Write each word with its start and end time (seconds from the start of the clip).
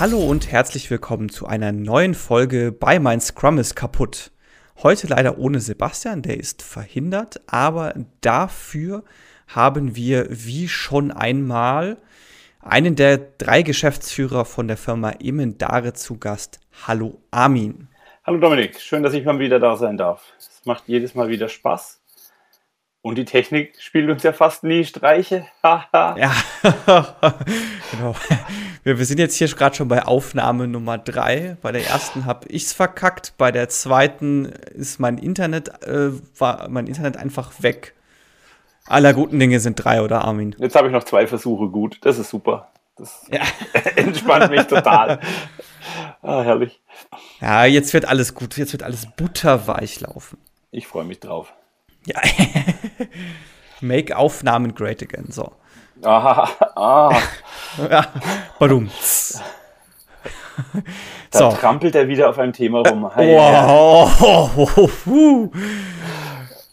Hallo 0.00 0.18
und 0.20 0.52
herzlich 0.52 0.92
willkommen 0.92 1.28
zu 1.28 1.48
einer 1.48 1.72
neuen 1.72 2.14
Folge 2.14 2.70
bei 2.70 3.00
Mein 3.00 3.20
Scrum 3.20 3.58
ist 3.58 3.74
kaputt. 3.74 4.30
Heute 4.80 5.08
leider 5.08 5.38
ohne 5.38 5.58
Sebastian, 5.58 6.22
der 6.22 6.38
ist 6.38 6.62
verhindert, 6.62 7.40
aber 7.48 7.94
dafür 8.20 9.02
haben 9.48 9.96
wir 9.96 10.28
wie 10.30 10.68
schon 10.68 11.10
einmal 11.10 11.96
einen 12.60 12.94
der 12.94 13.18
drei 13.18 13.62
Geschäftsführer 13.62 14.44
von 14.44 14.68
der 14.68 14.76
Firma 14.76 15.14
Emendare 15.18 15.94
zu 15.94 16.16
Gast. 16.16 16.60
Hallo 16.86 17.20
Armin. 17.32 17.88
Hallo 18.24 18.38
Dominik, 18.38 18.78
schön, 18.78 19.02
dass 19.02 19.14
ich 19.14 19.24
mal 19.24 19.40
wieder 19.40 19.58
da 19.58 19.76
sein 19.76 19.96
darf. 19.96 20.32
Es 20.38 20.64
macht 20.64 20.84
jedes 20.86 21.16
Mal 21.16 21.28
wieder 21.28 21.48
Spaß. 21.48 21.97
Und 23.08 23.14
die 23.14 23.24
Technik 23.24 23.80
spielt 23.80 24.10
uns 24.10 24.22
ja 24.22 24.34
fast 24.34 24.64
nie 24.64 24.84
Streiche. 24.84 25.46
ja, 25.64 26.34
genau. 27.90 28.14
Wir, 28.82 28.98
wir, 28.98 29.06
sind 29.06 29.18
jetzt 29.18 29.36
hier 29.36 29.48
gerade 29.48 29.74
schon 29.74 29.88
bei 29.88 30.04
Aufnahme 30.04 30.68
Nummer 30.68 30.98
drei. 30.98 31.56
Bei 31.62 31.72
der 31.72 31.86
ersten 31.86 32.26
habe 32.26 32.46
ich 32.48 32.64
es 32.64 32.74
verkackt. 32.74 33.32
Bei 33.38 33.50
der 33.50 33.70
zweiten 33.70 34.44
ist 34.44 35.00
mein 35.00 35.16
Internet, 35.16 35.86
äh, 35.86 36.10
war 36.38 36.68
mein 36.68 36.86
Internet 36.86 37.16
einfach 37.16 37.62
weg. 37.62 37.94
Aller 38.84 39.14
guten 39.14 39.38
Dinge 39.38 39.58
sind 39.58 39.82
drei, 39.82 40.02
oder 40.02 40.26
Armin? 40.26 40.54
Jetzt 40.58 40.76
habe 40.76 40.88
ich 40.88 40.92
noch 40.92 41.04
zwei 41.04 41.26
Versuche 41.26 41.68
gut. 41.68 41.96
Das 42.02 42.18
ist 42.18 42.28
super. 42.28 42.70
Das 42.98 43.26
ja. 43.32 43.40
entspannt 43.96 44.50
mich 44.50 44.64
total. 44.64 45.18
Ah, 46.20 46.42
herrlich. 46.42 46.78
Ja, 47.40 47.64
jetzt 47.64 47.94
wird 47.94 48.04
alles 48.04 48.34
gut. 48.34 48.58
Jetzt 48.58 48.72
wird 48.72 48.82
alles 48.82 49.06
butterweich 49.16 49.98
laufen. 50.00 50.36
Ich 50.72 50.86
freue 50.86 51.06
mich 51.06 51.20
drauf. 51.20 51.54
Ja. 52.08 52.20
Make 53.80 54.16
Aufnahmen 54.16 54.74
great 54.74 55.02
again. 55.02 55.26
So. 55.30 55.52
Ah, 56.02 56.48
ah. 56.74 57.16
ja. 57.90 58.06
Badum. 58.58 58.90
Da 61.30 61.38
so. 61.38 61.50
trampelt 61.50 61.94
er 61.94 62.08
wieder 62.08 62.30
auf 62.30 62.38
einem 62.38 62.52
Thema 62.52 62.80
rum. 62.80 63.14
Hi, 63.14 63.36
wow. 63.36 64.22
Oh, 64.66 64.88
oh, 65.06 65.50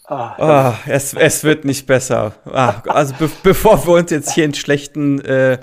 ah, 0.08 0.74
es, 0.86 1.14
es 1.14 1.44
wird 1.44 1.64
nicht 1.64 1.86
besser. 1.86 2.32
Ah, 2.50 2.82
also 2.88 3.14
be 3.14 3.30
bevor 3.42 3.86
wir 3.86 3.94
uns 3.94 4.10
jetzt 4.10 4.32
hier 4.32 4.44
in 4.44 4.54
schlechten 4.54 5.20
äh, 5.20 5.58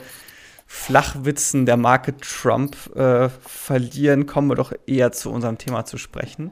Flachwitzen 0.67 1.65
der 1.65 1.77
Marke 1.77 2.15
Trump 2.17 2.75
äh, 2.95 3.29
verlieren, 3.29 4.25
kommen 4.25 4.49
wir 4.49 4.55
doch 4.55 4.73
eher 4.85 5.11
zu 5.11 5.31
unserem 5.31 5.57
Thema 5.57 5.85
zu 5.85 5.97
sprechen. 5.97 6.51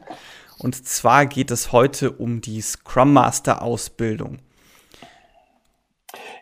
Und 0.61 0.87
zwar 0.87 1.25
geht 1.25 1.49
es 1.49 1.71
heute 1.71 2.11
um 2.11 2.39
die 2.39 2.61
Scrum 2.61 3.13
Master 3.13 3.63
Ausbildung. 3.63 4.37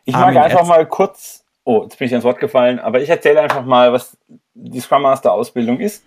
Ich 0.03 0.13
mag 0.13 0.23
Armin, 0.23 0.37
einfach 0.39 0.65
mal 0.65 0.85
kurz, 0.85 1.45
oh, 1.63 1.83
jetzt 1.83 1.97
bin 1.97 2.07
ich 2.07 2.13
ans 2.13 2.25
Wort 2.25 2.39
gefallen, 2.39 2.79
aber 2.79 2.99
ich 2.99 3.07
erzähle 3.07 3.39
einfach 3.39 3.63
mal, 3.63 3.93
was 3.93 4.17
die 4.53 4.79
Scrum 4.81 5.03
Master 5.03 5.31
Ausbildung 5.31 5.79
ist 5.79 6.03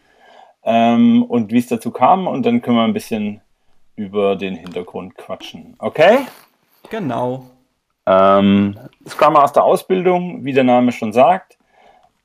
ähm, 0.62 1.22
und 1.22 1.52
wie 1.52 1.58
es 1.58 1.68
dazu 1.68 1.90
kam 1.90 2.26
und 2.26 2.44
dann 2.44 2.60
können 2.60 2.76
wir 2.76 2.84
ein 2.84 2.92
bisschen 2.92 3.40
über 3.96 4.36
den 4.36 4.56
Hintergrund 4.56 5.16
quatschen. 5.16 5.76
Okay? 5.78 6.18
Genau. 6.90 7.46
Ähm, 8.04 8.78
Scrum 9.08 9.32
Master 9.32 9.64
Ausbildung, 9.64 10.44
wie 10.44 10.52
der 10.52 10.64
Name 10.64 10.92
schon 10.92 11.14
sagt, 11.14 11.56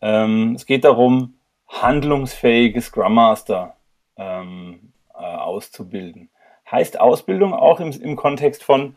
ähm, 0.02 0.56
es 0.56 0.66
geht 0.66 0.84
darum, 0.84 1.36
handlungsfähige 1.70 2.82
Scrum 2.82 3.14
Master 3.14 3.78
ähm, 4.18 4.80
äh, 4.80 4.87
auszubilden. 5.24 6.30
Heißt 6.70 7.00
Ausbildung 7.00 7.54
auch 7.54 7.80
im, 7.80 7.92
im 7.92 8.16
Kontext 8.16 8.64
von 8.64 8.96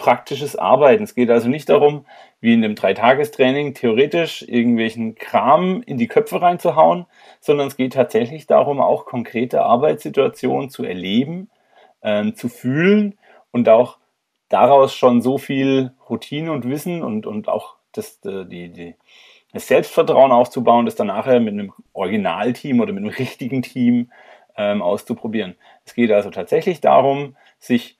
praktisches 0.00 0.56
Arbeiten. 0.56 1.04
Es 1.04 1.14
geht 1.14 1.30
also 1.30 1.48
nicht 1.48 1.68
darum, 1.68 2.06
wie 2.40 2.54
in 2.54 2.62
dem 2.62 2.74
Dreitagestraining 2.74 3.74
theoretisch 3.74 4.42
irgendwelchen 4.42 5.14
Kram 5.14 5.82
in 5.82 5.98
die 5.98 6.08
Köpfe 6.08 6.40
reinzuhauen, 6.40 7.04
sondern 7.40 7.68
es 7.68 7.76
geht 7.76 7.92
tatsächlich 7.92 8.46
darum, 8.46 8.80
auch 8.80 9.04
konkrete 9.04 9.62
Arbeitssituationen 9.62 10.70
zu 10.70 10.84
erleben, 10.84 11.50
ähm, 12.02 12.34
zu 12.34 12.48
fühlen 12.48 13.18
und 13.50 13.68
auch 13.68 13.98
daraus 14.48 14.94
schon 14.94 15.20
so 15.20 15.36
viel 15.36 15.92
Routine 16.08 16.50
und 16.52 16.66
Wissen 16.66 17.02
und, 17.02 17.26
und 17.26 17.48
auch 17.48 17.76
das, 17.92 18.20
äh, 18.24 18.46
die, 18.46 18.70
die, 18.70 18.94
das 19.52 19.68
Selbstvertrauen 19.68 20.32
aufzubauen, 20.32 20.86
das 20.86 20.94
dann 20.94 21.08
nachher 21.08 21.40
mit 21.40 21.52
einem 21.52 21.74
Originalteam 21.92 22.80
oder 22.80 22.94
mit 22.94 23.04
einem 23.04 23.12
richtigen 23.14 23.60
Team 23.60 24.10
ähm, 24.56 24.82
auszuprobieren. 24.82 25.56
Es 25.84 25.94
geht 25.94 26.10
also 26.12 26.30
tatsächlich 26.30 26.80
darum, 26.80 27.36
sich 27.58 27.98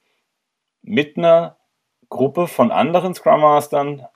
mit 0.82 1.16
einer 1.16 1.56
Gruppe 2.08 2.46
von 2.46 2.70
anderen 2.70 3.14
Scrum 3.14 3.40
Mastern 3.40 4.06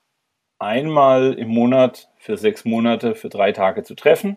einmal 0.58 1.34
im 1.34 1.48
Monat 1.48 2.08
für 2.16 2.36
sechs 2.36 2.64
Monate, 2.64 3.14
für 3.14 3.28
drei 3.28 3.52
Tage 3.52 3.82
zu 3.82 3.94
treffen, 3.94 4.36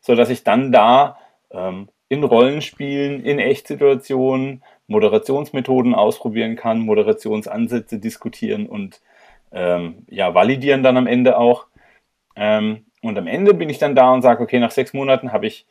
sodass 0.00 0.30
ich 0.30 0.44
dann 0.44 0.72
da 0.72 1.18
ähm, 1.50 1.88
in 2.08 2.24
Rollenspielen, 2.24 3.24
in 3.24 3.38
Echtsituationen 3.38 4.62
Moderationsmethoden 4.88 5.94
ausprobieren 5.94 6.56
kann, 6.56 6.80
Moderationsansätze 6.80 7.98
diskutieren 7.98 8.66
und 8.66 9.00
ähm, 9.52 10.06
ja, 10.08 10.34
validieren 10.34 10.82
dann 10.82 10.96
am 10.96 11.06
Ende 11.06 11.38
auch. 11.38 11.66
Ähm, 12.36 12.86
und 13.02 13.18
am 13.18 13.26
Ende 13.26 13.54
bin 13.54 13.68
ich 13.68 13.78
dann 13.78 13.94
da 13.94 14.12
und 14.12 14.22
sage, 14.22 14.42
okay, 14.42 14.58
nach 14.58 14.70
sechs 14.70 14.92
Monaten 14.92 15.32
habe 15.32 15.46
ich 15.46 15.66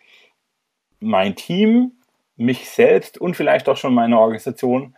mein 1.00 1.35
Team, 1.35 1.94
mich 2.38 2.69
selbst 2.69 3.17
und 3.17 3.35
vielleicht 3.35 3.69
auch 3.69 3.78
schon 3.78 3.94
meine 3.94 4.19
Organisation 4.19 4.95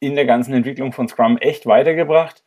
in 0.00 0.14
der 0.14 0.26
ganzen 0.26 0.54
Entwicklung 0.54 0.92
von 0.92 1.08
Scrum 1.08 1.38
echt 1.38 1.66
weitergebracht. 1.66 2.42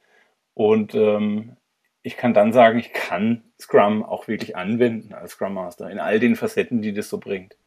Und 0.54 0.96
ähm, 0.96 1.56
ich 2.02 2.18
kann 2.18 2.34
dann 2.34 2.54
sagen, 2.54 2.80
ich 2.80 2.94
kann 2.94 3.44
Scrum 3.60 4.04
auch 4.04 4.28
wirklich 4.28 4.56
anwenden 4.56 5.14
als 5.14 5.34
Scrum 5.34 5.54
Master 5.54 5.90
in 5.90 6.00
all 6.00 6.20
den 6.20 6.36
Facetten, 6.36 6.82
die 6.82 6.94
das 6.94 7.10
so 7.10 7.20
bringt. 7.20 7.58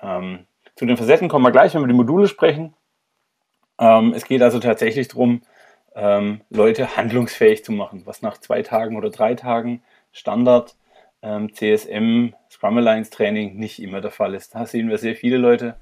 Ähm, 0.00 0.46
zu 0.76 0.86
den 0.86 0.96
Facetten 0.96 1.28
kommen 1.28 1.44
wir 1.44 1.52
gleich, 1.52 1.74
wenn 1.74 1.82
wir 1.82 1.88
die 1.88 1.94
Module 1.94 2.26
sprechen. 2.26 2.74
Ähm, 3.78 4.12
es 4.14 4.24
geht 4.24 4.42
also 4.42 4.60
tatsächlich 4.60 5.08
darum, 5.08 5.42
ähm, 5.94 6.40
Leute 6.50 6.96
handlungsfähig 6.96 7.64
zu 7.64 7.72
machen, 7.72 8.02
was 8.06 8.22
nach 8.22 8.38
zwei 8.38 8.62
Tagen 8.62 8.96
oder 8.96 9.10
drei 9.10 9.34
Tagen 9.34 9.82
Standard 10.12 10.76
ähm, 11.22 11.52
CSM, 11.52 12.34
Scrum 12.60 12.76
Alliance 12.76 13.10
Training 13.10 13.56
nicht 13.56 13.82
immer 13.82 14.02
der 14.02 14.10
Fall 14.10 14.34
ist. 14.34 14.54
Da 14.54 14.66
sehen 14.66 14.90
wir 14.90 14.98
sehr 14.98 15.16
viele 15.16 15.38
Leute, 15.38 15.76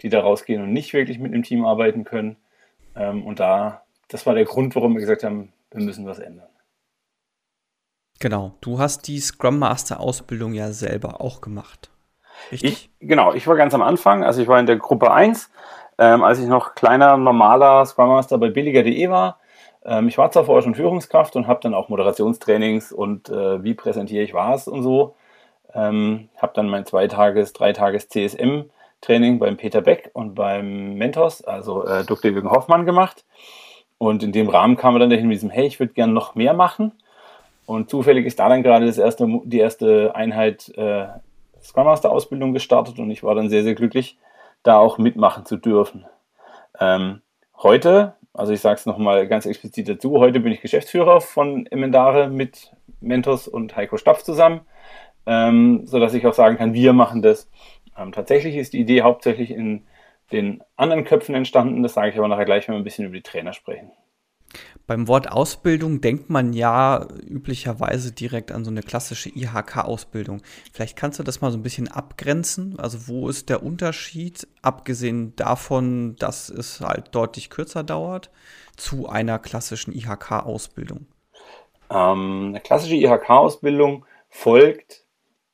die 0.00 0.08
da 0.08 0.20
rausgehen 0.20 0.62
und 0.62 0.72
nicht 0.72 0.94
wirklich 0.94 1.18
mit 1.18 1.34
dem 1.34 1.42
Team 1.42 1.66
arbeiten 1.66 2.04
können. 2.04 2.36
Ähm, 2.96 3.26
und 3.26 3.40
da, 3.40 3.82
das 4.08 4.24
war 4.24 4.34
der 4.34 4.46
Grund, 4.46 4.74
warum 4.74 4.94
wir 4.94 5.00
gesagt 5.00 5.22
haben, 5.22 5.52
wir 5.70 5.82
müssen 5.82 6.06
was 6.06 6.18
ändern. 6.18 6.48
Genau, 8.20 8.54
du 8.62 8.78
hast 8.78 9.06
die 9.06 9.20
Scrum 9.20 9.58
Master 9.58 10.00
Ausbildung 10.00 10.54
ja 10.54 10.72
selber 10.72 11.20
auch 11.20 11.42
gemacht. 11.42 11.90
Richtig? 12.50 12.90
Ich, 13.00 13.06
genau, 13.06 13.34
ich 13.34 13.46
war 13.46 13.56
ganz 13.56 13.74
am 13.74 13.82
Anfang, 13.82 14.24
also 14.24 14.40
ich 14.40 14.48
war 14.48 14.58
in 14.58 14.64
der 14.64 14.76
Gruppe 14.76 15.12
1, 15.12 15.50
ähm, 15.98 16.22
als 16.22 16.38
ich 16.38 16.46
noch 16.46 16.74
kleiner, 16.74 17.18
normaler 17.18 17.84
Scrum 17.84 18.08
Master 18.08 18.38
bei 18.38 18.48
billiger.de 18.48 19.10
war 19.10 19.40
ähm, 19.84 20.08
ich 20.08 20.16
war 20.16 20.30
zwar 20.30 20.44
vorher 20.44 20.62
schon 20.62 20.74
Führungskraft 20.74 21.36
und 21.36 21.46
habe 21.46 21.60
dann 21.62 21.74
auch 21.74 21.90
Moderationstrainings 21.90 22.92
und 22.92 23.28
äh, 23.28 23.62
wie 23.62 23.74
präsentiere 23.74 24.24
ich 24.24 24.32
was 24.32 24.68
und 24.68 24.82
so. 24.82 25.16
Ähm, 25.74 26.28
habe 26.36 26.52
dann 26.54 26.68
mein 26.68 26.86
Zweitages-, 26.86 27.52
Dreitages 27.52 28.08
CSM-Training 28.08 29.38
beim 29.38 29.56
Peter 29.56 29.80
Beck 29.80 30.10
und 30.12 30.34
beim 30.34 30.94
Mentos, 30.94 31.42
also 31.42 31.84
äh, 31.84 32.04
Dr. 32.04 32.30
Jürgen 32.30 32.50
Hoffmann, 32.50 32.86
gemacht. 32.86 33.24
Und 33.98 34.22
in 34.22 34.32
dem 34.32 34.48
Rahmen 34.48 34.76
kam 34.76 34.96
er 34.96 35.00
dann 35.00 35.10
dahin 35.10 35.28
mit 35.28 35.36
diesem, 35.36 35.50
hey, 35.50 35.66
ich 35.66 35.80
würde 35.80 35.92
gerne 35.92 36.12
noch 36.12 36.34
mehr 36.34 36.54
machen. 36.54 36.92
Und 37.66 37.90
zufällig 37.90 38.26
ist 38.26 38.38
da 38.38 38.48
dann 38.48 38.62
gerade 38.62 38.86
das 38.86 38.98
erste, 38.98 39.26
die 39.44 39.58
erste 39.58 40.14
Einheit 40.14 40.68
äh, 40.76 41.06
Scrum 41.62 41.86
Master 41.86 42.10
Ausbildung 42.10 42.52
gestartet 42.52 42.98
und 42.98 43.10
ich 43.10 43.22
war 43.22 43.34
dann 43.34 43.48
sehr, 43.48 43.62
sehr 43.62 43.74
glücklich, 43.74 44.18
da 44.62 44.76
auch 44.76 44.98
mitmachen 44.98 45.46
zu 45.46 45.56
dürfen. 45.56 46.04
Ähm, 46.78 47.22
heute 47.56 48.14
also 48.34 48.52
ich 48.52 48.60
sage 48.60 48.80
es 48.80 48.84
nochmal 48.84 49.28
ganz 49.28 49.46
explizit 49.46 49.88
dazu. 49.88 50.18
Heute 50.18 50.40
bin 50.40 50.52
ich 50.52 50.60
Geschäftsführer 50.60 51.20
von 51.20 51.66
Emendare 51.66 52.28
mit 52.28 52.72
Mentos 53.00 53.46
und 53.46 53.76
Heiko 53.76 53.96
Stapf 53.96 54.24
zusammen, 54.24 54.62
ähm, 55.26 55.86
sodass 55.86 56.14
ich 56.14 56.26
auch 56.26 56.34
sagen 56.34 56.56
kann, 56.56 56.74
wir 56.74 56.92
machen 56.92 57.22
das. 57.22 57.48
Ähm, 57.96 58.12
tatsächlich 58.12 58.56
ist 58.56 58.72
die 58.72 58.80
Idee 58.80 59.02
hauptsächlich 59.02 59.50
in 59.50 59.84
den 60.32 60.62
anderen 60.76 61.04
Köpfen 61.04 61.34
entstanden. 61.34 61.82
Das 61.82 61.94
sage 61.94 62.10
ich 62.10 62.18
aber 62.18 62.28
nachher 62.28 62.44
gleich, 62.44 62.68
wenn 62.68 62.74
wir 62.74 62.80
ein 62.80 62.84
bisschen 62.84 63.06
über 63.06 63.16
die 63.16 63.22
Trainer 63.22 63.52
sprechen. 63.52 63.90
Beim 64.86 65.08
Wort 65.08 65.32
Ausbildung 65.32 66.00
denkt 66.00 66.28
man 66.28 66.52
ja 66.52 67.08
üblicherweise 67.26 68.12
direkt 68.12 68.52
an 68.52 68.64
so 68.64 68.70
eine 68.70 68.82
klassische 68.82 69.30
IHK-Ausbildung. 69.30 70.42
Vielleicht 70.72 70.96
kannst 70.96 71.18
du 71.18 71.22
das 71.22 71.40
mal 71.40 71.50
so 71.50 71.58
ein 71.58 71.62
bisschen 71.62 71.88
abgrenzen. 71.88 72.78
Also 72.78 73.08
wo 73.08 73.28
ist 73.28 73.48
der 73.48 73.62
Unterschied, 73.62 74.46
abgesehen 74.62 75.34
davon, 75.36 76.16
dass 76.16 76.50
es 76.50 76.80
halt 76.80 77.14
deutlich 77.14 77.48
kürzer 77.48 77.82
dauert, 77.82 78.30
zu 78.76 79.08
einer 79.08 79.38
klassischen 79.38 79.92
IHK-Ausbildung? 79.94 81.06
Ähm, 81.90 82.48
eine 82.48 82.60
klassische 82.60 82.96
IHK-Ausbildung 82.96 84.04
folgt 84.28 85.03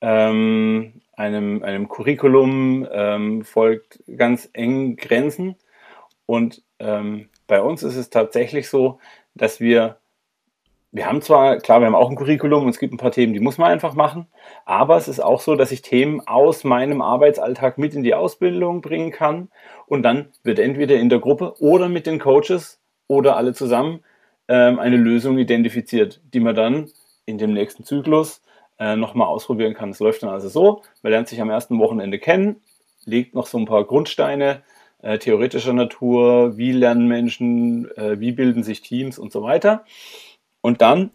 ähm, 0.01 1.03
einem, 1.13 1.63
einem 1.63 1.89
Curriculum, 1.89 2.87
ähm, 2.91 3.45
folgt 3.45 4.03
ganz 4.17 4.49
engen 4.53 4.97
Grenzen. 4.97 5.57
Und 6.27 6.63
ähm, 6.79 7.29
bei 7.47 7.61
uns 7.61 7.83
ist 7.83 7.97
es 7.97 8.11
tatsächlich 8.11 8.69
so, 8.69 8.99
dass 9.35 9.61
wir 9.61 10.01
wir 10.93 11.07
haben 11.07 11.23
zwar, 11.23 11.59
klar, 11.59 11.81
wir 11.81 11.87
haben 11.87 11.95
auch 11.95 12.11
ein 12.11 12.17
Curriculum 12.17 12.65
und 12.65 12.71
es 12.71 12.81
gibt 12.81 12.93
ein 12.93 12.97
paar 12.99 13.13
Themen, 13.13 13.33
die 13.33 13.41
muss 13.41 13.59
man 13.59 13.71
einfach 13.71 13.95
machen, 13.95 14.27
aber 14.65 14.97
es 14.97 15.07
ist 15.07 15.21
auch 15.21 15.41
so, 15.41 15.55
dass 15.55 15.71
ich 15.71 15.83
Themen 15.83 16.21
aus 16.27 16.65
meinem 16.65 17.01
Arbeitsalltag 17.01 17.79
mit 17.79 17.95
in 17.95 18.03
die 18.03 18.15
Ausbildung 18.15 18.81
bringen 18.81 19.13
kann. 19.13 19.51
Und 19.87 20.03
dann 20.03 20.31
wird 20.43 20.59
entweder 20.59 20.97
in 20.97 21.09
der 21.09 21.21
Gruppe 21.21 21.55
oder 21.61 21.89
mit 21.89 22.07
den 22.07 22.19
Coaches 22.19 22.81
oder 23.07 23.37
alle 23.37 23.55
zusammen 23.55 24.01
ähm, 24.49 24.81
eine 24.81 24.97
Lösung 24.97 25.39
identifiziert, 25.39 26.21
die 26.35 26.41
man 26.41 26.57
dann 26.57 26.91
in 27.25 27.39
dem 27.39 27.53
nächsten 27.53 27.85
Zyklus 27.85 28.43
äh, 28.81 28.97
nochmal 28.97 29.29
ausprobieren 29.29 29.75
kann. 29.75 29.91
Es 29.91 30.01
läuft 30.01 30.23
dann 30.23 30.31
also 30.31 30.49
so, 30.49 30.83
man 31.03 31.13
lernt 31.13 31.29
sich 31.29 31.41
am 31.41 31.51
ersten 31.51 31.79
Wochenende 31.79 32.19
kennen, 32.19 32.57
legt 33.05 33.35
noch 33.35 33.47
so 33.47 33.59
ein 33.59 33.67
paar 33.67 33.85
Grundsteine 33.85 34.63
äh, 35.03 35.19
theoretischer 35.19 35.75
Natur, 35.75 36.57
wie 36.57 36.73
lernen 36.73 37.07
Menschen, 37.07 37.91
äh, 37.97 38.19
wie 38.19 38.33
bilden 38.33 38.63
sich 38.63 38.81
Teams 38.81 39.19
und 39.19 39.33
so 39.33 39.43
weiter. 39.43 39.85
Und 40.63 40.81
dann 40.81 41.11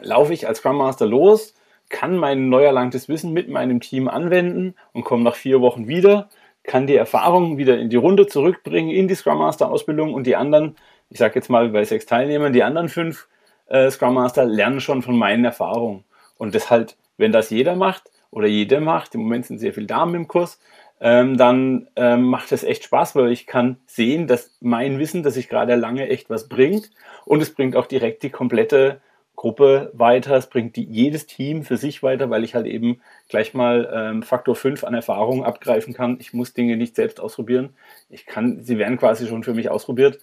laufe 0.00 0.32
ich 0.32 0.46
als 0.46 0.58
Scrum 0.58 0.76
Master 0.76 1.06
los, 1.06 1.54
kann 1.88 2.16
mein 2.16 2.48
neu 2.48 2.64
erlangtes 2.64 3.08
Wissen 3.08 3.32
mit 3.32 3.48
meinem 3.48 3.80
Team 3.80 4.08
anwenden 4.08 4.74
und 4.92 5.04
komme 5.04 5.22
nach 5.22 5.36
vier 5.36 5.60
Wochen 5.60 5.86
wieder, 5.88 6.28
kann 6.64 6.86
die 6.86 6.96
Erfahrungen 6.96 7.58
wieder 7.58 7.78
in 7.78 7.90
die 7.90 7.96
Runde 7.96 8.26
zurückbringen, 8.26 8.90
in 8.90 9.08
die 9.08 9.14
Scrum 9.14 9.38
Master 9.38 9.70
Ausbildung 9.70 10.14
und 10.14 10.26
die 10.26 10.36
anderen, 10.36 10.76
ich 11.10 11.18
sage 11.18 11.36
jetzt 11.36 11.48
mal 11.48 11.68
bei 11.68 11.84
sechs 11.84 12.06
Teilnehmern, 12.06 12.52
die 12.52 12.64
anderen 12.64 12.88
fünf 12.88 13.28
äh, 13.66 13.90
Scrum 13.90 14.14
Master 14.14 14.44
lernen 14.44 14.80
schon 14.80 15.02
von 15.02 15.16
meinen 15.16 15.44
Erfahrungen. 15.44 16.04
Und 16.38 16.54
das 16.54 16.70
halt, 16.70 16.96
wenn 17.16 17.32
das 17.32 17.50
jeder 17.50 17.76
macht 17.76 18.10
oder 18.30 18.46
jede 18.46 18.80
macht, 18.80 19.14
im 19.14 19.22
Moment 19.22 19.46
sind 19.46 19.58
sehr 19.58 19.72
viele 19.72 19.86
Damen 19.86 20.14
im 20.14 20.28
Kurs, 20.28 20.58
ähm, 21.00 21.36
dann 21.36 21.88
ähm, 21.96 22.24
macht 22.24 22.52
es 22.52 22.64
echt 22.64 22.84
Spaß, 22.84 23.14
weil 23.16 23.30
ich 23.30 23.46
kann 23.46 23.76
sehen, 23.86 24.26
dass 24.26 24.56
mein 24.60 24.98
Wissen, 24.98 25.22
das 25.22 25.36
ich 25.36 25.48
gerade 25.48 25.72
erlange, 25.72 26.08
echt 26.08 26.30
was 26.30 26.48
bringt. 26.48 26.90
Und 27.24 27.42
es 27.42 27.52
bringt 27.52 27.76
auch 27.76 27.86
direkt 27.86 28.22
die 28.22 28.30
komplette 28.30 29.00
Gruppe 29.36 29.90
weiter. 29.92 30.34
Es 30.36 30.48
bringt 30.48 30.76
die, 30.76 30.84
jedes 30.84 31.26
Team 31.26 31.62
für 31.62 31.76
sich 31.76 32.02
weiter, 32.02 32.30
weil 32.30 32.44
ich 32.44 32.54
halt 32.54 32.66
eben 32.66 33.00
gleich 33.28 33.52
mal 33.52 33.90
ähm, 33.92 34.22
Faktor 34.22 34.56
5 34.56 34.84
an 34.84 34.94
Erfahrung 34.94 35.44
abgreifen 35.44 35.92
kann. 35.92 36.16
Ich 36.18 36.32
muss 36.32 36.54
Dinge 36.54 36.76
nicht 36.76 36.96
selbst 36.96 37.20
ausprobieren. 37.20 37.74
Ich 38.08 38.24
kann, 38.24 38.62
sie 38.62 38.78
werden 38.78 38.96
quasi 38.96 39.28
schon 39.28 39.44
für 39.44 39.54
mich 39.54 39.70
ausprobiert. 39.70 40.18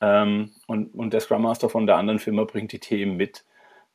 Ähm, 0.00 0.50
und, 0.66 0.94
und 0.94 1.12
der 1.12 1.20
Scrum 1.20 1.42
Master 1.42 1.68
von 1.68 1.86
der 1.86 1.96
anderen 1.96 2.18
Firma 2.18 2.44
bringt 2.44 2.72
die 2.72 2.80
Themen 2.80 3.16
mit. 3.16 3.44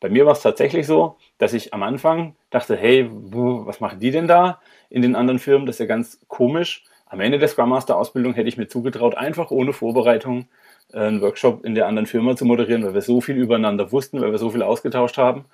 Bei 0.03 0.09
mir 0.09 0.25
war 0.25 0.33
es 0.33 0.41
tatsächlich 0.41 0.85
so, 0.85 1.15
dass 1.37 1.53
ich 1.53 1.73
am 1.73 1.81
Anfang 1.81 2.35
dachte, 2.49 2.75
hey, 2.75 3.09
was 3.09 3.79
machen 3.79 4.01
die 4.01 4.11
denn 4.11 4.27
da 4.27 4.59
in 4.89 5.01
den 5.01 5.15
anderen 5.15 5.39
Firmen? 5.39 5.65
Das 5.65 5.75
ist 5.75 5.79
ja 5.79 5.85
ganz 5.85 6.19
komisch. 6.27 6.83
Am 7.05 7.21
Ende 7.21 7.39
der 7.39 7.47
Scrum 7.47 7.69
Master 7.69 7.95
Ausbildung 7.95 8.33
hätte 8.33 8.49
ich 8.49 8.57
mir 8.57 8.67
zugetraut, 8.67 9.15
einfach 9.15 9.49
ohne 9.49 9.71
Vorbereitung 9.71 10.49
äh, 10.91 10.97
einen 10.97 11.21
Workshop 11.21 11.63
in 11.63 11.73
der 11.73 11.87
anderen 11.87 12.05
Firma 12.05 12.35
zu 12.35 12.43
moderieren, 12.43 12.83
weil 12.83 12.93
wir 12.93 13.01
so 13.01 13.21
viel 13.21 13.37
übereinander 13.37 13.93
wussten, 13.93 14.19
weil 14.19 14.31
wir 14.31 14.39
so 14.39 14.49
viel 14.49 14.61
ausgetauscht 14.61 15.17
haben 15.17 15.45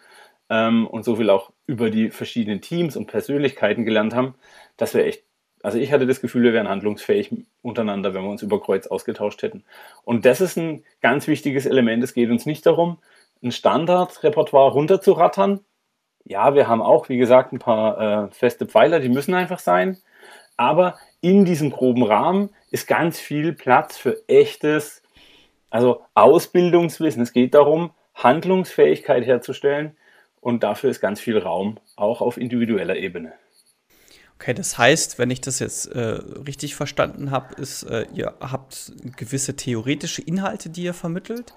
ähm, 0.49 0.87
und 0.87 1.05
so 1.05 1.17
viel 1.17 1.29
auch 1.29 1.51
über 1.67 1.91
die 1.91 2.09
verschiedenen 2.09 2.59
Teams 2.59 2.97
und 2.97 3.05
Persönlichkeiten 3.05 3.85
gelernt 3.85 4.15
haben, 4.15 4.33
dass 4.77 4.95
wir 4.95 5.05
echt, 5.05 5.21
also 5.61 5.77
ich 5.77 5.91
hatte 5.91 6.07
das 6.07 6.21
Gefühl, 6.21 6.41
wir 6.41 6.53
wären 6.53 6.69
handlungsfähig 6.69 7.29
untereinander, 7.61 8.15
wenn 8.15 8.23
wir 8.23 8.31
uns 8.31 8.41
über 8.41 8.59
Kreuz 8.59 8.87
ausgetauscht 8.87 9.43
hätten. 9.43 9.63
Und 10.05 10.25
das 10.25 10.41
ist 10.41 10.57
ein 10.57 10.83
ganz 11.01 11.27
wichtiges 11.27 11.67
Element. 11.67 12.03
Es 12.03 12.15
geht 12.15 12.31
uns 12.31 12.47
nicht 12.47 12.65
darum, 12.65 12.97
ein 13.43 13.51
Standardrepertoire 13.51 14.71
runterzurattern. 14.71 15.61
Ja, 16.25 16.53
wir 16.53 16.67
haben 16.67 16.81
auch, 16.81 17.09
wie 17.09 17.17
gesagt, 17.17 17.53
ein 17.53 17.59
paar 17.59 18.27
äh, 18.27 18.31
feste 18.31 18.65
Pfeiler, 18.65 18.99
die 18.99 19.09
müssen 19.09 19.33
einfach 19.33 19.59
sein. 19.59 19.97
Aber 20.57 20.97
in 21.21 21.45
diesem 21.45 21.71
groben 21.71 22.03
Rahmen 22.03 22.49
ist 22.69 22.87
ganz 22.87 23.19
viel 23.19 23.53
Platz 23.53 23.97
für 23.97 24.21
echtes, 24.27 25.01
also 25.69 26.01
Ausbildungswissen. 26.13 27.21
Es 27.21 27.33
geht 27.33 27.53
darum, 27.53 27.91
Handlungsfähigkeit 28.13 29.25
herzustellen 29.25 29.95
und 30.41 30.63
dafür 30.63 30.89
ist 30.89 30.99
ganz 30.99 31.19
viel 31.19 31.37
Raum, 31.37 31.79
auch 31.95 32.21
auf 32.21 32.37
individueller 32.37 32.97
Ebene. 32.97 33.33
Okay, 34.35 34.53
das 34.53 34.77
heißt, 34.77 35.19
wenn 35.19 35.31
ich 35.31 35.41
das 35.41 35.59
jetzt 35.59 35.87
äh, 35.87 35.99
richtig 35.99 36.75
verstanden 36.75 37.31
habe, 37.31 37.55
ist, 37.55 37.83
äh, 37.83 38.05
ihr 38.13 38.35
habt 38.39 38.93
gewisse 39.17 39.55
theoretische 39.55 40.21
Inhalte, 40.21 40.69
die 40.69 40.83
ihr 40.83 40.93
vermittelt 40.93 41.53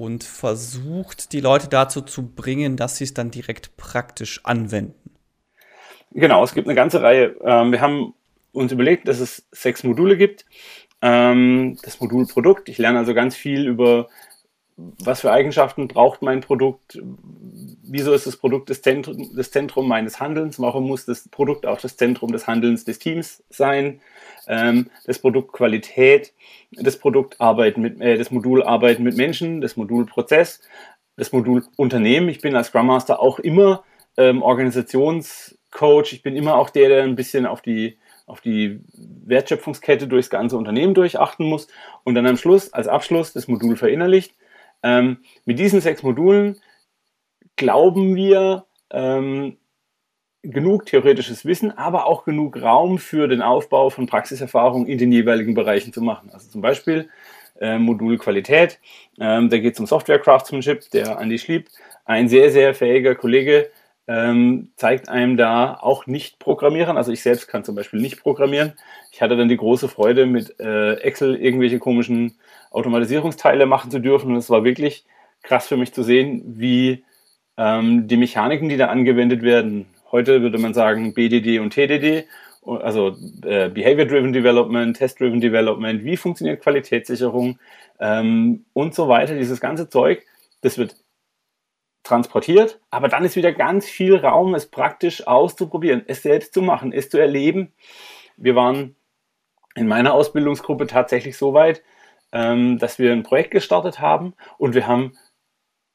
und 0.00 0.24
versucht, 0.24 1.34
die 1.34 1.40
Leute 1.40 1.68
dazu 1.68 2.00
zu 2.00 2.26
bringen, 2.26 2.76
dass 2.78 2.96
sie 2.96 3.04
es 3.04 3.12
dann 3.12 3.30
direkt 3.30 3.76
praktisch 3.76 4.40
anwenden. 4.44 5.10
Genau, 6.12 6.42
es 6.42 6.54
gibt 6.54 6.66
eine 6.66 6.74
ganze 6.74 7.02
Reihe. 7.02 7.36
Ähm, 7.44 7.70
wir 7.70 7.82
haben 7.82 8.14
uns 8.52 8.72
überlegt, 8.72 9.08
dass 9.08 9.20
es 9.20 9.46
sechs 9.52 9.84
Module 9.84 10.16
gibt. 10.16 10.46
Ähm, 11.02 11.76
das 11.82 12.00
Modul 12.00 12.26
Produkt. 12.26 12.70
Ich 12.70 12.78
lerne 12.78 12.98
also 12.98 13.12
ganz 13.12 13.36
viel 13.36 13.66
über, 13.66 14.08
was 14.76 15.20
für 15.20 15.32
Eigenschaften 15.32 15.86
braucht 15.86 16.22
mein 16.22 16.40
Produkt, 16.40 16.98
wieso 17.82 18.14
ist 18.14 18.26
das 18.26 18.38
Produkt 18.38 18.70
das 18.70 18.80
Zentrum, 18.80 19.36
das 19.36 19.50
Zentrum 19.50 19.86
meines 19.86 20.18
Handelns, 20.18 20.58
warum 20.58 20.86
muss 20.86 21.04
das 21.04 21.28
Produkt 21.28 21.66
auch 21.66 21.78
das 21.78 21.98
Zentrum 21.98 22.32
des 22.32 22.46
Handelns 22.46 22.84
des 22.84 22.98
Teams 22.98 23.44
sein, 23.50 24.00
ähm, 24.50 24.90
das 25.06 25.20
Produkt 25.20 25.52
Qualität, 25.52 26.34
das 26.72 26.98
Produkt 26.98 27.40
Arbeiten 27.40 27.80
mit, 27.80 28.00
äh, 28.00 28.18
das 28.18 28.32
Modul 28.32 28.62
Arbeiten 28.64 29.04
mit 29.04 29.16
Menschen, 29.16 29.60
das 29.60 29.76
Modul 29.76 30.06
Prozess, 30.06 30.60
das 31.16 31.32
Modul 31.32 31.64
Unternehmen. 31.76 32.28
Ich 32.28 32.40
bin 32.40 32.56
als 32.56 32.66
Scrum 32.66 32.86
Master 32.86 33.20
auch 33.20 33.38
immer 33.38 33.84
ähm, 34.16 34.42
Organisationscoach. 34.42 36.12
Ich 36.12 36.22
bin 36.22 36.34
immer 36.36 36.56
auch 36.56 36.70
der, 36.70 36.88
der 36.88 37.04
ein 37.04 37.14
bisschen 37.14 37.46
auf 37.46 37.62
die 37.62 37.96
auf 38.26 38.40
die 38.40 38.80
Wertschöpfungskette 38.94 40.06
durchs 40.06 40.30
ganze 40.30 40.56
Unternehmen 40.56 40.94
durchachten 40.94 41.46
muss 41.46 41.66
und 42.04 42.14
dann 42.14 42.28
am 42.28 42.36
Schluss 42.36 42.72
als 42.72 42.86
Abschluss 42.86 43.32
das 43.32 43.48
Modul 43.48 43.76
verinnerlicht. 43.76 44.34
Ähm, 44.84 45.18
mit 45.44 45.58
diesen 45.58 45.80
sechs 45.80 46.04
Modulen 46.04 46.60
glauben 47.56 48.14
wir, 48.14 48.66
ähm, 48.90 49.58
genug 50.42 50.86
theoretisches 50.86 51.44
Wissen, 51.44 51.76
aber 51.76 52.06
auch 52.06 52.24
genug 52.24 52.60
Raum 52.60 52.98
für 52.98 53.28
den 53.28 53.42
Aufbau 53.42 53.90
von 53.90 54.06
Praxiserfahrung 54.06 54.86
in 54.86 54.98
den 54.98 55.12
jeweiligen 55.12 55.54
Bereichen 55.54 55.92
zu 55.92 56.00
machen. 56.00 56.30
Also 56.32 56.50
zum 56.50 56.60
Beispiel 56.60 57.08
äh, 57.60 57.78
Modul 57.78 58.16
Qualität, 58.18 58.78
ähm, 59.18 59.50
da 59.50 59.58
geht 59.58 59.74
es 59.74 59.80
um 59.80 59.86
Software 59.86 60.18
Craftsmanship, 60.18 60.90
der 60.90 61.18
Andy 61.18 61.38
Schlieb, 61.38 61.68
ein 62.04 62.28
sehr, 62.28 62.50
sehr 62.50 62.74
fähiger 62.74 63.14
Kollege, 63.14 63.70
ähm, 64.08 64.70
zeigt 64.76 65.08
einem 65.08 65.36
da 65.36 65.74
auch 65.74 66.06
nicht 66.06 66.38
programmieren. 66.38 66.96
Also 66.96 67.12
ich 67.12 67.22
selbst 67.22 67.46
kann 67.46 67.62
zum 67.62 67.76
Beispiel 67.76 68.00
nicht 68.00 68.20
programmieren. 68.20 68.72
Ich 69.12 69.22
hatte 69.22 69.36
dann 69.36 69.48
die 69.48 69.56
große 69.56 69.88
Freude, 69.88 70.26
mit 70.26 70.58
äh, 70.58 70.94
Excel 70.94 71.36
irgendwelche 71.36 71.78
komischen 71.78 72.38
Automatisierungsteile 72.70 73.66
machen 73.66 73.90
zu 73.90 74.00
dürfen. 74.00 74.32
Und 74.32 74.38
es 74.38 74.50
war 74.50 74.64
wirklich 74.64 75.04
krass 75.42 75.68
für 75.68 75.76
mich 75.76 75.92
zu 75.92 76.02
sehen, 76.02 76.42
wie 76.44 77.04
ähm, 77.56 78.08
die 78.08 78.16
Mechaniken, 78.16 78.68
die 78.68 78.76
da 78.76 78.86
angewendet 78.86 79.42
werden, 79.42 79.86
Heute 80.12 80.42
würde 80.42 80.58
man 80.58 80.74
sagen 80.74 81.14
BDD 81.14 81.60
und 81.60 81.70
TDD, 81.70 82.26
also 82.64 83.16
äh, 83.44 83.68
Behavior-Driven 83.68 84.32
Development, 84.32 84.96
Test-Driven 84.96 85.40
Development, 85.40 86.04
wie 86.04 86.16
funktioniert 86.16 86.62
Qualitätssicherung 86.62 87.58
ähm, 88.00 88.64
und 88.72 88.94
so 88.94 89.08
weiter. 89.08 89.34
Dieses 89.34 89.60
ganze 89.60 89.88
Zeug, 89.88 90.24
das 90.60 90.78
wird 90.78 90.96
transportiert, 92.02 92.80
aber 92.90 93.08
dann 93.08 93.24
ist 93.24 93.36
wieder 93.36 93.52
ganz 93.52 93.86
viel 93.86 94.16
Raum, 94.16 94.54
es 94.54 94.66
praktisch 94.66 95.26
auszuprobieren, 95.26 96.02
es 96.06 96.22
selbst 96.22 96.54
zu 96.54 96.62
machen, 96.62 96.92
es 96.92 97.10
zu 97.10 97.18
erleben. 97.18 97.72
Wir 98.36 98.56
waren 98.56 98.96
in 99.74 99.86
meiner 99.86 100.14
Ausbildungsgruppe 100.14 100.86
tatsächlich 100.86 101.36
so 101.36 101.54
weit, 101.54 101.82
ähm, 102.32 102.78
dass 102.78 102.98
wir 102.98 103.12
ein 103.12 103.22
Projekt 103.22 103.50
gestartet 103.50 104.00
haben 104.00 104.34
und 104.58 104.74
wir 104.74 104.86
haben 104.86 105.12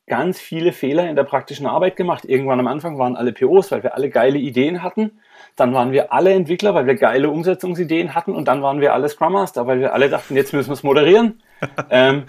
ganz 0.07 0.39
viele 0.39 0.71
Fehler 0.71 1.09
in 1.09 1.15
der 1.15 1.23
praktischen 1.23 1.65
Arbeit 1.65 1.95
gemacht. 1.95 2.25
Irgendwann 2.25 2.59
am 2.59 2.67
Anfang 2.67 2.99
waren 2.99 3.15
alle 3.15 3.33
POs, 3.33 3.71
weil 3.71 3.83
wir 3.83 3.95
alle 3.95 4.09
geile 4.09 4.37
Ideen 4.37 4.83
hatten. 4.83 5.19
Dann 5.55 5.73
waren 5.73 5.91
wir 5.91 6.13
alle 6.13 6.33
Entwickler, 6.33 6.75
weil 6.75 6.85
wir 6.85 6.95
geile 6.95 7.29
Umsetzungsideen 7.29 8.13
hatten. 8.13 8.33
Und 8.33 8.47
dann 8.47 8.61
waren 8.61 8.81
wir 8.81 8.93
alle 8.93 9.09
Scrum 9.09 9.33
Master, 9.33 9.65
weil 9.67 9.79
wir 9.79 9.93
alle 9.93 10.09
dachten, 10.09 10.35
jetzt 10.35 10.53
müssen 10.53 10.69
wir 10.69 10.73
es 10.73 10.83
moderieren. 10.83 11.41
ähm, 11.89 12.25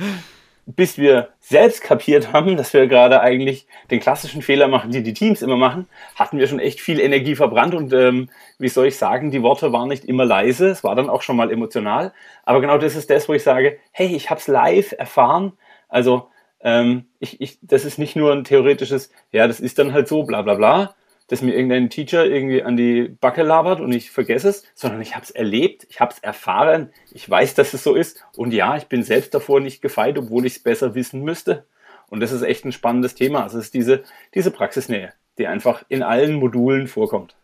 bis 0.66 0.98
wir 0.98 1.28
selbst 1.38 1.82
kapiert 1.82 2.32
haben, 2.32 2.56
dass 2.56 2.72
wir 2.74 2.88
gerade 2.88 3.20
eigentlich 3.20 3.68
den 3.90 4.00
klassischen 4.00 4.42
Fehler 4.42 4.66
machen, 4.66 4.90
die 4.90 5.02
die 5.02 5.14
Teams 5.14 5.40
immer 5.40 5.56
machen, 5.56 5.86
hatten 6.16 6.38
wir 6.38 6.48
schon 6.48 6.58
echt 6.58 6.80
viel 6.80 6.98
Energie 6.98 7.36
verbrannt 7.36 7.74
und 7.74 7.92
ähm, 7.92 8.28
wie 8.58 8.68
soll 8.68 8.86
ich 8.86 8.98
sagen, 8.98 9.30
die 9.30 9.42
Worte 9.42 9.72
waren 9.72 9.88
nicht 9.88 10.04
immer 10.04 10.24
leise, 10.24 10.68
es 10.68 10.82
war 10.82 10.96
dann 10.96 11.08
auch 11.08 11.22
schon 11.22 11.36
mal 11.36 11.52
emotional, 11.52 12.12
aber 12.44 12.60
genau 12.60 12.78
das 12.78 12.96
ist 12.96 13.10
das, 13.10 13.28
wo 13.28 13.34
ich 13.34 13.44
sage, 13.44 13.78
hey, 13.92 14.08
ich 14.08 14.28
habe 14.28 14.40
es 14.40 14.48
live 14.48 14.92
erfahren, 14.98 15.52
also 15.88 16.28
ähm, 16.60 17.06
ich, 17.18 17.40
ich, 17.40 17.58
das 17.62 17.84
ist 17.84 17.98
nicht 17.98 18.16
nur 18.16 18.32
ein 18.32 18.44
theoretisches, 18.44 19.10
ja, 19.32 19.46
das 19.46 19.60
ist 19.60 19.78
dann 19.78 19.92
halt 19.92 20.08
so, 20.08 20.24
bla 20.24 20.42
bla 20.42 20.54
bla, 20.54 20.94
dass 21.28 21.42
mir 21.42 21.54
irgendein 21.54 21.90
Teacher 21.90 22.24
irgendwie 22.24 22.62
an 22.62 22.76
die 22.76 23.08
Backe 23.20 23.42
labert 23.42 23.80
und 23.80 23.92
ich 23.92 24.10
vergesse 24.10 24.48
es, 24.48 24.64
sondern 24.74 25.00
ich 25.02 25.14
habe 25.14 25.24
es 25.24 25.30
erlebt, 25.30 25.86
ich 25.90 26.00
habe 26.00 26.12
es 26.12 26.20
erfahren, 26.20 26.90
ich 27.12 27.28
weiß, 27.28 27.54
dass 27.54 27.74
es 27.74 27.82
so 27.82 27.94
ist 27.94 28.24
und 28.36 28.52
ja, 28.52 28.76
ich 28.76 28.86
bin 28.86 29.02
selbst 29.02 29.34
davor 29.34 29.60
nicht 29.60 29.82
gefeit, 29.82 30.18
obwohl 30.18 30.46
ich 30.46 30.56
es 30.56 30.62
besser 30.62 30.94
wissen 30.94 31.22
müsste. 31.22 31.66
Und 32.08 32.20
das 32.20 32.30
ist 32.30 32.42
echt 32.42 32.64
ein 32.64 32.72
spannendes 32.72 33.16
Thema. 33.16 33.42
Also 33.42 33.58
es 33.58 33.66
ist 33.66 33.74
diese, 33.74 34.04
diese 34.32 34.52
Praxisnähe, 34.52 35.12
die 35.38 35.48
einfach 35.48 35.84
in 35.88 36.04
allen 36.04 36.34
Modulen 36.34 36.86
vorkommt. 36.86 37.34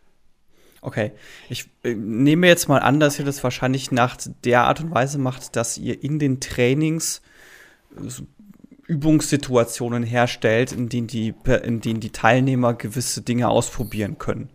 Okay, 0.79 1.11
ich 1.49 1.69
äh, 1.83 1.93
nehme 1.93 2.47
jetzt 2.47 2.67
mal 2.67 2.79
an, 2.79 2.99
dass 2.99 3.19
ihr 3.19 3.25
das 3.25 3.43
wahrscheinlich 3.43 3.91
nach 3.91 4.17
der 4.43 4.63
Art 4.63 4.81
und 4.81 4.91
Weise 4.91 5.17
macht, 5.17 5.55
dass 5.55 5.77
ihr 5.77 6.03
in 6.03 6.19
den 6.19 6.39
Trainings 6.39 7.21
Übungssituationen 8.87 10.03
herstellt, 10.03 10.71
in 10.71 10.89
denen 10.89 11.07
die, 11.07 11.33
in 11.63 11.81
denen 11.81 11.99
die 11.99 12.11
Teilnehmer 12.11 12.73
gewisse 12.73 13.21
Dinge 13.21 13.49
ausprobieren 13.49 14.17
können. 14.17 14.49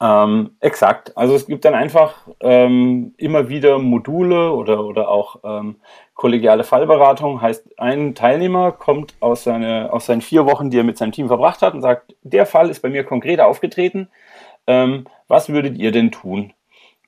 Ähm, 0.00 0.52
exakt. 0.60 1.16
Also 1.16 1.34
es 1.34 1.46
gibt 1.46 1.64
dann 1.64 1.74
einfach 1.74 2.28
ähm, 2.40 3.14
immer 3.16 3.48
wieder 3.48 3.78
Module 3.80 4.52
oder, 4.52 4.84
oder 4.84 5.08
auch 5.08 5.40
ähm, 5.42 5.76
kollegiale 6.14 6.62
Fallberatung. 6.62 7.40
Heißt, 7.40 7.78
ein 7.80 8.14
Teilnehmer 8.14 8.70
kommt 8.70 9.14
aus, 9.18 9.42
seine, 9.44 9.92
aus 9.92 10.06
seinen 10.06 10.20
vier 10.20 10.46
Wochen, 10.46 10.70
die 10.70 10.78
er 10.78 10.84
mit 10.84 10.98
seinem 10.98 11.12
Team 11.12 11.26
verbracht 11.26 11.62
hat 11.62 11.74
und 11.74 11.82
sagt, 11.82 12.14
der 12.22 12.46
Fall 12.46 12.70
ist 12.70 12.80
bei 12.80 12.90
mir 12.90 13.02
konkret 13.02 13.40
aufgetreten. 13.40 14.08
Ähm, 14.68 15.06
was 15.26 15.48
würdet 15.48 15.76
ihr 15.78 15.90
denn 15.90 16.12
tun? 16.12 16.52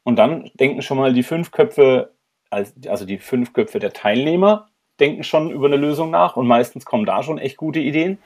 Und 0.03 0.17
dann 0.17 0.51
denken 0.55 0.83
schon 0.83 0.99
mal 0.99 1.13
die 1.13 1.23
fünf 1.23 1.53
Köpfe, 1.53 2.13
also 2.51 3.05
die 3.05 3.19
fünf 3.19 3.53
Köpfe 3.53 3.79
der 3.79 3.93
Teilnehmer, 3.93 4.70
denken 5.01 5.25
schon 5.25 5.51
über 5.51 5.67
eine 5.67 5.77
Lösung 5.77 6.11
nach 6.11 6.37
und 6.37 6.47
meistens 6.47 6.85
kommen 6.85 7.07
da 7.07 7.23
schon 7.23 7.39
echt 7.39 7.57
gute 7.57 7.81
Ideen. 7.81 8.19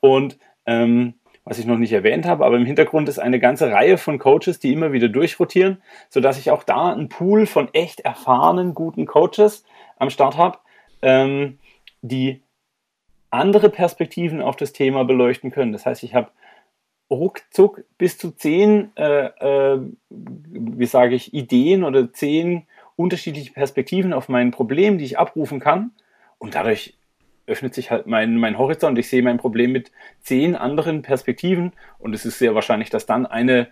Und 0.00 0.38
ähm, 0.66 1.14
was 1.44 1.58
ich 1.58 1.66
noch 1.66 1.78
nicht 1.78 1.92
erwähnt 1.92 2.24
habe, 2.24 2.44
aber 2.44 2.56
im 2.56 2.66
Hintergrund 2.66 3.08
ist 3.08 3.18
eine 3.18 3.40
ganze 3.40 3.72
Reihe 3.72 3.98
von 3.98 4.18
Coaches, 4.18 4.60
die 4.60 4.72
immer 4.72 4.92
wieder 4.92 5.08
durchrotieren, 5.08 5.82
sodass 6.08 6.38
ich 6.38 6.50
auch 6.50 6.62
da 6.62 6.92
einen 6.92 7.08
Pool 7.08 7.46
von 7.46 7.68
echt 7.74 8.00
erfahrenen, 8.00 8.74
guten 8.74 9.06
Coaches 9.06 9.64
am 9.96 10.10
Start 10.10 10.36
habe, 10.36 10.58
ähm, 11.02 11.58
die 12.00 12.42
andere 13.30 13.70
Perspektiven 13.70 14.40
auf 14.40 14.56
das 14.56 14.72
Thema 14.72 15.04
beleuchten 15.04 15.50
können. 15.50 15.72
Das 15.72 15.86
heißt, 15.86 16.02
ich 16.04 16.14
habe 16.14 16.28
ruckzuck 17.10 17.84
bis 17.98 18.18
zu 18.18 18.30
zehn, 18.30 18.90
äh, 18.96 19.26
äh, 19.26 19.80
wie 20.10 20.86
sage 20.86 21.14
ich, 21.14 21.34
Ideen 21.34 21.82
oder 21.82 22.12
zehn 22.12 22.66
unterschiedliche 22.96 23.52
Perspektiven 23.52 24.12
auf 24.12 24.28
mein 24.28 24.50
Problem, 24.50 24.98
die 24.98 25.04
ich 25.04 25.18
abrufen 25.18 25.60
kann. 25.60 25.92
Und 26.42 26.56
dadurch 26.56 26.94
öffnet 27.46 27.72
sich 27.72 27.92
halt 27.92 28.08
mein, 28.08 28.36
mein 28.36 28.58
Horizont. 28.58 28.98
Ich 28.98 29.08
sehe 29.08 29.22
mein 29.22 29.38
Problem 29.38 29.70
mit 29.70 29.92
zehn 30.22 30.56
anderen 30.56 31.02
Perspektiven 31.02 31.72
und 32.00 32.14
es 32.14 32.24
ist 32.24 32.40
sehr 32.40 32.56
wahrscheinlich, 32.56 32.90
dass 32.90 33.06
dann 33.06 33.26
eine, 33.26 33.68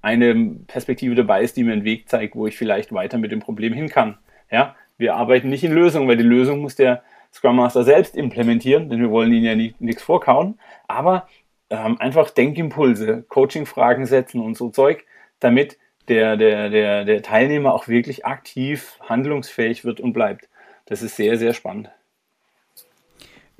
eine 0.00 0.54
Perspektive 0.68 1.16
dabei 1.16 1.42
ist, 1.42 1.56
die 1.56 1.64
mir 1.64 1.72
einen 1.72 1.82
Weg 1.82 2.08
zeigt, 2.08 2.36
wo 2.36 2.46
ich 2.46 2.56
vielleicht 2.56 2.92
weiter 2.92 3.18
mit 3.18 3.32
dem 3.32 3.40
Problem 3.40 3.72
hin 3.72 3.88
kann. 3.88 4.16
Ja, 4.48 4.76
wir 4.96 5.16
arbeiten 5.16 5.48
nicht 5.48 5.64
in 5.64 5.72
Lösungen, 5.72 6.06
weil 6.06 6.16
die 6.16 6.22
Lösung 6.22 6.60
muss 6.60 6.76
der 6.76 7.02
Scrum 7.34 7.56
Master 7.56 7.82
selbst 7.82 8.16
implementieren, 8.16 8.88
denn 8.90 9.00
wir 9.00 9.10
wollen 9.10 9.32
ihnen 9.32 9.44
ja 9.60 9.72
nichts 9.80 10.02
vorkauen. 10.04 10.56
Aber 10.86 11.26
ähm, 11.68 12.00
einfach 12.00 12.30
Denkimpulse, 12.30 13.24
Coaching-Fragen 13.28 14.06
setzen 14.06 14.40
und 14.40 14.56
so 14.56 14.70
Zeug, 14.70 15.04
damit 15.40 15.76
der, 16.06 16.36
der, 16.36 16.70
der, 16.70 17.04
der 17.04 17.22
Teilnehmer 17.22 17.74
auch 17.74 17.88
wirklich 17.88 18.24
aktiv 18.24 19.00
handlungsfähig 19.00 19.84
wird 19.84 19.98
und 19.98 20.12
bleibt. 20.12 20.48
Das 20.88 21.02
ist 21.02 21.16
sehr, 21.16 21.36
sehr 21.38 21.52
spannend. 21.52 21.90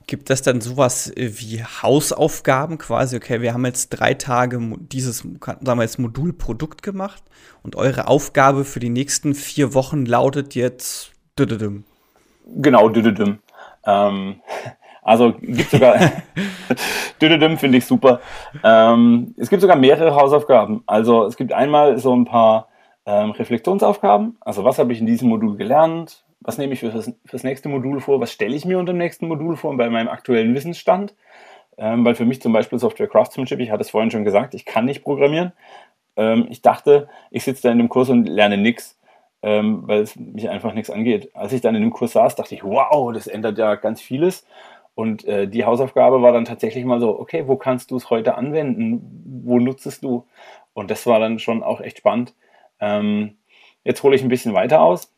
Gibt 0.06 0.30
es 0.30 0.40
dann 0.40 0.62
sowas 0.62 1.12
wie 1.14 1.62
Hausaufgaben 1.62 2.78
quasi? 2.78 3.16
Okay, 3.16 3.42
wir 3.42 3.52
haben 3.52 3.66
jetzt 3.66 3.90
drei 3.90 4.14
Tage 4.14 4.58
dieses, 4.78 5.18
sagen 5.18 5.60
wir 5.78 5.82
jetzt 5.82 5.98
Modulprodukt 5.98 6.82
gemacht 6.82 7.22
und 7.62 7.76
eure 7.76 8.08
Aufgabe 8.08 8.64
für 8.64 8.80
die 8.80 8.88
nächsten 8.88 9.34
vier 9.34 9.74
Wochen 9.74 10.06
lautet 10.06 10.54
jetzt 10.54 11.12
düdüdüm. 11.38 11.84
Genau, 12.46 12.88
düdüdüm. 12.88 13.40
Ähm, 13.84 14.40
also 15.02 15.34
gibt 15.38 15.70
sogar 15.70 15.98
düdüdüm 17.20 17.58
finde 17.58 17.76
ich 17.76 17.84
super. 17.84 18.20
Ähm, 18.64 19.34
es 19.36 19.50
gibt 19.50 19.60
sogar 19.60 19.76
mehrere 19.76 20.14
Hausaufgaben. 20.14 20.82
Also 20.86 21.26
es 21.26 21.36
gibt 21.36 21.52
einmal 21.52 21.98
so 21.98 22.16
ein 22.16 22.24
paar 22.24 22.68
ähm, 23.04 23.32
Reflexionsaufgaben. 23.32 24.38
Also 24.40 24.64
was 24.64 24.78
habe 24.78 24.94
ich 24.94 25.00
in 25.00 25.06
diesem 25.06 25.28
Modul 25.28 25.58
gelernt? 25.58 26.24
Was 26.40 26.58
nehme 26.58 26.72
ich 26.72 26.80
für 26.80 26.90
das, 26.90 27.44
nächste 27.44 27.68
Modul 27.68 28.00
vor, 28.00 28.20
was 28.20 28.32
stelle 28.32 28.54
ich 28.54 28.64
mir 28.64 28.78
unter 28.78 28.92
dem 28.92 28.98
nächsten 28.98 29.26
Modul 29.28 29.56
vor 29.56 29.76
bei 29.76 29.90
meinem 29.90 30.08
aktuellen 30.08 30.54
Wissensstand. 30.54 31.14
Ähm, 31.76 32.04
weil 32.04 32.14
für 32.14 32.24
mich 32.24 32.42
zum 32.42 32.52
Beispiel 32.52 32.78
Software 32.78 33.08
Craftsmanship, 33.08 33.60
ich 33.60 33.70
hatte 33.70 33.82
es 33.82 33.90
vorhin 33.90 34.10
schon 34.10 34.24
gesagt, 34.24 34.54
ich 34.54 34.64
kann 34.64 34.84
nicht 34.84 35.04
programmieren. 35.04 35.52
Ähm, 36.16 36.46
ich 36.50 36.62
dachte, 36.62 37.08
ich 37.30 37.44
sitze 37.44 37.62
da 37.62 37.70
in 37.70 37.78
dem 37.78 37.88
Kurs 37.88 38.08
und 38.08 38.26
lerne 38.28 38.56
nichts, 38.56 38.98
ähm, 39.42 39.82
weil 39.86 40.02
es 40.02 40.16
mich 40.16 40.48
einfach 40.48 40.74
nichts 40.74 40.90
angeht. 40.90 41.30
Als 41.34 41.52
ich 41.52 41.60
dann 41.60 41.76
in 41.76 41.82
dem 41.82 41.92
Kurs 41.92 42.12
saß, 42.12 42.34
dachte 42.34 42.54
ich, 42.54 42.64
wow, 42.64 43.12
das 43.12 43.28
ändert 43.28 43.58
ja 43.58 43.76
ganz 43.76 44.00
vieles. 44.00 44.44
Und 44.96 45.24
äh, 45.26 45.46
die 45.46 45.64
Hausaufgabe 45.64 46.22
war 46.22 46.32
dann 46.32 46.44
tatsächlich 46.44 46.84
mal 46.84 47.00
so, 47.00 47.20
okay, 47.20 47.46
wo 47.46 47.54
kannst 47.54 47.92
du 47.92 47.96
es 47.96 48.10
heute 48.10 48.34
anwenden? 48.34 49.44
Wo 49.44 49.60
nutzt 49.60 50.02
du? 50.02 50.24
Und 50.74 50.90
das 50.90 51.06
war 51.06 51.20
dann 51.20 51.38
schon 51.38 51.62
auch 51.62 51.80
echt 51.80 51.98
spannend. 51.98 52.34
Ähm, 52.80 53.36
jetzt 53.84 54.02
hole 54.02 54.16
ich 54.16 54.22
ein 54.22 54.28
bisschen 54.28 54.54
weiter 54.54 54.80
aus. 54.80 55.12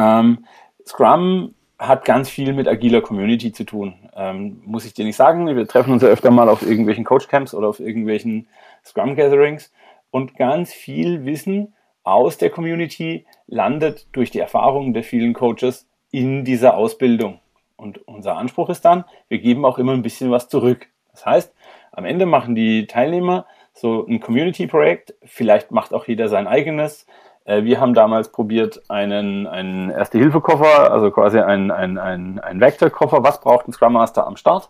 Ähm, 0.00 0.46
Scrum 0.86 1.54
hat 1.78 2.04
ganz 2.04 2.28
viel 2.28 2.52
mit 2.52 2.68
agiler 2.68 3.00
Community 3.00 3.52
zu 3.52 3.64
tun. 3.64 3.94
Ähm, 4.14 4.62
muss 4.64 4.84
ich 4.84 4.94
dir 4.94 5.04
nicht 5.04 5.16
sagen. 5.16 5.46
Wir 5.46 5.66
treffen 5.66 5.92
uns 5.92 6.02
ja 6.02 6.08
öfter 6.08 6.30
mal 6.30 6.48
auf 6.48 6.62
irgendwelchen 6.62 7.04
Coach-Camps 7.04 7.54
oder 7.54 7.68
auf 7.68 7.80
irgendwelchen 7.80 8.48
Scrum-Gatherings 8.84 9.72
und 10.10 10.36
ganz 10.36 10.72
viel 10.72 11.24
Wissen 11.24 11.74
aus 12.02 12.38
der 12.38 12.50
Community 12.50 13.26
landet 13.46 14.06
durch 14.12 14.30
die 14.30 14.40
Erfahrungen 14.40 14.94
der 14.94 15.04
vielen 15.04 15.34
Coaches 15.34 15.86
in 16.10 16.44
dieser 16.44 16.76
Ausbildung. 16.76 17.40
Und 17.76 18.06
unser 18.08 18.36
Anspruch 18.36 18.68
ist 18.68 18.84
dann, 18.84 19.04
wir 19.28 19.38
geben 19.38 19.64
auch 19.64 19.78
immer 19.78 19.92
ein 19.92 20.02
bisschen 20.02 20.30
was 20.30 20.48
zurück. 20.48 20.88
Das 21.12 21.24
heißt, 21.24 21.54
am 21.92 22.04
Ende 22.04 22.26
machen 22.26 22.54
die 22.54 22.86
Teilnehmer 22.86 23.46
so 23.72 24.06
ein 24.06 24.20
Community-Projekt, 24.20 25.14
vielleicht 25.24 25.70
macht 25.70 25.94
auch 25.94 26.06
jeder 26.06 26.28
sein 26.28 26.46
eigenes, 26.46 27.06
wir 27.46 27.80
haben 27.80 27.94
damals 27.94 28.30
probiert, 28.30 28.82
einen, 28.88 29.46
einen 29.46 29.90
Erste-Hilfe-Koffer, 29.90 30.92
also 30.92 31.10
quasi 31.10 31.38
einen, 31.38 31.70
einen, 31.70 31.98
einen, 31.98 32.38
einen 32.38 32.60
Werkzeugkoffer, 32.60 33.22
was 33.24 33.40
braucht 33.40 33.66
ein 33.66 33.72
Scrum 33.72 33.94
Master 33.94 34.26
am 34.26 34.36
Start, 34.36 34.68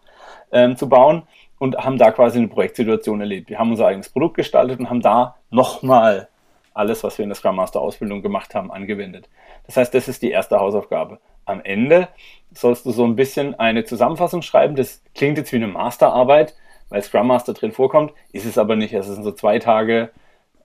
ähm, 0.52 0.76
zu 0.76 0.88
bauen 0.88 1.24
und 1.58 1.76
haben 1.76 1.98
da 1.98 2.10
quasi 2.10 2.38
eine 2.38 2.48
Projektsituation 2.48 3.20
erlebt. 3.20 3.50
Wir 3.50 3.58
haben 3.58 3.70
unser 3.70 3.86
eigenes 3.86 4.08
Produkt 4.08 4.36
gestaltet 4.36 4.80
und 4.80 4.88
haben 4.88 5.02
da 5.02 5.36
nochmal 5.50 6.28
alles, 6.72 7.04
was 7.04 7.18
wir 7.18 7.24
in 7.24 7.28
der 7.28 7.36
Scrum 7.36 7.56
Master 7.56 7.80
Ausbildung 7.80 8.22
gemacht 8.22 8.54
haben, 8.54 8.72
angewendet. 8.72 9.28
Das 9.66 9.76
heißt, 9.76 9.94
das 9.94 10.08
ist 10.08 10.22
die 10.22 10.30
erste 10.30 10.58
Hausaufgabe. 10.58 11.18
Am 11.44 11.60
Ende 11.62 12.08
sollst 12.52 12.86
du 12.86 12.92
so 12.92 13.04
ein 13.04 13.16
bisschen 13.16 13.58
eine 13.58 13.84
Zusammenfassung 13.84 14.42
schreiben. 14.42 14.74
Das 14.74 15.02
klingt 15.14 15.36
jetzt 15.36 15.52
wie 15.52 15.56
eine 15.56 15.66
Masterarbeit, 15.66 16.54
weil 16.88 17.02
Scrum 17.02 17.26
Master 17.26 17.52
drin 17.52 17.72
vorkommt, 17.72 18.12
ist 18.32 18.46
es 18.46 18.56
aber 18.56 18.76
nicht. 18.76 18.94
Es 18.94 19.06
sind 19.06 19.22
so 19.22 19.32
zwei 19.32 19.58
Tage 19.58 20.10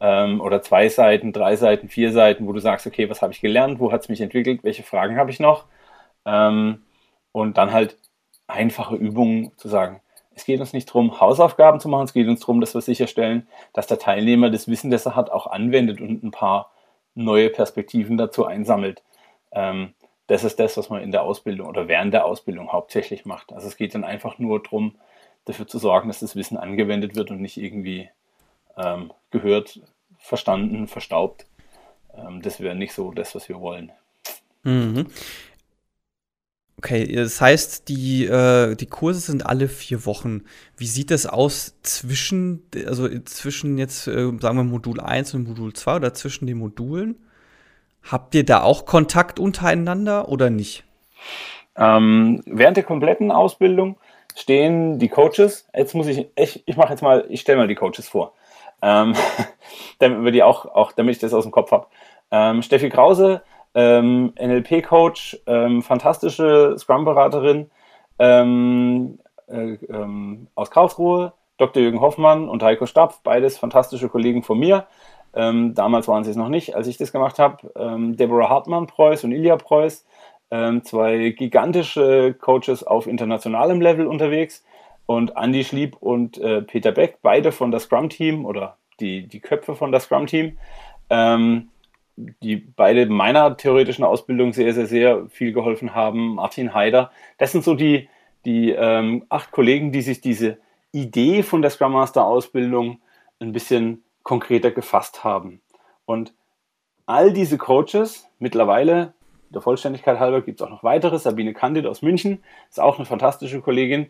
ähm, 0.02 0.42
oder 0.42 0.62
zwei 0.62 0.90
Seiten, 0.90 1.34
drei 1.34 1.56
Seiten, 1.56 1.90
vier 1.90 2.12
Seiten, 2.12 2.48
wo 2.48 2.54
du 2.54 2.60
sagst, 2.60 2.88
okay, 2.88 3.10
was 3.10 3.22
habe 3.22 3.34
ich 3.34 3.42
gelernt, 3.42 3.80
wo 3.80 3.92
hat 3.92 4.02
es 4.02 4.10
mich 4.10 4.22
entwickelt, 4.22 4.64
welche 4.64 4.84
Fragen 4.84 5.18
habe 5.18 5.32
ich 5.32 5.40
noch? 5.40 5.66
Ähm, 6.26 6.84
und 7.32 7.58
dann 7.58 7.72
halt 7.74 7.98
einfache 8.48 8.96
Übungen 8.96 9.52
zu 9.58 9.68
sagen. 9.68 10.02
Es 10.36 10.46
geht 10.46 10.60
uns 10.60 10.74
nicht 10.74 10.90
darum, 10.90 11.20
Hausaufgaben 11.20 11.80
zu 11.80 11.88
machen, 11.88 12.06
es 12.06 12.14
geht 12.14 12.28
uns 12.28 12.42
darum, 12.42 12.60
dass 12.62 12.74
wir 12.74 12.82
sicherstellen, 12.82 13.48
dass 13.74 13.88
der 13.88 14.00
Teilnehmer 14.00 14.50
das 14.50 14.68
Wissen, 14.68 14.92
das 14.92 15.06
er 15.06 15.16
hat, 15.16 15.32
auch 15.32 15.48
anwendet 15.48 16.02
und 16.02 16.24
ein 16.24 16.32
paar 16.32 16.72
neue 17.16 17.50
Perspektiven 17.50 18.18
dazu 18.18 18.46
einsammelt. 18.46 19.04
Ähm, 19.52 19.94
das 20.28 20.44
ist 20.44 20.60
das, 20.60 20.76
was 20.78 20.90
man 20.90 21.02
in 21.02 21.12
der 21.12 21.24
Ausbildung 21.24 21.68
oder 21.68 21.88
während 21.88 22.14
der 22.14 22.26
Ausbildung 22.26 22.72
hauptsächlich 22.72 23.26
macht. 23.26 23.54
Also 23.54 23.68
es 23.68 23.78
geht 23.78 23.96
dann 23.96 24.04
einfach 24.04 24.40
nur 24.40 24.62
darum, 24.62 24.96
dafür 25.46 25.68
zu 25.68 25.78
sorgen, 25.78 26.10
dass 26.10 26.20
das 26.20 26.36
Wissen 26.36 26.58
angewendet 26.58 27.16
wird 27.16 27.32
und 27.32 27.42
nicht 27.42 27.58
irgendwie 27.58 28.10
ähm, 28.78 29.12
gehört, 29.32 29.80
verstanden, 30.18 30.88
verstaubt. 30.88 31.46
Ähm, 32.16 32.42
das 32.42 32.60
wäre 32.60 32.76
nicht 32.76 32.94
so 32.94 33.12
das, 33.12 33.36
was 33.36 33.50
wir 33.50 33.60
wollen. 33.60 33.92
Mhm. 34.64 35.08
Okay, 36.78 37.16
das 37.16 37.40
heißt, 37.40 37.88
die, 37.88 38.26
äh, 38.26 38.76
die 38.76 38.86
Kurse 38.86 39.20
sind 39.20 39.46
alle 39.46 39.70
vier 39.70 40.06
Wochen. 40.06 40.44
Wie 40.78 40.86
sieht 40.86 41.10
das 41.10 41.26
aus 41.26 41.78
zwischen, 41.84 42.64
also 42.86 43.08
zwischen 43.24 43.78
jetzt, 43.78 44.08
äh, 44.08 44.32
sagen 44.40 44.58
wir, 44.58 44.64
Modul 44.64 45.00
1 45.00 45.34
und 45.34 45.48
Modul 45.48 45.74
2 45.74 45.96
oder 45.96 46.14
zwischen 46.14 46.48
den 46.48 46.58
Modulen? 46.58 47.16
Habt 48.04 48.36
ihr 48.36 48.46
da 48.46 48.62
auch 48.62 48.86
Kontakt 48.86 49.40
untereinander 49.40 50.30
oder 50.30 50.50
nicht? 50.50 50.84
Ähm, 51.76 52.44
während 52.46 52.78
der 52.78 52.84
kompletten 52.84 53.32
Ausbildung 53.32 53.98
stehen 54.36 55.00
die 55.00 55.10
Coaches. 55.10 55.68
Jetzt 55.74 55.96
muss 55.96 56.08
ich, 56.08 56.28
ich, 56.36 56.64
ich 56.68 56.78
mache 56.78 56.92
jetzt 56.92 57.02
mal, 57.02 57.26
ich 57.30 57.42
stelle 57.42 57.58
mal 57.58 57.68
die 57.68 57.76
Coaches 57.76 58.08
vor 58.08 58.34
ähm, 58.82 59.14
damit 60.00 60.24
auch, 60.44 60.66
auch, 60.66 60.92
damit 60.92 61.16
ich 61.16 61.22
das 61.22 61.34
aus 61.34 61.44
dem 61.44 61.52
Kopf 61.52 61.72
habe. 61.72 61.88
Ähm, 62.32 62.62
Steffi 62.62 62.90
Krause, 62.90 63.42
ähm, 63.74 64.34
NLP-Coach, 64.40 65.40
ähm, 65.48 65.82
fantastische 65.82 66.76
Scrum-Beraterin 66.78 67.70
ähm, 68.20 69.20
äh, 69.48 69.74
ähm, 69.90 70.48
aus 70.56 70.72
Karlsruhe, 70.72 71.34
Dr. 71.58 71.84
Jürgen 71.84 72.02
Hoffmann 72.02 72.50
und 72.50 72.64
Heiko 72.64 72.86
Stapf, 72.86 73.22
beides 73.24 73.58
fantastische 73.58 74.10
Kollegen 74.10 74.44
von 74.44 74.60
mir. 74.60 74.88
damals 75.34 76.08
waren 76.08 76.24
sie 76.24 76.32
es 76.32 76.38
noch 76.38 76.50
nicht, 76.50 76.76
als 76.76 76.88
ich 76.88 76.98
das 76.98 77.12
gemacht 77.12 77.40
habe. 77.40 77.58
Deborah 78.16 78.50
Hartmann-Preuß 78.50 79.24
und 79.24 79.32
Ilja 79.32 79.56
Preuß, 79.56 80.06
zwei 80.84 81.30
gigantische 81.30 82.34
Coaches 82.34 82.84
auf 82.86 83.08
internationalem 83.08 83.80
Level 83.80 84.08
unterwegs 84.08 84.66
und 85.06 85.34
Andy 85.36 85.64
Schlieb 85.64 85.98
und 85.98 86.38
äh, 86.38 86.62
Peter 86.62 86.92
Beck, 86.92 87.20
beide 87.22 87.52
von 87.52 87.72
der 87.72 87.80
Scrum-Team 87.80 88.46
oder 88.46 88.78
die, 89.00 89.28
die 89.28 89.40
Köpfe 89.40 89.76
von 89.76 89.92
der 89.92 90.00
Scrum-Team. 90.00 90.58
Ähm, 91.10 91.70
die 92.16 92.56
beide 92.56 93.08
meiner 93.08 93.58
theoretischen 93.58 94.06
Ausbildung 94.06 94.54
sehr, 94.54 94.74
sehr, 94.74 94.88
sehr 94.88 95.28
viel 95.30 95.52
geholfen 95.52 95.94
haben, 95.94 96.36
Martin 96.36 96.74
Haider. 96.74 97.12
Das 97.38 97.52
sind 97.52 97.64
so 97.64 97.76
die, 97.76 98.08
die 98.46 98.72
ähm, 98.72 99.26
acht 99.30 99.52
Kollegen, 99.52 99.92
die 99.92 100.02
sich 100.02 100.22
diese 100.22 100.58
Idee 100.92 101.44
von 101.44 101.62
der 101.62 101.72
Scrum 101.72 101.92
Master 101.92 102.26
Ausbildung 102.26 103.00
ein 103.40 103.52
bisschen 103.52 104.04
konkreter 104.24 104.72
gefasst 104.72 105.24
haben. 105.24 105.62
Und 106.06 106.34
all 107.06 107.34
diese 107.34 107.58
Coaches, 107.58 108.30
mittlerweile, 108.40 109.14
der 109.50 109.62
Vollständigkeit 109.62 110.20
halber, 110.20 110.42
gibt 110.42 110.62
es 110.62 110.66
auch 110.66 110.72
noch 110.72 110.84
weitere, 110.84 111.20
Sabine 111.20 111.54
Candid 111.54 111.86
aus 111.86 112.02
München, 112.02 112.44
ist 112.70 112.80
auch 112.80 112.98
eine 112.98 113.06
fantastische 113.06 113.62
Kollegin. 113.62 114.08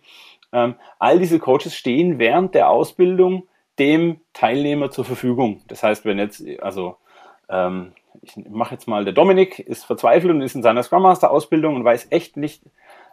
Ähm, 0.52 0.76
all 1.00 1.20
diese 1.20 1.40
Coaches 1.40 1.76
stehen 1.76 2.20
während 2.20 2.56
der 2.56 2.70
Ausbildung 2.70 3.48
dem 3.80 4.22
Teilnehmer 4.34 4.92
zur 4.92 5.06
Verfügung. 5.06 5.62
Das 5.68 5.84
heißt, 5.84 6.06
wenn 6.06 6.18
jetzt, 6.18 6.44
also 6.62 6.98
ähm, 7.50 7.94
ich 8.22 8.38
mache 8.50 8.76
jetzt 8.76 8.88
mal, 8.88 9.04
der 9.04 9.14
Dominik 9.14 9.60
ist 9.60 9.86
verzweifelt 9.86 10.34
und 10.34 10.42
ist 10.42 10.56
in 10.56 10.64
seiner 10.64 10.84
Scrum 10.84 11.04
Master 11.04 11.32
Ausbildung 11.32 11.76
und 11.76 11.84
weiß 11.84 12.08
echt 12.12 12.38
nicht, 12.38 12.64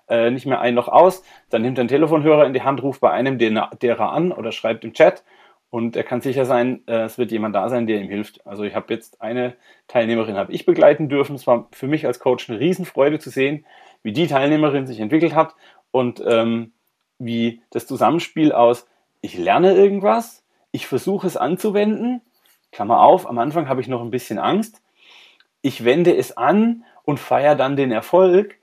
äh, 0.08 0.30
nicht 0.30 0.46
mehr 0.46 0.60
ein 0.60 0.74
noch 0.74 0.88
aus, 0.88 1.22
dann 1.50 1.62
nimmt 1.62 1.78
er 1.78 1.82
einen 1.82 1.88
Telefonhörer 1.88 2.46
in 2.46 2.52
die 2.52 2.62
Hand, 2.62 2.82
ruft 2.82 3.00
bei 3.00 3.10
einem 3.10 3.38
derer 3.38 4.12
an 4.12 4.32
oder 4.32 4.52
schreibt 4.52 4.84
im 4.84 4.92
Chat 4.92 5.24
und 5.70 5.96
er 5.96 6.04
kann 6.04 6.20
sicher 6.20 6.44
sein, 6.44 6.82
äh, 6.86 7.04
es 7.04 7.18
wird 7.18 7.32
jemand 7.32 7.54
da 7.54 7.68
sein, 7.68 7.86
der 7.86 8.00
ihm 8.00 8.08
hilft. 8.08 8.46
Also 8.46 8.62
ich 8.62 8.74
habe 8.74 8.92
jetzt 8.92 9.22
eine 9.22 9.54
Teilnehmerin 9.88 10.36
habe 10.36 10.52
ich 10.52 10.66
begleiten 10.66 11.08
dürfen. 11.08 11.34
Es 11.34 11.46
war 11.46 11.68
für 11.72 11.86
mich 11.86 12.06
als 12.06 12.20
Coach 12.20 12.50
eine 12.50 12.60
Riesenfreude 12.60 13.18
zu 13.18 13.30
sehen, 13.30 13.64
wie 14.02 14.12
die 14.12 14.26
Teilnehmerin 14.26 14.86
sich 14.86 15.00
entwickelt 15.00 15.34
hat 15.34 15.54
und 15.90 16.22
ähm, 16.26 16.72
wie 17.24 17.62
das 17.70 17.86
Zusammenspiel 17.86 18.52
aus 18.52 18.86
ich 19.22 19.38
lerne 19.38 19.74
irgendwas, 19.74 20.42
ich 20.72 20.86
versuche 20.86 21.26
es 21.26 21.36
anzuwenden, 21.36 22.20
Klammer 22.72 23.00
auf, 23.00 23.26
am 23.26 23.38
Anfang 23.38 23.68
habe 23.68 23.80
ich 23.80 23.88
noch 23.88 24.02
ein 24.02 24.10
bisschen 24.10 24.38
Angst, 24.38 24.82
ich 25.62 25.84
wende 25.84 26.14
es 26.14 26.36
an 26.36 26.84
und 27.04 27.20
feiere 27.20 27.54
dann 27.54 27.76
den 27.76 27.92
Erfolg 27.92 28.56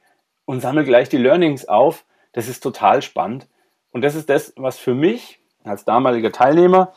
und 0.46 0.60
sammle 0.60 0.84
gleich 0.84 1.10
die 1.10 1.18
Learnings 1.18 1.66
auf. 1.66 2.06
Das 2.34 2.48
ist 2.48 2.60
total 2.60 3.01
spannend. 3.01 3.48
Und 3.92 4.01
das 4.01 4.16
ist 4.16 4.30
das, 4.30 4.54
was 4.58 4.78
für 4.78 4.94
mich 4.94 5.39
als 5.63 5.86
damaliger 5.86 6.32
Teilnehmer 6.32 6.94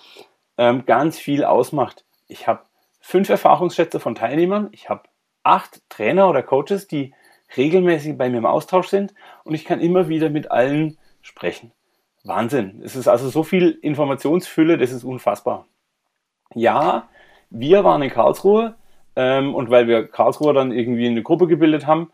ähm, 0.58 0.84
ganz 0.84 1.18
viel 1.18 1.44
ausmacht. 1.44 2.04
Ich 2.26 2.48
habe 2.48 2.64
fünf 3.00 3.28
Erfahrungsschätze 3.28 4.00
von 4.00 4.14
Teilnehmern, 4.14 4.68
ich 4.72 4.88
habe 4.88 5.02
acht 5.44 5.88
Trainer 5.88 6.28
oder 6.28 6.42
Coaches, 6.42 6.88
die 6.88 7.14
regelmäßig 7.56 8.18
bei 8.18 8.28
mir 8.28 8.38
im 8.38 8.46
Austausch 8.46 8.88
sind 8.88 9.14
und 9.44 9.54
ich 9.54 9.64
kann 9.64 9.80
immer 9.80 10.08
wieder 10.08 10.30
mit 10.30 10.50
allen 10.50 10.98
sprechen. 11.22 11.72
Wahnsinn. 12.24 12.82
Es 12.84 12.94
ist 12.94 13.08
also 13.08 13.28
so 13.28 13.42
viel 13.42 13.70
Informationsfülle, 13.82 14.78
das 14.78 14.92
ist 14.92 15.04
unfassbar. 15.04 15.66
Ja, 16.54 17.08
wir 17.50 17.84
waren 17.84 18.02
in 18.02 18.10
Karlsruhe 18.10 18.74
ähm, 19.16 19.54
und 19.54 19.70
weil 19.70 19.88
wir 19.88 20.06
Karlsruhe 20.06 20.54
dann 20.54 20.72
irgendwie 20.72 21.06
eine 21.06 21.22
Gruppe 21.22 21.46
gebildet 21.46 21.86
haben, 21.86 22.10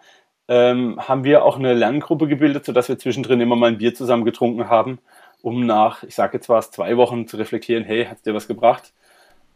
ähm, 0.48 0.98
haben 1.06 1.24
wir 1.24 1.44
auch 1.44 1.58
eine 1.58 1.74
Lerngruppe 1.74 2.26
gebildet, 2.26 2.64
sodass 2.64 2.88
wir 2.88 2.98
zwischendrin 2.98 3.40
immer 3.40 3.56
mal 3.56 3.68
ein 3.68 3.78
Bier 3.78 3.94
zusammen 3.94 4.24
getrunken 4.24 4.68
haben, 4.68 4.98
um 5.42 5.66
nach, 5.66 6.02
ich 6.02 6.14
sage 6.14 6.38
jetzt 6.38 6.48
was, 6.48 6.70
zwei 6.70 6.96
Wochen 6.96 7.26
zu 7.26 7.36
reflektieren, 7.36 7.84
hey, 7.84 8.06
hat 8.06 8.24
dir 8.24 8.34
was 8.34 8.48
gebracht? 8.48 8.92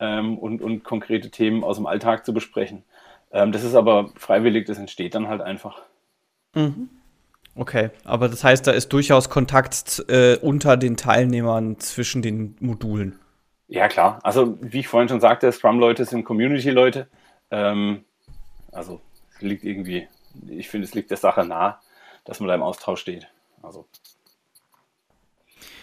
Ähm, 0.00 0.36
und, 0.38 0.60
und 0.60 0.84
konkrete 0.84 1.30
Themen 1.30 1.64
aus 1.64 1.76
dem 1.76 1.86
Alltag 1.86 2.26
zu 2.26 2.34
besprechen. 2.34 2.84
Ähm, 3.32 3.52
das 3.52 3.64
ist 3.64 3.74
aber 3.74 4.10
freiwillig, 4.16 4.66
das 4.66 4.78
entsteht 4.78 5.14
dann 5.14 5.28
halt 5.28 5.40
einfach. 5.40 5.82
Mhm. 6.54 6.90
Okay, 7.54 7.90
aber 8.04 8.28
das 8.28 8.44
heißt, 8.44 8.66
da 8.66 8.70
ist 8.70 8.92
durchaus 8.92 9.28
Kontakt 9.28 10.04
äh, 10.08 10.36
unter 10.36 10.76
den 10.76 10.96
Teilnehmern 10.96 11.78
zwischen 11.78 12.22
den 12.22 12.56
Modulen. 12.60 13.18
Ja, 13.68 13.88
klar. 13.88 14.20
Also, 14.22 14.56
wie 14.60 14.80
ich 14.80 14.88
vorhin 14.88 15.08
schon 15.08 15.20
sagte, 15.20 15.50
Scrum-Leute 15.52 16.04
sind 16.04 16.24
Community-Leute. 16.24 17.08
Ähm, 17.50 18.04
also, 18.70 19.00
es 19.34 19.42
liegt 19.42 19.64
irgendwie, 19.64 20.08
ich 20.48 20.68
finde, 20.68 20.86
es 20.86 20.94
liegt 20.94 21.10
der 21.10 21.18
Sache 21.18 21.44
nah, 21.44 21.80
dass 22.24 22.40
man 22.40 22.48
da 22.48 22.54
im 22.54 22.62
Austausch 22.62 23.00
steht. 23.00 23.28
Also. 23.62 23.86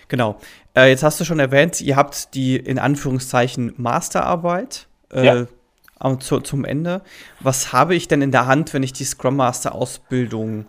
Genau. 0.08 0.40
Äh, 0.76 0.90
jetzt 0.90 1.04
hast 1.04 1.20
du 1.20 1.26
schon 1.26 1.40
erwähnt, 1.40 1.82
ihr 1.82 1.96
habt 1.96 2.34
die 2.34 2.58
in 2.58 2.80
Anführungszeichen 2.80 3.74
Masterarbeit 3.78 4.88
äh, 5.12 5.26
ja. 5.26 6.20
zu, 6.20 6.40
zum 6.40 6.66
Ende. 6.66 7.02
Was 7.40 7.74
habe 7.74 7.96
ich 7.96 8.08
denn 8.08 8.24
in 8.24 8.32
der 8.32 8.48
Hand, 8.48 8.74
wenn 8.74 8.84
ich 8.84 8.94
die 8.94 9.04
Scrum 9.04 9.36
Master 9.36 9.76
Ausbildung 9.76 10.66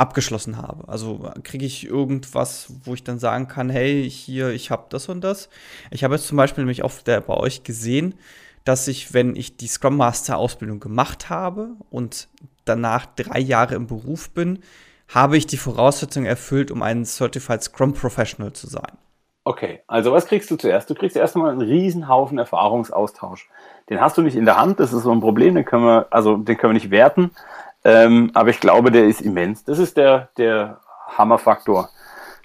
abgeschlossen 0.00 0.56
habe. 0.56 0.88
Also 0.88 1.30
kriege 1.42 1.66
ich 1.66 1.86
irgendwas, 1.86 2.72
wo 2.84 2.94
ich 2.94 3.04
dann 3.04 3.18
sagen 3.18 3.48
kann, 3.48 3.70
hey, 3.70 4.08
hier, 4.10 4.48
ich 4.50 4.70
habe 4.70 4.86
das 4.88 5.08
und 5.08 5.20
das. 5.20 5.48
Ich 5.90 6.02
habe 6.02 6.14
jetzt 6.14 6.26
zum 6.26 6.36
Beispiel 6.36 6.64
nämlich 6.64 6.82
auf 6.82 7.02
der, 7.02 7.20
bei 7.20 7.34
euch 7.34 7.62
gesehen, 7.62 8.14
dass 8.64 8.88
ich, 8.88 9.12
wenn 9.14 9.36
ich 9.36 9.56
die 9.56 9.66
Scrum 9.66 9.96
Master 9.96 10.38
Ausbildung 10.38 10.80
gemacht 10.80 11.30
habe 11.30 11.70
und 11.90 12.28
danach 12.64 13.06
drei 13.06 13.40
Jahre 13.40 13.74
im 13.74 13.86
Beruf 13.86 14.30
bin, 14.30 14.60
habe 15.08 15.36
ich 15.36 15.46
die 15.46 15.56
Voraussetzungen 15.56 16.26
erfüllt, 16.26 16.70
um 16.70 16.82
ein 16.82 17.04
Certified 17.04 17.62
Scrum 17.62 17.92
Professional 17.92 18.52
zu 18.52 18.68
sein. 18.68 18.96
Okay, 19.44 19.80
also 19.86 20.12
was 20.12 20.26
kriegst 20.26 20.50
du 20.50 20.56
zuerst? 20.56 20.88
Du 20.90 20.94
kriegst 20.94 21.16
erstmal 21.16 21.50
einen 21.50 21.62
Riesenhaufen 21.62 22.38
Erfahrungsaustausch. 22.38 23.48
Den 23.88 24.00
hast 24.00 24.16
du 24.16 24.22
nicht 24.22 24.36
in 24.36 24.44
der 24.44 24.56
Hand, 24.56 24.78
das 24.78 24.92
ist 24.92 25.02
so 25.02 25.10
ein 25.10 25.20
Problem, 25.20 25.54
den 25.54 25.64
können 25.64 25.84
wir, 25.84 26.06
also 26.10 26.36
den 26.36 26.56
können 26.56 26.70
wir 26.70 26.80
nicht 26.80 26.90
werten. 26.90 27.32
Ähm, 27.84 28.30
aber 28.34 28.50
ich 28.50 28.60
glaube, 28.60 28.90
der 28.90 29.06
ist 29.06 29.20
immens. 29.20 29.64
Das 29.64 29.78
ist 29.78 29.96
der, 29.96 30.28
der 30.36 30.80
Hammerfaktor. 31.16 31.88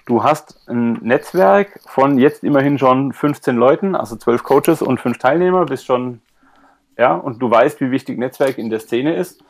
Du 0.06 0.22
hast 0.22 0.68
ein 0.68 0.94
Netzwerk 1.02 1.80
von 1.86 2.18
jetzt 2.18 2.44
immerhin 2.44 2.78
schon 2.78 3.12
15 3.12 3.56
Leuten, 3.56 3.96
also 3.96 4.16
12 4.16 4.44
Coaches 4.44 4.82
und 4.82 5.00
5 5.00 5.18
Teilnehmer, 5.18 5.66
bist 5.66 5.84
schon, 5.84 6.20
ja, 6.96 7.14
und 7.14 7.42
du 7.42 7.50
weißt, 7.50 7.80
wie 7.80 7.90
wichtig 7.90 8.16
Netzwerk 8.16 8.56
in 8.56 8.70
der 8.70 8.78
Szene 8.78 9.16
ist. 9.16 9.42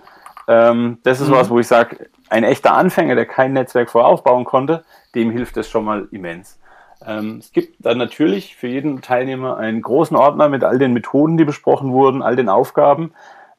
Ähm, 0.48 0.98
das 1.02 1.20
ist 1.20 1.28
mhm. 1.28 1.34
was, 1.34 1.50
wo 1.50 1.58
ich 1.58 1.66
sage, 1.66 2.08
ein 2.30 2.42
echter 2.42 2.72
Anfänger, 2.74 3.14
der 3.14 3.26
kein 3.26 3.52
Netzwerk 3.52 3.90
vorher 3.90 4.08
aufbauen 4.08 4.44
konnte, 4.44 4.84
dem 5.14 5.30
hilft 5.30 5.56
das 5.56 5.68
schon 5.68 5.84
mal 5.84 6.08
immens. 6.10 6.58
Ähm, 7.04 7.38
es 7.38 7.52
gibt 7.52 7.76
dann 7.84 7.98
natürlich 7.98 8.56
für 8.56 8.68
jeden 8.68 9.02
Teilnehmer 9.02 9.58
einen 9.58 9.82
großen 9.82 10.16
Ordner 10.16 10.48
mit 10.48 10.64
all 10.64 10.78
den 10.78 10.92
Methoden, 10.92 11.36
die 11.36 11.44
besprochen 11.44 11.92
wurden, 11.92 12.22
all 12.22 12.36
den 12.36 12.48
Aufgaben. 12.48 13.12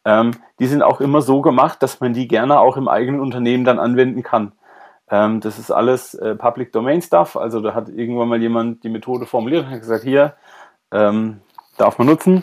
Ähm, 0.07 0.31
die 0.59 0.67
sind 0.67 0.83
auch 0.83 1.01
immer 1.01 1.21
so 1.21 1.41
gemacht, 1.41 1.83
dass 1.83 1.99
man 1.99 2.13
die 2.13 2.29
gerne 2.29 2.61
auch 2.61 2.77
im 2.77 2.87
eigenen 2.87 3.19
Unternehmen 3.19 3.65
dann 3.65 3.77
anwenden 3.77 4.23
kann. 4.23 4.53
Ähm, 5.11 5.41
das 5.41 5.59
ist 5.59 5.69
alles 5.69 6.13
äh, 6.13 6.33
Public 6.35 6.71
Domain 6.71 7.01
Stuff. 7.01 7.35
Also 7.35 7.59
da 7.59 7.73
hat 7.73 7.89
irgendwann 7.89 8.29
mal 8.29 8.41
jemand 8.41 8.85
die 8.85 8.89
Methode 8.89 9.25
formuliert 9.25 9.65
und 9.65 9.71
hat 9.71 9.81
gesagt, 9.81 10.05
hier 10.05 10.35
ähm, 10.93 11.41
darf 11.77 11.97
man 11.97 12.07
nutzen. 12.07 12.41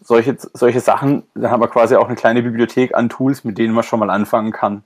Solche, 0.00 0.38
solche 0.54 0.80
Sachen, 0.80 1.24
da 1.34 1.50
haben 1.50 1.60
wir 1.60 1.68
quasi 1.68 1.94
auch 1.94 2.06
eine 2.06 2.16
kleine 2.16 2.42
Bibliothek 2.42 2.94
an 2.94 3.10
Tools, 3.10 3.44
mit 3.44 3.58
denen 3.58 3.74
man 3.74 3.84
schon 3.84 4.00
mal 4.00 4.08
anfangen 4.08 4.50
kann. 4.50 4.82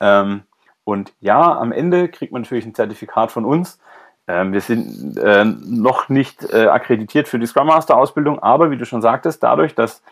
Ähm, 0.00 0.42
und 0.82 1.12
ja, 1.20 1.56
am 1.56 1.70
Ende 1.70 2.08
kriegt 2.08 2.32
man 2.32 2.42
natürlich 2.42 2.66
ein 2.66 2.74
Zertifikat 2.74 3.30
von 3.30 3.44
uns. 3.44 3.78
Ähm, 4.26 4.52
wir 4.52 4.60
sind 4.60 5.16
äh, 5.16 5.44
noch 5.44 6.08
nicht 6.08 6.42
äh, 6.52 6.66
akkreditiert 6.66 7.28
für 7.28 7.38
die 7.38 7.46
Scrum 7.46 7.68
Master 7.68 7.96
Ausbildung, 7.96 8.40
aber 8.40 8.72
wie 8.72 8.76
du 8.76 8.84
schon 8.84 9.00
sagtest, 9.00 9.44
dadurch, 9.44 9.76
dass 9.76 10.02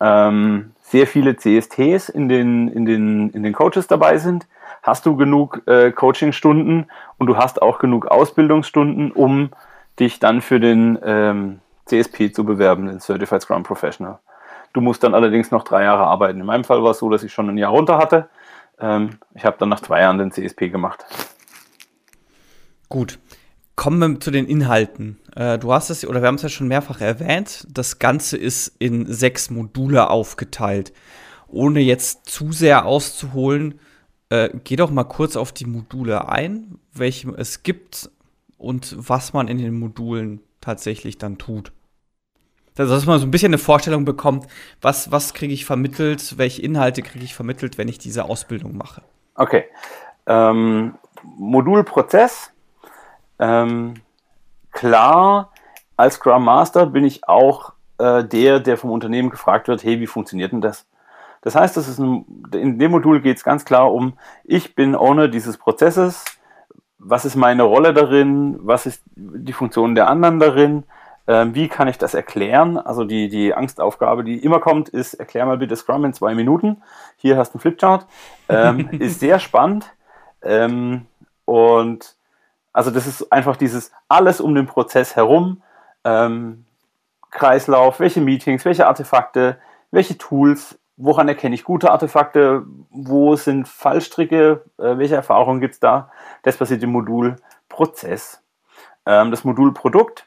ähm, 0.00 0.72
sehr 0.80 1.06
viele 1.06 1.36
CSTs 1.36 2.08
in 2.08 2.28
den, 2.28 2.68
in, 2.68 2.86
den, 2.86 3.30
in 3.30 3.42
den 3.42 3.52
Coaches 3.52 3.86
dabei 3.86 4.18
sind, 4.18 4.46
hast 4.82 5.06
du 5.06 5.16
genug 5.16 5.62
äh, 5.66 5.92
Coachingstunden 5.92 6.90
und 7.18 7.26
du 7.26 7.36
hast 7.36 7.60
auch 7.60 7.78
genug 7.78 8.06
Ausbildungsstunden, 8.06 9.12
um 9.12 9.50
dich 9.98 10.18
dann 10.18 10.40
für 10.40 10.60
den 10.60 10.98
ähm, 11.04 11.60
CSP 11.86 12.32
zu 12.32 12.44
bewerben, 12.44 12.86
den 12.86 13.00
Certified 13.00 13.42
Scrum 13.42 13.62
Professional. 13.62 14.18
Du 14.72 14.80
musst 14.80 15.02
dann 15.02 15.14
allerdings 15.14 15.50
noch 15.50 15.64
drei 15.64 15.84
Jahre 15.84 16.04
arbeiten. 16.04 16.40
In 16.40 16.46
meinem 16.46 16.64
Fall 16.64 16.82
war 16.82 16.92
es 16.92 16.98
so, 16.98 17.10
dass 17.10 17.22
ich 17.22 17.32
schon 17.32 17.48
ein 17.48 17.58
Jahr 17.58 17.72
runter 17.72 17.98
hatte. 17.98 18.28
Ähm, 18.78 19.18
ich 19.34 19.44
habe 19.44 19.56
dann 19.58 19.68
nach 19.68 19.80
zwei 19.80 20.00
Jahren 20.00 20.18
den 20.18 20.30
CSP 20.30 20.68
gemacht. 20.68 21.04
Gut. 22.88 23.18
Kommen 23.78 24.00
wir 24.00 24.18
zu 24.18 24.32
den 24.32 24.46
Inhalten. 24.46 25.20
Äh, 25.36 25.56
du 25.56 25.72
hast 25.72 25.88
es, 25.88 26.04
oder 26.04 26.20
wir 26.20 26.26
haben 26.26 26.34
es 26.34 26.42
ja 26.42 26.48
schon 26.48 26.66
mehrfach 26.66 27.00
erwähnt, 27.00 27.64
das 27.70 28.00
Ganze 28.00 28.36
ist 28.36 28.74
in 28.80 29.06
sechs 29.06 29.50
Module 29.50 30.10
aufgeteilt. 30.10 30.92
Ohne 31.46 31.78
jetzt 31.78 32.28
zu 32.28 32.50
sehr 32.50 32.86
auszuholen, 32.86 33.78
äh, 34.30 34.50
geh 34.64 34.74
doch 34.74 34.90
mal 34.90 35.04
kurz 35.04 35.36
auf 35.36 35.52
die 35.52 35.64
Module 35.64 36.28
ein, 36.28 36.80
welche 36.92 37.30
es 37.36 37.62
gibt 37.62 38.10
und 38.56 38.96
was 38.98 39.32
man 39.32 39.46
in 39.46 39.58
den 39.58 39.78
Modulen 39.78 40.40
tatsächlich 40.60 41.16
dann 41.16 41.38
tut. 41.38 41.70
Dass 42.74 43.06
man 43.06 43.20
so 43.20 43.28
ein 43.28 43.30
bisschen 43.30 43.50
eine 43.50 43.58
Vorstellung 43.58 44.04
bekommt, 44.04 44.48
was, 44.80 45.12
was 45.12 45.34
kriege 45.34 45.54
ich 45.54 45.64
vermittelt, 45.64 46.36
welche 46.36 46.62
Inhalte 46.62 47.02
kriege 47.02 47.24
ich 47.24 47.36
vermittelt, 47.36 47.78
wenn 47.78 47.86
ich 47.86 47.98
diese 47.98 48.24
Ausbildung 48.24 48.76
mache. 48.76 49.02
Okay. 49.36 49.66
Ähm, 50.26 50.98
Modulprozess 51.22 52.50
ähm, 53.38 53.94
klar, 54.72 55.52
als 55.96 56.14
Scrum 56.14 56.44
Master 56.44 56.86
bin 56.86 57.04
ich 57.04 57.28
auch 57.28 57.72
äh, 57.98 58.24
der, 58.24 58.60
der 58.60 58.76
vom 58.76 58.90
Unternehmen 58.90 59.30
gefragt 59.30 59.68
wird, 59.68 59.82
hey, 59.82 60.00
wie 60.00 60.06
funktioniert 60.06 60.52
denn 60.52 60.60
das? 60.60 60.86
Das 61.42 61.54
heißt, 61.54 61.76
das 61.76 61.88
ist 61.88 61.98
ein, 61.98 62.24
in 62.52 62.78
dem 62.78 62.90
Modul 62.90 63.20
geht 63.20 63.36
es 63.36 63.44
ganz 63.44 63.64
klar 63.64 63.92
um, 63.92 64.14
ich 64.44 64.74
bin 64.74 64.96
Owner 64.96 65.28
dieses 65.28 65.56
Prozesses, 65.56 66.24
was 66.98 67.24
ist 67.24 67.36
meine 67.36 67.62
Rolle 67.62 67.94
darin, 67.94 68.58
was 68.60 68.86
ist 68.86 69.02
die 69.14 69.52
Funktion 69.52 69.94
der 69.94 70.08
anderen 70.08 70.40
darin, 70.40 70.84
Ähm, 71.28 71.54
wie 71.54 71.68
kann 71.68 71.88
ich 71.88 71.98
das 71.98 72.14
erklären? 72.14 72.78
Also 72.78 73.04
die, 73.04 73.28
die 73.28 73.52
Angstaufgabe, 73.52 74.24
die 74.24 74.38
immer 74.38 74.60
kommt, 74.60 74.88
ist, 74.88 75.12
erklär 75.12 75.44
mal 75.44 75.58
bitte 75.58 75.76
Scrum 75.76 76.06
in 76.06 76.14
zwei 76.14 76.34
Minuten. 76.34 76.82
Hier 77.18 77.36
hast 77.36 77.50
du 77.50 77.56
einen 77.56 77.60
Flipchart. 77.60 78.06
Ähm, 78.48 78.88
ist 78.98 79.20
sehr 79.20 79.38
spannend. 79.38 79.92
Ähm, 80.40 81.04
und 81.44 82.16
also 82.72 82.90
das 82.90 83.06
ist 83.06 83.32
einfach 83.32 83.56
dieses 83.56 83.92
alles 84.08 84.40
um 84.40 84.54
den 84.54 84.66
Prozess 84.66 85.16
herum. 85.16 85.62
Ähm, 86.04 86.64
Kreislauf, 87.30 88.00
welche 88.00 88.20
Meetings, 88.20 88.64
welche 88.64 88.86
Artefakte, 88.86 89.58
welche 89.90 90.16
Tools, 90.16 90.78
woran 90.96 91.28
erkenne 91.28 91.54
ich 91.54 91.64
gute 91.64 91.90
Artefakte, 91.90 92.64
wo 92.90 93.36
sind 93.36 93.68
Fallstricke, 93.68 94.64
äh, 94.78 94.98
welche 94.98 95.14
Erfahrungen 95.14 95.60
gibt 95.60 95.74
es 95.74 95.80
da. 95.80 96.10
Das 96.42 96.56
passiert 96.56 96.82
im 96.82 96.92
Modul 96.92 97.36
Prozess. 97.68 98.42
Ähm, 99.06 99.30
das 99.30 99.44
Modul 99.44 99.72
Produkt 99.72 100.26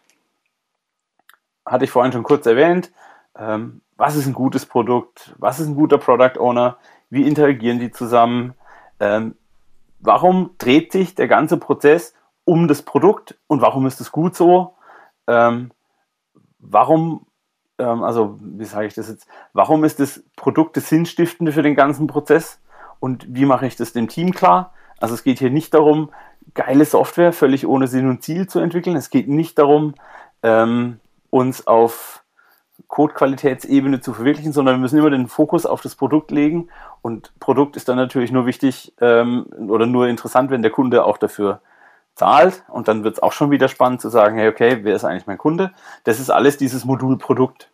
hatte 1.66 1.86
ich 1.86 1.92
vorhin 1.92 2.12
schon 2.12 2.24
kurz 2.24 2.46
erwähnt. 2.46 2.92
Ähm, 3.38 3.82
was 3.98 4.16
ist 4.16 4.26
ein 4.26 4.34
gutes 4.34 4.66
Produkt? 4.66 5.36
Was 5.38 5.60
ist 5.60 5.68
ein 5.68 5.76
guter 5.76 5.98
Product 5.98 6.40
Owner? 6.40 6.78
Wie 7.10 7.28
interagieren 7.28 7.80
die 7.80 7.92
zusammen? 7.92 8.56
Ähm, 9.00 9.36
warum 10.00 10.56
dreht 10.58 10.92
sich 10.92 11.16
der 11.16 11.28
ganze 11.28 11.58
Prozess 11.58 12.14
um 12.46 12.68
das 12.68 12.82
Produkt 12.82 13.38
und 13.48 13.62
warum 13.62 13.86
ist 13.86 14.02
es 14.02 14.12
gut 14.12 14.36
so? 14.36 14.76
Ähm, 15.28 15.72
warum, 16.60 17.28
ähm, 17.78 18.04
also 18.04 18.38
wie 18.42 18.66
sage 18.66 18.88
ich 18.88 18.94
das 18.94 19.10
jetzt, 19.10 19.28
warum 19.54 19.84
ist 19.84 20.00
das 20.00 20.24
Produkt 20.36 20.78
das 20.78 20.90
Sinnstiftende 20.90 21.52
für 21.52 21.64
den 21.64 21.76
ganzen 21.76 22.08
Prozess 22.08 22.60
und 23.00 23.26
wie 23.30 23.46
mache 23.46 23.68
ich 23.68 23.76
das 23.76 23.94
dem 23.94 24.08
Team 24.08 24.32
klar? 24.32 24.74
Also 25.00 25.16
es 25.16 25.24
geht 25.24 25.40
hier 25.40 25.50
nicht 25.50 25.74
darum, 25.74 26.12
geile 26.54 26.86
Software 26.86 27.34
völlig 27.34 27.68
ohne 27.68 27.88
Sinn 27.88 28.10
und 28.10 28.24
Ziel 28.24 28.48
zu 28.48 28.60
entwickeln. 28.60 28.96
Es 28.96 29.10
geht 29.10 29.28
nicht 29.28 29.58
darum, 29.58 29.96
ähm, 30.44 31.00
uns 31.30 31.66
auf 31.68 32.24
Code-Qualitätsebene 32.88 34.02
zu 34.02 34.14
verwirklichen, 34.14 34.54
sondern 34.54 34.76
wir 34.76 34.80
müssen 34.80 34.98
immer 34.98 35.10
den 35.10 35.28
Fokus 35.28 35.66
auf 35.66 35.82
das 35.82 35.96
Produkt 35.96 36.32
legen. 36.32 36.70
Und 37.02 37.32
Produkt 37.40 37.76
ist 37.78 37.88
dann 37.90 37.96
natürlich 37.96 38.32
nur 38.32 38.46
wichtig 38.46 38.94
ähm, 39.00 39.46
oder 39.68 39.86
nur 39.86 40.08
interessant, 40.08 40.52
wenn 40.52 40.62
der 40.62 40.72
Kunde 40.72 41.06
auch 41.06 41.18
dafür 41.18 41.62
zahlt. 42.16 42.64
Und 42.68 42.88
dann 42.88 43.04
wird 43.04 43.16
es 43.16 43.24
auch 43.24 43.34
schon 43.34 43.52
wieder 43.52 43.68
spannend 43.68 44.02
zu 44.02 44.10
sagen, 44.10 44.38
hey, 44.38 44.48
okay, 44.48 44.80
wer 44.84 44.96
ist 44.96 45.04
eigentlich 45.04 45.28
mein 45.28 45.38
Kunde? 45.38 45.74
Das 46.04 46.20
ist 46.20 46.30
alles 46.30 46.58
dieses 46.58 46.86
Modul 46.86 47.18
Produkt. 47.18 47.70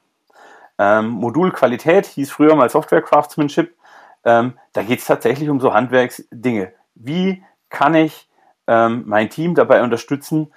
Ähm, 0.77 1.09
Modul 1.09 1.51
Qualität 1.51 2.05
hieß 2.05 2.31
früher 2.31 2.55
mal 2.55 2.69
Software 2.69 3.01
Craftsmanship. 3.01 3.75
Ähm, 4.23 4.57
da 4.73 4.83
geht 4.83 4.99
es 4.99 5.05
tatsächlich 5.05 5.49
um 5.49 5.59
so 5.59 5.73
Handwerksdinge. 5.73 6.73
Wie 6.95 7.43
kann 7.69 7.95
ich 7.95 8.29
ähm, 8.67 9.03
mein 9.05 9.29
Team 9.29 9.55
dabei 9.55 9.81
unterstützen, 9.81 10.53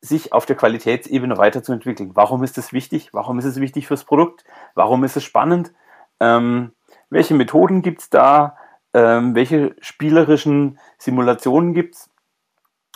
sich 0.00 0.32
auf 0.32 0.46
der 0.46 0.56
Qualitätsebene 0.56 1.36
weiterzuentwickeln. 1.38 2.12
Warum 2.14 2.42
ist 2.42 2.58
es 2.58 2.72
wichtig? 2.72 3.12
Warum 3.12 3.38
ist 3.38 3.44
es 3.44 3.60
wichtig 3.60 3.86
fürs 3.86 4.04
Produkt? 4.04 4.44
Warum 4.74 5.04
ist 5.04 5.16
es 5.16 5.24
spannend? 5.24 5.72
Ähm, 6.20 6.72
welche 7.10 7.34
Methoden 7.34 7.82
gibt 7.82 8.00
es 8.00 8.10
da? 8.10 8.56
Ähm, 8.92 9.34
welche 9.34 9.76
spielerischen 9.80 10.78
Simulationen 10.98 11.74
gibt 11.74 11.94
es, 11.94 12.10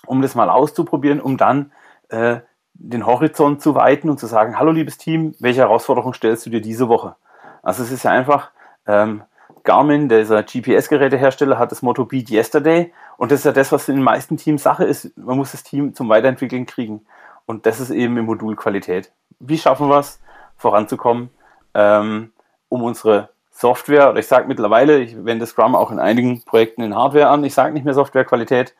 um 0.07 0.23
das 0.23 0.35
mal 0.35 0.51
auszuprobieren, 0.51 1.21
um 1.21 1.37
dann 1.37 1.73
äh, 2.09 2.41
den 2.75 3.07
Horizont 3.07 3.63
zu 3.63 3.75
weiten 3.75 4.11
und 4.11 4.19
zu 4.19 4.27
sagen, 4.27 4.59
hallo 4.59 4.73
liebes 4.73 4.99
Team, 4.99 5.35
welche 5.39 5.61
Herausforderung 5.61 6.13
stellst 6.13 6.47
du 6.47 6.51
dir 6.51 6.61
diese 6.61 6.89
Woche? 6.89 7.15
Also 7.63 7.83
es 7.83 7.93
ist 7.93 8.03
ja 8.03 8.11
einfach, 8.11 8.51
ähm, 8.87 9.23
Garmin, 9.65 10.11
dieser 10.11 10.43
GPS-Gerätehersteller, 10.43 11.59
hat 11.59 11.73
das 11.73 11.81
Motto 11.81 12.05
Beat 12.05 12.31
Yesterday. 12.31 12.93
Und 13.17 13.33
das 13.33 13.41
ist 13.41 13.45
ja 13.47 13.53
das, 13.53 13.73
was 13.73 13.89
in 13.89 13.97
den 13.97 14.05
meisten 14.05 14.37
Teams 14.37 14.63
Sache 14.63 14.85
ist. 14.85 15.17
Man 15.17 15.39
muss 15.39 15.53
das 15.53 15.63
Team 15.63 15.95
zum 15.95 16.11
Weiterentwickeln 16.11 16.67
kriegen. 16.67 17.07
Und 17.47 17.65
das 17.65 17.81
ist 17.81 17.91
eben 17.91 18.17
im 18.19 18.27
Modul 18.27 18.57
Qualität. 18.57 19.11
Wie 19.41 19.59
schaffen 19.59 19.89
wir 19.89 19.99
es, 19.99 20.21
voranzukommen, 20.57 21.31
ähm, 21.73 22.33
um 22.69 22.83
unsere 22.83 23.31
Software, 23.65 24.11
oder 24.11 24.19
ich 24.19 24.27
sage 24.27 24.47
mittlerweile, 24.47 24.99
ich 24.99 25.25
wende 25.25 25.47
Scrum 25.47 25.75
auch 25.75 25.91
in 25.91 25.99
einigen 25.99 26.43
Projekten 26.45 26.83
in 26.83 26.95
Hardware 26.95 27.29
an, 27.29 27.45
ich 27.45 27.55
sage 27.55 27.73
nicht 27.73 27.85
mehr 27.85 27.95
Softwarequalität, 27.95 28.75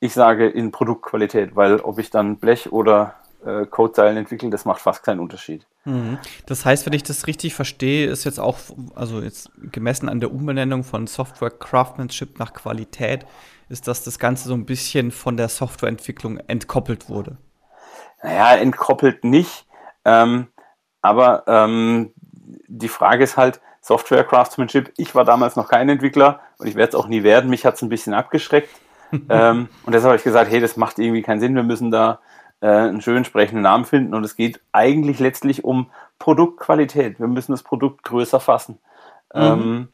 ich 0.00 0.12
sage 0.12 0.48
in 0.48 0.72
Produktqualität, 0.72 1.54
weil 1.54 1.76
ob 1.76 2.00
ich 2.00 2.10
dann 2.10 2.38
Blech 2.38 2.72
oder 2.72 3.14
äh, 3.46 3.64
Codezeilen 3.64 4.16
entwickeln, 4.16 4.50
das 4.50 4.64
macht 4.64 4.80
fast 4.80 5.04
keinen 5.04 5.20
Unterschied. 5.20 5.68
Mhm. 5.84 6.18
Das 6.46 6.64
heißt, 6.64 6.84
wenn 6.84 6.94
ich 6.94 7.04
das 7.04 7.28
richtig 7.28 7.54
verstehe, 7.54 8.08
ist 8.08 8.24
jetzt 8.24 8.40
auch, 8.40 8.58
also 8.96 9.20
jetzt 9.20 9.52
gemessen 9.70 10.08
an 10.08 10.18
der 10.18 10.32
Umbenennung 10.32 10.82
von 10.82 11.06
Software 11.06 11.50
Craftsmanship 11.50 12.40
nach 12.40 12.54
Qualität, 12.54 13.26
ist, 13.68 13.86
dass 13.86 14.02
das 14.02 14.18
Ganze 14.18 14.48
so 14.48 14.54
ein 14.54 14.66
bisschen 14.66 15.12
von 15.12 15.36
der 15.36 15.48
Softwareentwicklung 15.48 16.38
entkoppelt 16.48 17.08
wurde. 17.08 17.36
Naja, 18.20 18.56
entkoppelt 18.56 19.22
nicht. 19.22 19.66
Ähm, 20.04 20.48
aber 21.02 21.44
ähm, 21.46 22.13
die 22.78 22.88
Frage 22.88 23.24
ist 23.24 23.36
halt, 23.36 23.60
Software 23.80 24.24
Craftsmanship, 24.24 24.92
ich 24.96 25.14
war 25.14 25.24
damals 25.24 25.56
noch 25.56 25.68
kein 25.68 25.88
Entwickler 25.88 26.40
und 26.58 26.66
ich 26.66 26.74
werde 26.74 26.90
es 26.90 26.94
auch 26.94 27.06
nie 27.06 27.22
werden. 27.22 27.50
Mich 27.50 27.66
hat 27.66 27.74
es 27.74 27.82
ein 27.82 27.90
bisschen 27.90 28.14
abgeschreckt. 28.14 28.70
ähm, 29.28 29.68
und 29.84 29.92
deshalb 29.92 30.10
habe 30.10 30.16
ich 30.16 30.24
gesagt, 30.24 30.50
hey, 30.50 30.60
das 30.60 30.76
macht 30.76 30.98
irgendwie 30.98 31.22
keinen 31.22 31.40
Sinn. 31.40 31.54
Wir 31.54 31.62
müssen 31.62 31.90
da 31.90 32.20
äh, 32.60 32.68
einen 32.68 33.02
schön 33.02 33.24
sprechenden 33.24 33.62
Namen 33.62 33.84
finden. 33.84 34.14
Und 34.14 34.24
es 34.24 34.36
geht 34.36 34.60
eigentlich 34.72 35.20
letztlich 35.20 35.64
um 35.64 35.90
Produktqualität. 36.18 37.20
Wir 37.20 37.26
müssen 37.26 37.52
das 37.52 37.62
Produkt 37.62 38.04
größer 38.04 38.40
fassen. 38.40 38.78
Mhm. 39.34 39.42
Ähm, 39.42 39.88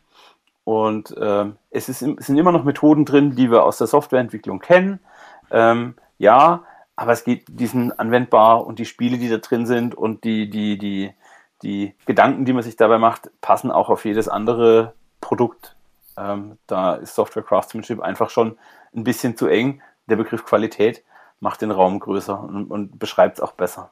und 0.65 1.15
ähm, 1.21 1.57
es, 1.71 1.89
ist, 1.89 2.03
es, 2.03 2.27
sind 2.27 2.39
immer 2.39 2.53
noch 2.53 2.63
Methoden 2.63 3.05
drin, 3.05 3.35
die 3.35 3.51
wir 3.51 3.65
aus 3.65 3.79
der 3.79 3.89
Softwareentwicklung 3.89 4.61
kennen. 4.61 5.01
Ähm, 5.51 5.95
ja, 6.19 6.63
aber 6.95 7.13
es 7.13 7.25
geht, 7.25 7.47
die 7.49 7.67
sind 7.67 7.99
anwendbar 7.99 8.65
und 8.67 8.79
die 8.79 8.85
Spiele, 8.85 9.19
die 9.19 9.29
da 9.29 9.39
drin 9.39 9.67
sind 9.67 9.97
und 9.97 10.23
die, 10.23 10.49
die, 10.49 10.79
die, 10.79 11.13
die 11.63 11.95
Gedanken, 12.07 12.45
die 12.45 12.53
man 12.53 12.63
sich 12.63 12.77
dabei 12.77 12.99
macht, 12.99 13.31
passen 13.41 13.71
auch 13.71 13.89
auf 13.89 14.05
jedes 14.05 14.29
andere 14.29 14.95
Produkt. 15.21 15.77
Ähm, 16.17 16.59
da 16.67 16.95
ist 16.95 17.15
Software 17.15 17.43
Craftsmanship 17.43 18.01
einfach 18.01 18.31
schon 18.31 18.59
ein 18.95 19.05
bisschen 19.05 19.37
zu 19.37 19.47
eng. 19.47 19.83
Der 20.09 20.17
Begriff 20.17 20.45
Qualität 20.45 21.05
macht 21.41 21.63
den 21.63 21.71
Raum 21.71 22.01
größer 22.01 22.41
und, 22.41 22.71
und 22.71 22.99
beschreibt 22.99 23.39
es 23.39 23.43
auch 23.43 23.53
besser. 23.53 23.91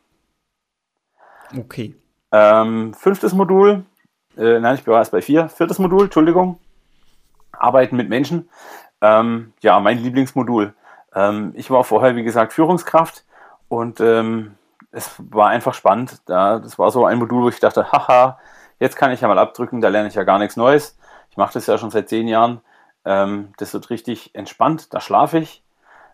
Okay. 1.56 1.96
Ähm, 2.30 2.92
fünftes 2.94 3.32
Modul, 3.32 3.86
äh, 4.36 4.60
nein, 4.60 4.76
ich 4.76 4.86
war 4.86 4.98
erst 4.98 5.12
bei 5.12 5.22
vier. 5.22 5.48
Viertes 5.48 5.78
Modul, 5.78 6.04
Entschuldigung. 6.04 6.60
Arbeiten 7.52 7.96
mit 7.96 8.08
Menschen. 8.08 8.48
Ähm, 9.00 9.52
ja, 9.60 9.80
mein 9.80 9.98
Lieblingsmodul. 9.98 10.74
Ähm, 11.14 11.52
ich 11.56 11.70
war 11.70 11.84
vorher, 11.84 12.14
wie 12.16 12.22
gesagt, 12.22 12.52
Führungskraft 12.52 13.24
und 13.68 14.00
ähm, 14.00 14.54
es 14.90 15.14
war 15.18 15.48
einfach 15.48 15.74
spannend. 15.74 16.20
Da, 16.26 16.58
das 16.58 16.78
war 16.78 16.90
so 16.90 17.04
ein 17.04 17.18
Modul, 17.18 17.44
wo 17.44 17.48
ich 17.48 17.60
dachte, 17.60 17.92
haha, 17.92 18.38
jetzt 18.80 18.96
kann 18.96 19.12
ich 19.12 19.20
ja 19.20 19.28
mal 19.28 19.38
abdrücken, 19.38 19.80
da 19.80 19.88
lerne 19.88 20.08
ich 20.08 20.14
ja 20.14 20.24
gar 20.24 20.38
nichts 20.38 20.56
Neues. 20.56 20.98
Ich 21.30 21.36
mache 21.36 21.54
das 21.54 21.66
ja 21.66 21.78
schon 21.78 21.90
seit 21.90 22.08
zehn 22.08 22.28
Jahren. 22.28 22.60
Ähm, 23.04 23.52
das 23.58 23.74
wird 23.74 23.90
richtig 23.90 24.34
entspannt, 24.34 24.92
da 24.92 25.00
schlafe 25.00 25.38
ich. 25.38 25.62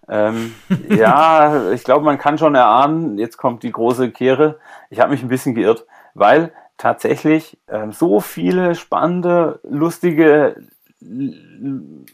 Ähm, 0.08 0.54
ja, 0.88 1.70
ich 1.72 1.84
glaube, 1.84 2.04
man 2.04 2.18
kann 2.18 2.38
schon 2.38 2.54
erahnen, 2.54 3.18
jetzt 3.18 3.36
kommt 3.36 3.62
die 3.62 3.72
große 3.72 4.10
Kehre. 4.10 4.58
Ich 4.90 5.00
habe 5.00 5.10
mich 5.12 5.22
ein 5.22 5.28
bisschen 5.28 5.54
geirrt, 5.54 5.86
weil 6.14 6.52
tatsächlich 6.76 7.58
ähm, 7.68 7.92
so 7.92 8.20
viele 8.20 8.74
spannende, 8.74 9.60
lustige, 9.62 10.56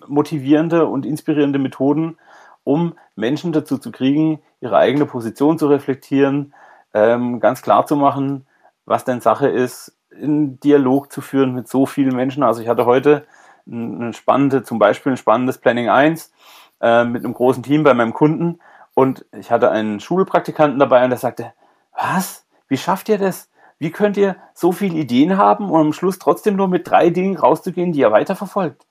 motivierende 0.07 0.87
und 0.87 1.07
inspirierende 1.07 1.59
Methoden, 1.59 2.19
um 2.65 2.95
Menschen 3.17 3.53
dazu 3.53 3.79
zu 3.79 3.91
kriegen, 3.91 4.41
ihre 4.61 4.77
eigene 4.77 5.07
Position 5.07 5.59
zu 5.59 5.69
reflektieren, 5.69 6.55
ähm, 6.95 7.41
ganz 7.41 7.63
klar 7.63 7.87
zu 7.87 7.97
machen, 7.97 8.47
was 8.85 9.05
denn 9.05 9.21
Sache 9.21 9.49
ist, 9.49 9.97
in 10.11 10.59
Dialog 10.61 11.13
zu 11.13 11.21
führen 11.21 11.55
mit 11.55 11.69
so 11.69 11.87
vielen 11.87 12.15
Menschen. 12.15 12.43
Also 12.43 12.61
ich 12.61 12.69
hatte 12.69 12.87
heute 12.87 13.27
ein, 13.67 14.13
spannende, 14.13 14.63
zum 14.63 14.79
Beispiel 14.79 15.13
ein 15.13 15.17
spannendes 15.17 15.59
Planning 15.59 15.89
1 15.89 16.33
äh, 16.81 17.05
mit 17.05 17.25
einem 17.25 17.35
großen 17.35 17.63
Team 17.63 17.85
bei 17.85 17.95
meinem 17.95 18.13
Kunden 18.13 18.59
und 18.95 19.25
ich 19.33 19.51
hatte 19.51 19.71
einen 19.71 20.01
Schulpraktikanten 20.01 20.79
dabei 20.79 21.05
und 21.05 21.11
der 21.11 21.19
sagte, 21.19 21.53
was? 21.97 22.45
Wie 22.69 22.77
schafft 22.77 23.09
ihr 23.09 23.19
das? 23.19 23.49
Wie 23.79 23.91
könnt 23.91 24.17
ihr 24.17 24.37
so 24.53 24.73
viele 24.73 24.99
Ideen 24.99 25.37
haben 25.39 25.71
und 25.71 25.81
am 25.81 25.93
Schluss 25.93 26.19
trotzdem 26.19 26.57
nur 26.57 26.69
mit 26.69 26.89
drei 26.89 27.11
Dingen 27.11 27.37
rauszugehen, 27.37 27.93
die 27.93 28.01
ihr 28.01 28.13
weiterverfolgt? 28.13 28.87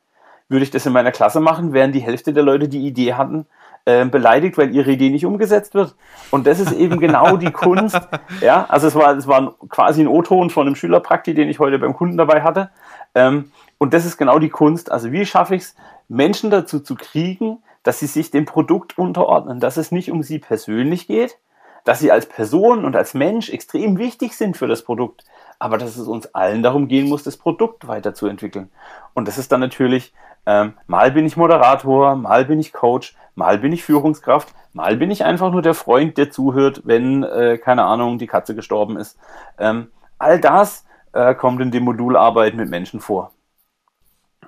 Würde 0.47 0.63
ich 0.63 0.71
das 0.71 0.85
in 0.85 0.93
meiner 0.93 1.11
Klasse 1.11 1.39
machen, 1.39 1.73
wären 1.73 1.91
die 1.91 1.99
Hälfte 1.99 2.33
der 2.33 2.43
Leute, 2.43 2.67
die 2.67 2.87
Idee 2.87 3.13
hatten, 3.13 3.45
äh, 3.89 4.05
beleidigt, 4.05 4.57
weil 4.57 4.75
ihre 4.75 4.91
Idee 4.91 5.09
nicht 5.09 5.25
umgesetzt 5.25 5.73
wird. 5.73 5.95
Und 6.31 6.45
das 6.45 6.59
ist 6.59 6.71
eben 6.73 6.99
genau 6.99 7.37
die 7.37 7.51
Kunst. 7.51 7.99
Ja, 8.41 8.65
also 8.69 8.87
es 8.87 8.95
war, 8.95 9.17
es 9.17 9.27
war 9.27 9.55
quasi 9.69 10.01
ein 10.01 10.07
O-Ton 10.07 10.49
von 10.49 10.67
einem 10.67 10.75
Schülerprakti, 10.75 11.33
den 11.33 11.49
ich 11.49 11.59
heute 11.59 11.79
beim 11.79 11.93
Kunden 11.93 12.17
dabei 12.17 12.41
hatte. 12.41 12.69
Ähm, 13.15 13.51
und 13.77 13.93
das 13.93 14.05
ist 14.05 14.17
genau 14.17 14.39
die 14.39 14.49
Kunst. 14.49 14.91
Also 14.91 15.11
wie 15.11 15.25
schaffe 15.25 15.55
ich 15.55 15.63
es, 15.63 15.75
Menschen 16.07 16.51
dazu 16.51 16.79
zu 16.79 16.95
kriegen, 16.95 17.57
dass 17.83 17.99
sie 17.99 18.07
sich 18.07 18.31
dem 18.31 18.45
Produkt 18.45 18.97
unterordnen, 18.97 19.59
dass 19.59 19.77
es 19.77 19.91
nicht 19.91 20.11
um 20.11 20.21
sie 20.21 20.39
persönlich 20.39 21.07
geht, 21.07 21.37
dass 21.85 21.99
sie 21.99 22.11
als 22.11 22.27
Person 22.27 22.85
und 22.85 22.95
als 22.95 23.13
Mensch 23.13 23.49
extrem 23.49 23.97
wichtig 23.97 24.35
sind 24.35 24.57
für 24.57 24.67
das 24.67 24.83
Produkt, 24.83 25.23
aber 25.57 25.77
dass 25.77 25.97
es 25.97 26.07
uns 26.07 26.27
allen 26.35 26.61
darum 26.61 26.87
gehen 26.87 27.09
muss, 27.09 27.23
das 27.23 27.37
Produkt 27.37 27.87
weiterzuentwickeln. 27.87 28.69
Und 29.13 29.27
das 29.27 29.37
ist 29.37 29.51
dann 29.51 29.61
natürlich, 29.61 30.13
ähm, 30.45 30.73
mal 30.87 31.11
bin 31.11 31.25
ich 31.25 31.37
Moderator, 31.37 32.15
mal 32.15 32.45
bin 32.45 32.59
ich 32.59 32.73
Coach, 32.73 33.15
mal 33.35 33.59
bin 33.59 33.71
ich 33.71 33.83
Führungskraft, 33.83 34.53
mal 34.73 34.97
bin 34.97 35.11
ich 35.11 35.23
einfach 35.23 35.51
nur 35.51 35.61
der 35.61 35.73
Freund, 35.73 36.17
der 36.17 36.31
zuhört, 36.31 36.81
wenn, 36.85 37.23
äh, 37.23 37.57
keine 37.57 37.85
Ahnung, 37.85 38.17
die 38.17 38.27
Katze 38.27 38.55
gestorben 38.55 38.97
ist. 38.97 39.17
Ähm, 39.57 39.91
all 40.17 40.39
das 40.39 40.85
äh, 41.13 41.35
kommt 41.35 41.61
in 41.61 41.71
dem 41.71 41.83
Modul 41.83 42.17
Arbeit 42.17 42.55
mit 42.55 42.69
Menschen 42.69 42.99
vor. 42.99 43.31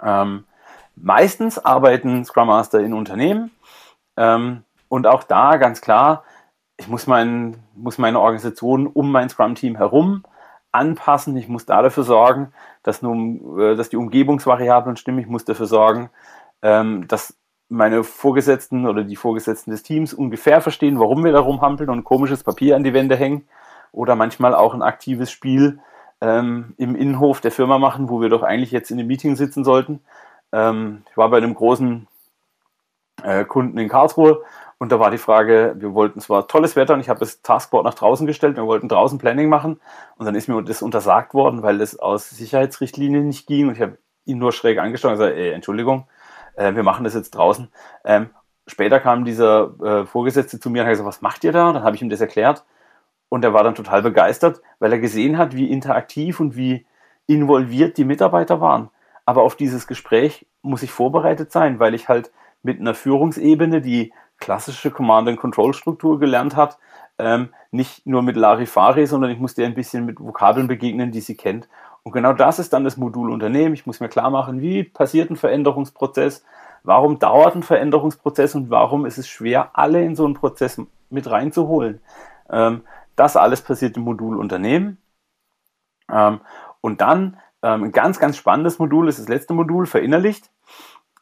Ähm, 0.04 0.46
meistens 0.96 1.64
arbeiten 1.64 2.26
Scrum 2.26 2.48
Master 2.48 2.80
in 2.80 2.94
Unternehmen 2.94 3.52
ähm, 4.18 4.64
und 4.90 5.08
auch 5.08 5.24
da 5.24 5.58
ganz 5.58 5.82
klar, 5.82 6.24
ich 6.78 6.88
muss, 6.88 7.06
mein, 7.06 7.58
muss 7.76 7.98
meine 7.98 8.20
Organisation 8.20 8.88
um 8.88 9.12
mein 9.12 9.30
Scrum-Team 9.30 9.76
herum 9.76 10.24
anpassen. 10.72 11.38
Ich 11.38 11.48
muss 11.48 11.66
da 11.66 11.82
dafür 11.82 12.04
sorgen, 12.04 12.54
dass, 12.84 13.02
nur, 13.02 13.60
äh, 13.60 13.76
dass 13.76 13.90
die 13.90 13.98
Umgebungsvariablen 13.98 14.98
stimmen. 14.98 15.20
Ich 15.20 15.28
muss 15.28 15.46
dafür 15.46 15.68
sorgen, 15.68 16.10
ähm, 16.62 17.08
dass 17.08 17.38
meine 17.70 18.04
Vorgesetzten 18.04 18.86
oder 18.86 19.04
die 19.04 19.16
Vorgesetzten 19.16 19.72
des 19.72 19.84
Teams 19.84 20.14
ungefähr 20.14 20.62
verstehen, 20.62 21.00
warum 21.00 21.24
wir 21.24 21.32
da 21.32 21.40
rumhampeln 21.40 21.90
und 21.90 22.04
komisches 22.04 22.44
Papier 22.44 22.76
an 22.76 22.84
die 22.84 22.94
Wände 22.94 23.16
hängen 23.16 23.48
oder 23.94 24.16
manchmal 24.16 24.54
auch 24.54 24.74
ein 24.74 24.82
aktives 24.82 25.32
Spiel 25.32 25.80
ähm, 26.20 26.74
im 26.78 26.96
Innenhof 26.96 27.40
der 27.42 27.52
Firma 27.52 27.78
machen, 27.78 28.10
wo 28.10 28.22
wir 28.22 28.30
doch 28.30 28.44
eigentlich 28.44 28.72
jetzt 28.72 28.92
in 28.92 29.00
einem 29.00 29.08
Meeting 29.08 29.36
sitzen 29.36 29.64
sollten. 29.64 30.02
Ähm, 30.52 31.04
ich 31.10 31.18
war 31.18 31.30
bei 31.30 31.38
einem 31.38 31.56
großen 31.56 32.08
äh, 33.24 33.46
Kunden 33.46 33.78
in 33.78 33.90
Karlsruhe 33.90 34.44
und 34.82 34.92
da 34.92 35.00
war 35.00 35.12
die 35.12 35.20
Frage, 35.20 35.76
wir 35.78 35.94
wollten 35.94 36.22
zwar 36.22 36.48
tolles 36.48 36.76
Wetter 36.76 36.96
und 36.96 37.02
ich 37.02 37.10
habe 37.10 37.20
das 37.20 37.44
Taskboard 37.44 37.86
nach 37.86 37.94
draußen 37.94 38.26
gestellt, 38.26 38.56
wir 38.56 38.66
wollten 38.66 38.90
draußen 38.90 39.20
Planning 39.20 39.48
machen 39.48 39.80
und 40.18 40.26
dann 40.26 40.34
ist 40.34 40.48
mir 40.48 40.60
das 40.64 40.82
untersagt 40.82 41.36
worden, 41.36 41.62
weil 41.62 41.82
es 41.82 42.00
aus 42.00 42.32
Sicherheitsrichtlinien 42.32 43.28
nicht 43.28 43.46
ging 43.46 43.68
und 43.68 43.76
ich 43.76 43.82
habe 43.84 44.00
ihn 44.26 44.40
nur 44.40 44.52
schräg 44.52 44.80
angeschaut 44.80 45.12
und 45.12 45.20
gesagt, 45.20 45.38
ey, 45.38 45.52
Entschuldigung, 45.52 46.08
äh, 46.56 46.74
wir 46.74 46.82
machen 46.82 47.04
das 47.04 47.14
jetzt 47.14 47.30
draußen. 47.30 47.70
Ähm, 48.04 48.32
später 48.66 49.00
kam 49.00 49.24
dieser 49.24 49.72
äh, 49.84 50.06
Vorgesetzte 50.08 50.60
zu 50.60 50.72
mir 50.72 50.82
und 50.82 50.88
hat 50.88 50.94
gesagt, 50.94 51.08
was 51.08 51.22
macht 51.22 51.44
ihr 51.44 51.52
da? 51.52 51.72
Dann 51.74 51.84
habe 51.84 51.96
ich 51.96 52.02
ihm 52.02 52.10
das 52.10 52.22
erklärt 52.22 52.66
und 53.30 53.46
er 53.46 53.54
war 53.54 53.64
dann 53.64 53.76
total 53.76 54.02
begeistert, 54.02 54.62
weil 54.80 54.92
er 54.92 54.98
gesehen 54.98 55.38
hat, 55.38 55.56
wie 55.56 55.70
interaktiv 55.70 56.40
und 56.40 56.56
wie 56.56 56.88
involviert 57.28 57.98
die 57.98 58.06
Mitarbeiter 58.06 58.62
waren. 58.62 58.90
Aber 59.28 59.44
auf 59.44 59.56
dieses 59.56 59.86
Gespräch 59.86 60.48
muss 60.64 60.82
ich 60.82 60.90
vorbereitet 60.90 61.52
sein, 61.52 61.78
weil 61.78 61.94
ich 61.94 62.10
halt 62.10 62.32
mit 62.64 62.80
einer 62.80 62.96
Führungsebene, 62.96 63.82
die 63.82 64.12
klassische 64.42 64.92
Command-and-Control-Struktur 64.92 66.20
gelernt 66.20 66.58
hat, 66.58 66.78
ähm, 67.18 67.54
nicht 67.72 68.06
nur 68.06 68.22
mit 68.24 68.36
Larifari, 68.36 69.06
sondern 69.06 69.32
ich 69.32 69.40
musste 69.40 69.62
ihr 69.62 69.68
ein 69.68 69.76
bisschen 69.76 70.06
mit 70.06 70.20
Vokabeln 70.20 70.68
begegnen, 70.68 71.12
die 71.12 71.22
sie 71.22 71.38
kennt. 71.38 71.70
Und 72.04 72.12
genau 72.12 72.34
das 72.34 72.60
ist 72.60 72.74
dann 72.74 72.84
das 72.84 72.98
Modul 72.98 73.32
Unternehmen. 73.32 73.74
Ich 73.74 73.86
muss 73.86 74.00
mir 74.00 74.10
klar 74.10 74.30
machen, 74.30 74.60
wie 74.60 74.84
passiert 74.84 75.30
ein 75.30 75.38
Veränderungsprozess, 75.38 76.44
warum 76.84 77.20
dauert 77.20 77.56
ein 77.56 77.64
Veränderungsprozess 77.64 78.56
und 78.56 78.70
warum 78.70 79.06
ist 79.06 79.20
es 79.20 79.30
schwer, 79.30 79.70
alle 79.74 80.04
in 80.04 80.16
so 80.16 80.26
einen 80.26 80.34
Prozess 80.34 80.82
mit 81.10 81.30
reinzuholen. 81.30 82.02
Ähm, 82.50 82.82
das 83.16 83.38
alles 83.38 83.62
passiert 83.62 83.98
im 83.98 84.04
Modul 84.04 84.38
Unternehmen. 84.38 84.98
Ähm, 86.12 86.42
und 86.82 87.02
dann 87.02 87.38
ähm, 87.62 87.84
ein 87.84 87.92
ganz, 87.92 88.20
ganz 88.20 88.38
spannendes 88.38 88.80
Modul 88.80 89.08
ist 89.08 89.20
das 89.20 89.28
letzte 89.28 89.54
Modul, 89.54 89.86
verinnerlicht. 89.86 90.50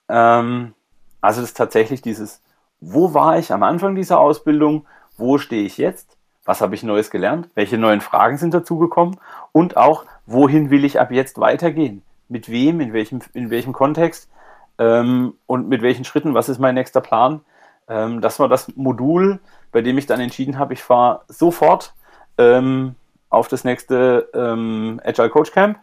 Ähm, 0.07 0.73
also 1.19 1.41
das 1.41 1.49
ist 1.49 1.57
tatsächlich 1.57 2.01
dieses, 2.01 2.41
wo 2.81 3.13
war 3.13 3.37
ich 3.37 3.51
am 3.51 3.63
Anfang 3.63 3.95
dieser 3.95 4.19
Ausbildung, 4.19 4.85
wo 5.17 5.37
stehe 5.37 5.65
ich 5.65 5.77
jetzt, 5.77 6.17
was 6.45 6.61
habe 6.61 6.75
ich 6.75 6.83
Neues 6.83 7.11
gelernt, 7.11 7.49
welche 7.55 7.77
neuen 7.77 8.01
Fragen 8.01 8.37
sind 8.37 8.53
dazugekommen? 8.53 9.19
Und 9.51 9.77
auch, 9.77 10.05
wohin 10.25 10.69
will 10.69 10.85
ich 10.85 10.99
ab 10.99 11.11
jetzt 11.11 11.39
weitergehen, 11.39 12.01
mit 12.27 12.49
wem, 12.49 12.79
in 12.79 12.93
welchem, 12.93 13.19
in 13.33 13.49
welchem 13.49 13.73
Kontext? 13.73 14.29
Ähm, 14.77 15.33
und 15.45 15.67
mit 15.67 15.81
welchen 15.81 16.05
Schritten, 16.05 16.33
was 16.33 16.49
ist 16.49 16.59
mein 16.59 16.75
nächster 16.75 17.01
Plan. 17.01 17.41
Ähm, 17.87 18.21
das 18.21 18.39
war 18.39 18.47
das 18.47 18.75
Modul, 18.75 19.39
bei 19.71 19.81
dem 19.81 19.97
ich 19.97 20.05
dann 20.05 20.21
entschieden 20.21 20.57
habe, 20.57 20.73
ich 20.73 20.81
fahre 20.81 21.21
sofort 21.27 21.93
ähm, 22.37 22.95
auf 23.29 23.47
das 23.47 23.63
nächste 23.63 24.29
ähm, 24.33 25.01
Agile 25.03 25.29
Coach 25.29 25.51
Camp. 25.51 25.77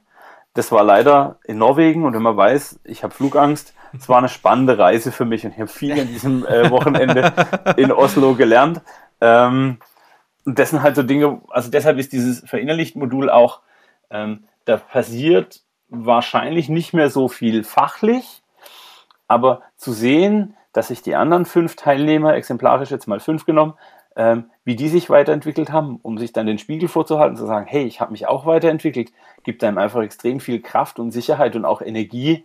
Das 0.57 0.73
war 0.73 0.83
leider 0.85 1.39
in 1.45 1.59
Norwegen 1.59 2.07
und 2.07 2.15
wenn 2.15 2.23
man 2.23 2.37
weiß, 2.37 2.81
ich 2.85 3.05
habe 3.05 3.13
Flugangst, 3.13 3.75
es 3.93 4.09
war 4.09 4.17
eine 4.17 4.31
spannende 4.31 4.79
Reise 4.79 5.13
für 5.13 5.27
mich 5.27 5.45
und 5.45 5.53
ich 5.53 5.59
habe 5.59 5.69
viel 5.69 6.01
an 6.01 6.07
diesem 6.09 6.47
äh, 6.47 6.71
Wochenende 6.71 7.31
in 7.77 7.93
Oslo 7.93 8.35
gelernt. 8.35 8.81
Ähm, 9.21 9.77
und 10.47 10.59
das 10.59 10.71
sind 10.71 10.83
halt 10.83 10.97
so 10.97 11.03
Dinge, 11.03 11.43
also 11.51 11.71
deshalb 11.71 11.99
ist 11.99 12.11
dieses 12.15 12.41
Verinnerlicht-Modul 12.49 13.29
auch, 13.29 13.61
ähm, 14.09 14.45
da 14.65 14.79
passiert 14.79 15.61
wahrscheinlich 15.91 16.71
nicht 16.71 16.95
mehr 16.95 17.11
so 17.11 17.29
viel 17.29 17.63
fachlich, 17.63 18.43
aber 19.29 19.61
zu 19.77 19.93
sehen, 19.93 20.57
dass 20.73 20.89
sich 20.89 21.03
die 21.03 21.17
anderen 21.17 21.45
fünf 21.45 21.77
Teilnehmer, 21.77 22.35
exemplarisch 22.35 22.91
jetzt 22.91 23.09
mal 23.09 23.21
fünf 23.21 23.45
genommen, 23.45 23.75
ähm, 24.17 24.51
wie 24.67 24.75
die 24.75 24.89
sich 24.89 25.09
weiterentwickelt 25.09 25.71
haben, 25.71 26.01
um 26.03 26.19
sich 26.19 26.33
dann 26.33 26.49
den 26.49 26.59
Spiegel 26.59 26.89
vorzuhalten, 26.89 27.37
zu 27.37 27.47
sagen, 27.47 27.67
hey, 27.69 27.85
ich 27.85 28.01
habe 28.01 28.11
mich 28.11 28.27
auch 28.27 28.47
weiterentwickelt, 28.47 29.13
gibt 29.45 29.63
einem 29.63 29.79
einfach 29.79 30.03
extrem 30.03 30.41
viel 30.41 30.61
Kraft 30.61 30.99
und 30.99 31.13
Sicherheit 31.13 31.55
und 31.55 31.65
auch 31.65 31.81
Energie, 31.81 32.45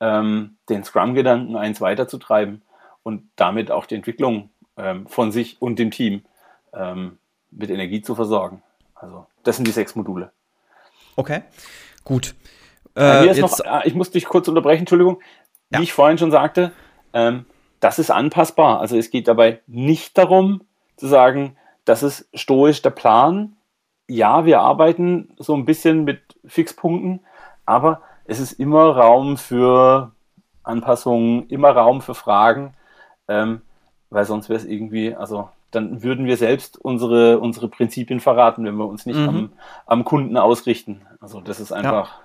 ähm, 0.00 0.56
den 0.68 0.82
Scrum-Gedanken 0.82 1.54
eins 1.54 1.80
weiterzutreiben 1.80 2.62
und 3.04 3.30
damit 3.36 3.70
auch 3.70 3.86
die 3.86 3.94
Entwicklung 3.94 4.50
ähm, 4.76 5.06
von 5.06 5.30
sich 5.30 5.62
und 5.62 5.78
dem 5.78 5.92
Team 5.92 6.24
ähm, 6.74 7.18
mit 7.52 7.70
Energie 7.70 8.02
zu 8.02 8.16
versorgen. 8.16 8.64
Also, 8.96 9.26
das 9.44 9.54
sind 9.54 9.64
die 9.68 9.72
sechs 9.72 9.94
Module. 9.94 10.32
Okay, 11.14 11.42
gut. 12.02 12.34
Äh, 12.96 13.26
jetzt, 13.26 13.36
jetzt 13.36 13.58
noch, 13.60 13.66
ah, 13.66 13.82
ich 13.84 13.94
muss 13.94 14.10
dich 14.10 14.24
kurz 14.24 14.48
unterbrechen, 14.48 14.80
Entschuldigung. 14.80 15.20
Wie 15.70 15.76
ja. 15.76 15.82
ich 15.82 15.92
vorhin 15.92 16.18
schon 16.18 16.32
sagte, 16.32 16.72
ähm, 17.12 17.46
das 17.78 18.00
ist 18.00 18.10
anpassbar. 18.10 18.80
Also 18.80 18.96
es 18.96 19.10
geht 19.10 19.28
dabei 19.28 19.60
nicht 19.68 20.18
darum 20.18 20.62
zu 20.96 21.06
sagen, 21.06 21.56
das 21.84 22.02
ist 22.02 22.28
stoisch 22.34 22.82
der 22.82 22.90
Plan. 22.90 23.56
Ja, 24.08 24.44
wir 24.44 24.60
arbeiten 24.60 25.34
so 25.38 25.54
ein 25.54 25.64
bisschen 25.64 26.04
mit 26.04 26.20
Fixpunkten, 26.46 27.20
aber 27.66 28.02
es 28.24 28.40
ist 28.40 28.52
immer 28.52 28.96
Raum 28.96 29.36
für 29.36 30.12
Anpassungen, 30.62 31.48
immer 31.48 31.70
Raum 31.70 32.02
für 32.02 32.14
Fragen, 32.14 32.74
ähm, 33.28 33.62
weil 34.10 34.24
sonst 34.24 34.48
wäre 34.48 34.58
es 34.58 34.64
irgendwie, 34.64 35.14
also 35.14 35.48
dann 35.70 36.02
würden 36.02 36.26
wir 36.26 36.36
selbst 36.36 36.76
unsere, 36.78 37.38
unsere 37.38 37.68
Prinzipien 37.68 38.20
verraten, 38.20 38.64
wenn 38.64 38.76
wir 38.76 38.86
uns 38.86 39.06
nicht 39.06 39.18
mhm. 39.18 39.28
am, 39.28 39.52
am 39.86 40.04
Kunden 40.04 40.36
ausrichten. 40.36 41.00
Also 41.20 41.40
das 41.40 41.60
ist 41.60 41.72
einfach. 41.72 42.20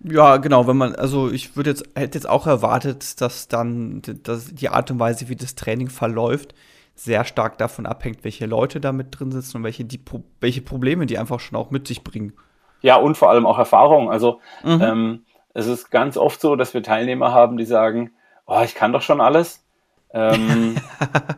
Ja. 0.00 0.12
ja 0.12 0.36
genau, 0.38 0.66
wenn 0.66 0.76
man, 0.76 0.94
also 0.94 1.30
ich 1.30 1.56
würde 1.56 1.70
jetzt, 1.70 1.88
hätte 1.94 2.18
jetzt 2.18 2.28
auch 2.28 2.46
erwartet, 2.46 3.20
dass 3.20 3.48
dann 3.48 4.02
dass 4.24 4.54
die 4.54 4.68
Art 4.68 4.90
und 4.90 4.98
Weise, 4.98 5.28
wie 5.28 5.36
das 5.36 5.54
Training 5.54 5.88
verläuft, 5.88 6.54
sehr 6.98 7.24
stark 7.24 7.58
davon 7.58 7.86
abhängt, 7.86 8.24
welche 8.24 8.46
Leute 8.46 8.80
da 8.80 8.92
mit 8.92 9.18
drin 9.18 9.30
sitzen 9.30 9.58
und 9.58 9.64
welche, 9.64 9.84
die, 9.84 10.00
welche 10.40 10.62
Probleme 10.62 11.06
die 11.06 11.16
einfach 11.16 11.38
schon 11.38 11.56
auch 11.56 11.70
mit 11.70 11.86
sich 11.86 12.02
bringen. 12.02 12.32
Ja, 12.80 12.96
und 12.96 13.16
vor 13.16 13.30
allem 13.30 13.46
auch 13.46 13.58
Erfahrung. 13.58 14.10
Also 14.10 14.40
mhm. 14.64 14.80
ähm, 14.82 15.24
es 15.54 15.66
ist 15.66 15.90
ganz 15.90 16.16
oft 16.16 16.40
so, 16.40 16.56
dass 16.56 16.74
wir 16.74 16.82
Teilnehmer 16.82 17.32
haben, 17.32 17.56
die 17.56 17.64
sagen, 17.64 18.10
oh, 18.46 18.60
ich 18.64 18.74
kann 18.74 18.92
doch 18.92 19.02
schon 19.02 19.20
alles. 19.20 19.64
Ähm, 20.12 20.76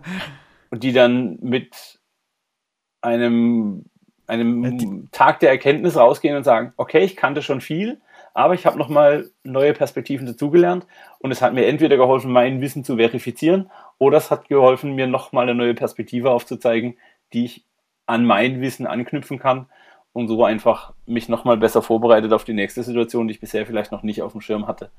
und 0.71 0.83
die 0.83 0.93
dann 0.93 1.39
mit 1.43 1.99
einem, 3.03 3.85
einem 4.27 5.09
Tag 5.13 5.41
der 5.41 5.51
Erkenntnis 5.51 5.97
rausgehen 5.97 6.37
und 6.37 6.45
sagen, 6.45 6.73
okay, 6.77 7.01
ich 7.01 7.17
kannte 7.17 7.43
schon 7.43 7.61
viel, 7.61 8.01
aber 8.33 8.55
ich 8.55 8.65
habe 8.65 8.79
nochmal 8.79 9.29
neue 9.43 9.75
Perspektiven 9.75 10.27
dazugelernt 10.27 10.87
und 11.19 11.33
es 11.33 11.43
hat 11.43 11.53
mir 11.53 11.67
entweder 11.67 11.97
geholfen, 11.97 12.33
mein 12.33 12.61
Wissen 12.61 12.85
zu 12.85 12.97
verifizieren 12.97 13.71
oder 14.01 14.17
es 14.17 14.31
hat 14.31 14.49
geholfen, 14.49 14.95
mir 14.95 15.07
nochmal 15.07 15.45
eine 15.45 15.55
neue 15.55 15.75
Perspektive 15.75 16.31
aufzuzeigen, 16.31 16.97
die 17.33 17.45
ich 17.45 17.65
an 18.07 18.25
mein 18.25 18.61
Wissen 18.61 18.87
anknüpfen 18.87 19.39
kann 19.39 19.67
und 20.15 20.27
so 20.27 20.43
einfach 20.43 20.95
mich 21.07 21.29
nochmal 21.29 21.59
besser 21.59 21.83
vorbereitet 21.83 22.33
auf 22.33 22.45
die 22.45 22.55
nächste 22.55 22.83
Situation, 22.83 23.29
die 23.29 23.35
ich 23.35 23.41
bisher 23.41 23.67
vielleicht 23.67 23.93
noch 23.93 24.03
nicht 24.03 24.23
auf 24.23 24.33
dem 24.33 24.41
Schirm 24.41 24.67
hatte. 24.67 24.91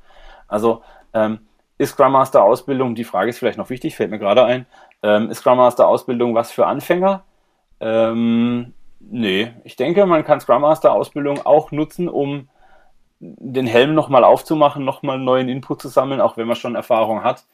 Also 0.48 0.84
ähm, 1.14 1.40
ist 1.80 1.92
Scrum 1.92 2.12
Master 2.12 2.44
Ausbildung, 2.44 2.94
die 2.94 3.04
Frage 3.04 3.32
ist 3.32 3.40
vielleicht 3.40 3.58
noch 3.58 3.72
wichtig, 3.72 3.96
fällt 3.96 4.12
mir 4.12 4.20
gerade 4.20 4.46
ein, 4.46 4.68
ähm, 5.02 5.32
ist 5.32 5.40
Scrum 5.40 5.58
Master 5.58 5.88
Ausbildung 5.88 6.36
was 6.36 6.52
für 6.52 6.68
Anfänger? 6.68 7.24
Ähm, 7.80 8.74
nee, 9.00 9.52
ich 9.64 9.78
denke, 9.78 10.06
man 10.06 10.24
kann 10.24 10.40
Scrum 10.40 10.62
Master 10.62 10.94
Ausbildung 10.94 11.44
auch 11.44 11.72
nutzen, 11.72 12.08
um 12.08 12.50
den 13.20 13.66
Helm 13.66 13.96
nochmal 13.96 14.24
aufzumachen, 14.24 14.86
nochmal 14.86 15.18
neuen 15.18 15.50
Input 15.50 15.82
zu 15.82 15.88
sammeln, 15.88 16.22
auch 16.22 16.38
wenn 16.38 16.48
man 16.48 16.56
schon 16.56 16.76
Erfahrung 16.76 17.24
hat. 17.24 17.46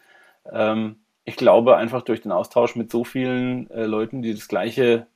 Ähm, 0.51 0.97
ich 1.27 1.35
glaube 1.35 1.75
einfach 1.75 2.03
durch 2.03 2.21
den 2.21 2.31
Austausch 2.31 2.77
mit 2.77 2.89
so 2.89 3.03
vielen 3.03 3.69
äh, 3.69 3.85
Leuten, 3.85 4.21
die 4.21 4.33
das 4.33 4.47
gleiche 4.47 5.07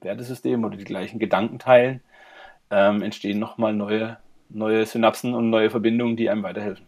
Wertesystem 0.00 0.62
oder 0.64 0.76
die 0.76 0.84
gleichen 0.84 1.18
Gedanken 1.18 1.58
teilen, 1.58 2.02
ähm, 2.70 3.02
entstehen 3.02 3.40
nochmal 3.40 3.74
neue, 3.74 4.18
neue 4.48 4.86
Synapsen 4.86 5.34
und 5.34 5.50
neue 5.50 5.68
Verbindungen, 5.68 6.16
die 6.16 6.30
einem 6.30 6.44
weiterhelfen. 6.44 6.86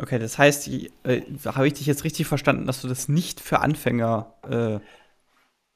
Okay, 0.00 0.18
das 0.18 0.36
heißt, 0.36 0.68
äh, 1.04 1.22
habe 1.46 1.68
ich 1.68 1.74
dich 1.74 1.86
jetzt 1.86 2.02
richtig 2.02 2.26
verstanden, 2.26 2.66
dass 2.66 2.82
du 2.82 2.88
das 2.88 3.08
nicht 3.08 3.38
für 3.38 3.60
Anfänger 3.60 4.34
äh, 4.50 4.80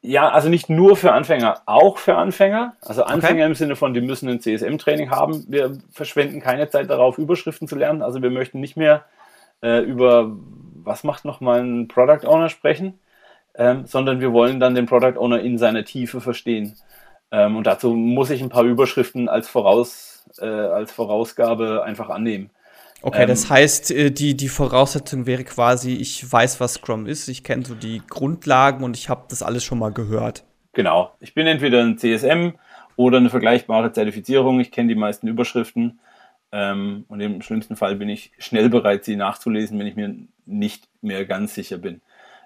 Ja, 0.02 0.30
also 0.30 0.48
nicht 0.48 0.68
nur 0.68 0.96
für 0.96 1.12
Anfänger, 1.12 1.62
auch 1.66 1.98
für 1.98 2.16
Anfänger. 2.16 2.74
Also 2.80 3.04
Anfänger 3.04 3.42
okay. 3.42 3.50
im 3.50 3.54
Sinne 3.54 3.76
von, 3.76 3.94
die 3.94 4.00
müssen 4.00 4.28
ein 4.28 4.40
CSM-Training 4.40 5.10
haben. 5.10 5.44
Wir 5.46 5.78
verschwenden 5.92 6.40
keine 6.40 6.68
Zeit 6.68 6.90
darauf, 6.90 7.18
Überschriften 7.18 7.68
zu 7.68 7.76
lernen. 7.76 8.02
Also 8.02 8.20
wir 8.20 8.30
möchten 8.30 8.58
nicht 8.58 8.76
mehr 8.76 9.04
äh, 9.62 9.78
über, 9.78 10.36
was 10.84 11.04
macht 11.04 11.24
nochmal 11.24 11.60
ein 11.60 11.88
Product 11.88 12.26
Owner 12.26 12.48
sprechen, 12.48 12.98
ähm, 13.56 13.86
sondern 13.86 14.20
wir 14.20 14.32
wollen 14.32 14.60
dann 14.60 14.74
den 14.74 14.86
Product 14.86 15.18
Owner 15.18 15.40
in 15.40 15.58
seiner 15.58 15.84
Tiefe 15.84 16.20
verstehen. 16.20 16.76
Ähm, 17.30 17.56
und 17.56 17.66
dazu 17.66 17.94
muss 17.94 18.30
ich 18.30 18.42
ein 18.42 18.48
paar 18.48 18.64
Überschriften 18.64 19.28
als, 19.28 19.48
Voraus, 19.48 20.24
äh, 20.38 20.46
als 20.46 20.92
Vorausgabe 20.92 21.82
einfach 21.84 22.10
annehmen. 22.10 22.50
Okay, 23.02 23.22
ähm, 23.22 23.28
das 23.28 23.50
heißt, 23.50 23.90
äh, 23.90 24.10
die, 24.10 24.36
die 24.36 24.48
Voraussetzung 24.48 25.26
wäre 25.26 25.44
quasi, 25.44 25.92
ich 25.94 26.30
weiß, 26.30 26.60
was 26.60 26.74
Scrum 26.74 27.06
ist, 27.06 27.28
ich 27.28 27.44
kenne 27.44 27.64
so 27.64 27.74
die 27.74 28.02
Grundlagen 28.08 28.82
und 28.84 28.96
ich 28.96 29.08
habe 29.08 29.24
das 29.28 29.42
alles 29.42 29.64
schon 29.64 29.78
mal 29.78 29.92
gehört. 29.92 30.44
Genau. 30.72 31.14
Ich 31.20 31.34
bin 31.34 31.46
entweder 31.46 31.82
ein 31.82 31.98
CSM 31.98 32.54
oder 32.96 33.18
eine 33.18 33.30
vergleichbare 33.30 33.92
Zertifizierung. 33.92 34.60
Ich 34.60 34.70
kenne 34.70 34.88
die 34.88 34.98
meisten 34.98 35.28
Überschriften. 35.28 36.00
Ähm, 36.52 37.04
und 37.08 37.20
im 37.20 37.42
schlimmsten 37.42 37.76
Fall 37.76 37.96
bin 37.96 38.08
ich 38.08 38.32
schnell 38.38 38.68
bereit, 38.68 39.04
sie 39.04 39.16
nachzulesen, 39.16 39.78
wenn 39.78 39.86
ich 39.86 39.96
mir 39.96 40.14
nicht 40.46 40.88
mehr 41.00 41.24
ganz 41.24 41.54
sicher 41.54 41.78
bin. 41.78 42.00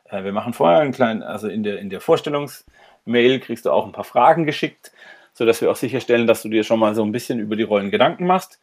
Äh, 0.04 0.24
wir 0.24 0.32
machen 0.32 0.52
vorher 0.52 0.80
einen 0.80 0.92
kleinen, 0.92 1.22
also 1.22 1.48
in 1.48 1.62
der, 1.62 1.78
in 1.78 1.90
der 1.90 2.00
Vorstellungsmail 2.00 3.40
kriegst 3.40 3.66
du 3.66 3.70
auch 3.70 3.87
ein 3.87 3.92
paar 3.92 4.04
Fragen 4.04 4.46
geschickt, 4.46 4.92
sodass 5.32 5.61
wir 5.61 5.70
auch 5.70 5.76
sicherstellen, 5.76 6.26
dass 6.26 6.42
du 6.42 6.48
dir 6.48 6.64
schon 6.64 6.80
mal 6.80 6.94
so 6.94 7.04
ein 7.04 7.12
bisschen 7.12 7.38
über 7.38 7.56
die 7.56 7.62
Rollen 7.62 7.90
Gedanken 7.90 8.26
machst. 8.26 8.61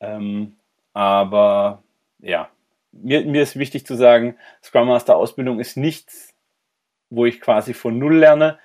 Ähm, 0.00 0.56
aber 0.92 1.82
ja, 2.20 2.48
mir, 2.92 3.24
mir 3.24 3.42
ist 3.42 3.58
wichtig 3.58 3.86
zu 3.86 3.94
sagen, 3.94 4.36
Scrum 4.62 4.88
Master 4.88 5.16
Ausbildung 5.16 5.60
ist 5.60 5.76
nichts, 5.76 6.34
wo 7.10 7.26
ich 7.26 7.40
quasi 7.40 7.74
von 7.74 7.98
Null 7.98 8.16
lerne. 8.16 8.58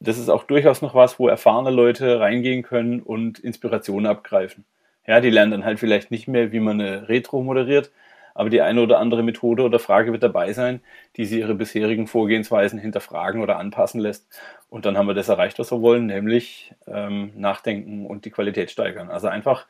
Das 0.00 0.18
ist 0.18 0.28
auch 0.28 0.44
durchaus 0.44 0.82
noch 0.82 0.94
was, 0.94 1.18
wo 1.18 1.28
erfahrene 1.28 1.70
Leute 1.70 2.20
reingehen 2.20 2.62
können 2.62 3.00
und 3.00 3.38
Inspirationen 3.38 4.06
abgreifen. 4.06 4.64
Ja, 5.06 5.20
die 5.20 5.30
lernen 5.30 5.50
dann 5.50 5.64
halt 5.64 5.78
vielleicht 5.78 6.10
nicht 6.10 6.28
mehr, 6.28 6.52
wie 6.52 6.60
man 6.60 6.80
eine 6.80 7.08
Retro 7.08 7.42
moderiert, 7.42 7.90
aber 8.34 8.50
die 8.50 8.60
eine 8.60 8.82
oder 8.82 8.98
andere 8.98 9.22
Methode 9.22 9.62
oder 9.62 9.78
Frage 9.78 10.12
wird 10.12 10.22
dabei 10.22 10.52
sein, 10.52 10.80
die 11.16 11.24
sie 11.24 11.38
ihre 11.38 11.54
bisherigen 11.54 12.06
Vorgehensweisen 12.06 12.78
hinterfragen 12.78 13.40
oder 13.42 13.58
anpassen 13.58 14.00
lässt. 14.00 14.28
Und 14.68 14.84
dann 14.84 14.98
haben 14.98 15.06
wir 15.06 15.14
das 15.14 15.28
erreicht, 15.28 15.58
was 15.58 15.70
wir 15.70 15.80
wollen, 15.80 16.06
nämlich 16.06 16.74
ähm, 16.86 17.32
nachdenken 17.36 18.06
und 18.06 18.24
die 18.24 18.30
Qualität 18.30 18.70
steigern. 18.70 19.10
Also 19.10 19.28
einfach 19.28 19.66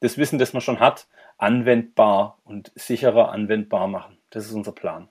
das 0.00 0.18
Wissen, 0.18 0.38
das 0.38 0.52
man 0.52 0.60
schon 0.60 0.80
hat, 0.80 1.06
anwendbar 1.38 2.38
und 2.44 2.70
sicherer 2.74 3.32
anwendbar 3.32 3.88
machen. 3.88 4.18
Das 4.30 4.44
ist 4.44 4.52
unser 4.52 4.72
Plan. 4.72 5.08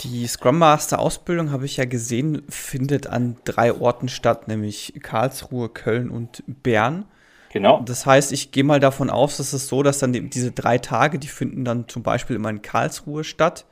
Die 0.00 0.26
Scrum 0.26 0.58
Master 0.58 0.98
Ausbildung 0.98 1.52
habe 1.52 1.66
ich 1.66 1.76
ja 1.76 1.84
gesehen, 1.84 2.42
findet 2.48 3.06
an 3.06 3.36
drei 3.44 3.74
Orten 3.74 4.08
statt, 4.08 4.48
nämlich 4.48 4.94
Karlsruhe, 5.02 5.68
Köln 5.68 6.08
und 6.08 6.42
Bern. 6.46 7.04
Genau. 7.52 7.82
Das 7.84 8.06
heißt, 8.06 8.32
ich 8.32 8.52
gehe 8.52 8.64
mal 8.64 8.80
davon 8.80 9.10
aus, 9.10 9.36
dass 9.38 9.52
es 9.52 9.66
so, 9.66 9.82
dass 9.82 9.98
dann 9.98 10.12
die, 10.12 10.30
diese 10.30 10.52
drei 10.52 10.78
Tage, 10.78 11.18
die 11.18 11.28
finden 11.28 11.64
dann 11.64 11.88
zum 11.88 12.02
Beispiel 12.02 12.36
immer 12.36 12.48
in 12.48 12.62
Karlsruhe 12.62 13.24
statt. 13.24 13.66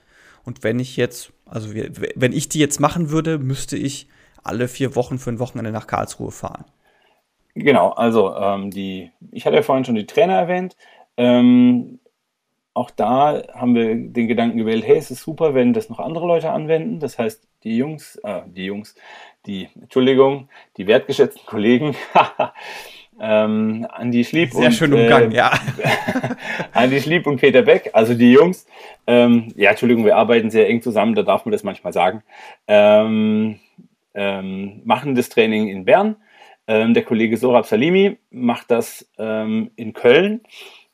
Und 0.44 0.64
wenn 0.64 0.80
ich 0.80 0.96
jetzt, 0.96 1.32
also 1.46 1.70
wenn 1.72 2.32
ich 2.32 2.48
die 2.48 2.58
jetzt 2.58 2.80
machen 2.80 3.10
würde, 3.10 3.38
müsste 3.38 3.76
ich 3.76 4.08
alle 4.42 4.66
vier 4.66 4.96
Wochen 4.96 5.18
für 5.18 5.30
ein 5.30 5.38
Wochenende 5.38 5.70
nach 5.70 5.86
Karlsruhe 5.86 6.32
fahren. 6.32 6.64
Genau, 7.54 7.90
also 7.90 8.34
ähm, 8.34 8.70
die, 8.70 9.10
ich 9.30 9.46
hatte 9.46 9.56
ja 9.56 9.62
vorhin 9.62 9.84
schon 9.84 9.94
die 9.94 10.06
Trainer 10.06 10.34
erwähnt. 10.34 10.76
Ähm, 11.16 12.00
auch 12.74 12.90
da 12.90 13.42
haben 13.52 13.74
wir 13.74 13.94
den 13.94 14.28
Gedanken 14.28 14.58
gewählt, 14.58 14.84
hey, 14.86 14.96
es 14.96 15.10
ist 15.10 15.22
super, 15.22 15.54
wenn 15.54 15.72
das 15.72 15.88
noch 15.88 15.98
andere 15.98 16.26
Leute 16.26 16.50
anwenden. 16.50 17.00
Das 17.00 17.18
heißt, 17.18 17.46
die 17.64 17.76
Jungs, 17.76 18.16
äh, 18.24 18.42
die 18.46 18.66
Jungs, 18.66 18.94
die, 19.46 19.68
Entschuldigung, 19.80 20.48
die 20.76 20.86
wertgeschätzten 20.86 21.44
Kollegen, 21.46 21.96
ähm, 23.20 23.87
Andi 23.90 24.24
Schlieb 24.24 24.52
Sehr 24.52 24.66
und, 24.66 24.72
schön 24.72 24.92
umgangen, 24.92 25.33
äh, 25.33 25.37
ja. 25.37 25.52
Andi 26.72 27.00
Schlieb 27.00 27.26
und 27.26 27.40
Peter 27.40 27.62
Beck, 27.62 27.90
also 27.92 28.14
die 28.14 28.33
Jungs, 28.33 28.66
ähm, 29.07 29.52
ja, 29.57 29.70
Entschuldigung, 29.70 30.04
wir 30.04 30.16
arbeiten 30.16 30.50
sehr 30.50 30.68
eng 30.68 30.83
zusammen, 30.83 31.14
da 31.14 31.22
darf 31.22 31.44
man 31.44 31.52
das 31.52 31.64
manchmal 31.64 31.92
sagen, 31.92 32.22
ähm, 32.66 33.59
ähm 34.14 34.83
machen 34.85 35.14
das 35.14 35.28
Training 35.28 35.68
in 35.68 35.85
Bern 35.85 36.16
ähm, 36.68 36.92
der 36.92 37.02
Kollege 37.02 37.38
Sorab 37.38 37.64
Salimi 37.64 38.18
macht 38.31 38.70
das 38.70 39.11
ähm, 39.18 39.70
in 39.74 39.94
Köln. 39.94 40.42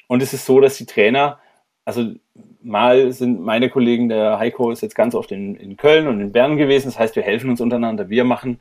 Und 0.07 0.23
es 0.23 0.33
ist 0.33 0.47
so, 0.47 0.61
dass 0.61 0.77
die 0.77 0.87
Trainer, 0.87 1.41
also 1.85 2.13
mal 2.63 3.11
sind 3.11 3.41
meine 3.41 3.69
Kollegen, 3.69 4.09
der 4.09 4.39
Heiko 4.39 4.71
ist 4.71 4.83
jetzt 4.83 4.95
ganz 4.95 5.17
oft 5.17 5.33
in, 5.33 5.57
in 5.57 5.77
Köln 5.77 6.07
und 6.07 6.21
in 6.21 6.31
Bern 6.31 6.57
gewesen. 6.57 6.87
Das 6.87 6.99
heißt, 6.99 7.17
wir 7.17 7.25
helfen 7.25 7.51
uns 7.51 7.61
untereinander. 7.61 8.09
Wir 8.09 8.23
machen, 8.23 8.61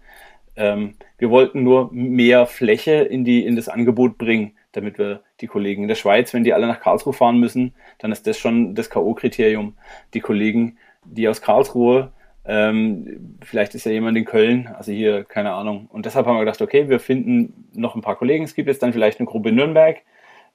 ähm, 0.56 0.96
wir 1.18 1.30
wollten 1.30 1.64
nur 1.64 1.90
mehr 1.92 2.46
Fläche 2.46 2.94
in, 2.94 3.24
die, 3.24 3.46
in 3.46 3.56
das 3.56 3.70
Angebot 3.70 4.18
bringen, 4.18 4.54
damit 4.72 4.98
wir 4.98 5.22
die 5.42 5.48
Kollegen 5.48 5.84
in 5.84 5.88
der 5.88 5.96
Schweiz, 5.96 6.34
wenn 6.34 6.44
die 6.44 6.54
alle 6.54 6.68
nach 6.68 6.80
Karlsruhe 6.80 7.14
fahren 7.14 7.40
müssen, 7.40 7.74
dann 8.00 8.12
ist 8.12 8.28
das 8.28 8.38
schon 8.38 8.76
das 8.76 8.90
K.O.-Kriterium. 8.90 9.74
Die 10.14 10.20
Kollegen, 10.20 10.78
die 11.06 11.28
aus 11.28 11.42
Karlsruhe 11.42 12.12
ähm, 12.46 13.38
vielleicht 13.42 13.74
ist 13.74 13.86
ja 13.86 13.92
jemand 13.92 14.18
in 14.18 14.26
Köln, 14.26 14.68
also 14.76 14.92
hier, 14.92 15.24
keine 15.24 15.54
Ahnung. 15.54 15.88
Und 15.90 16.06
deshalb 16.06 16.26
haben 16.26 16.36
wir 16.36 16.42
gedacht, 16.42 16.62
okay, 16.62 16.90
wir 16.90 17.00
finden 17.00 17.70
noch 17.74 17.96
ein 17.96 18.02
paar 18.02 18.18
Kollegen. 18.18 18.44
Es 18.44 18.54
gibt 18.54 18.68
jetzt 18.68 18.84
dann 18.84 18.94
vielleicht 18.94 19.20
eine 19.20 19.28
Gruppe 19.28 19.50
in 19.50 19.56
Nürnberg 19.56 20.02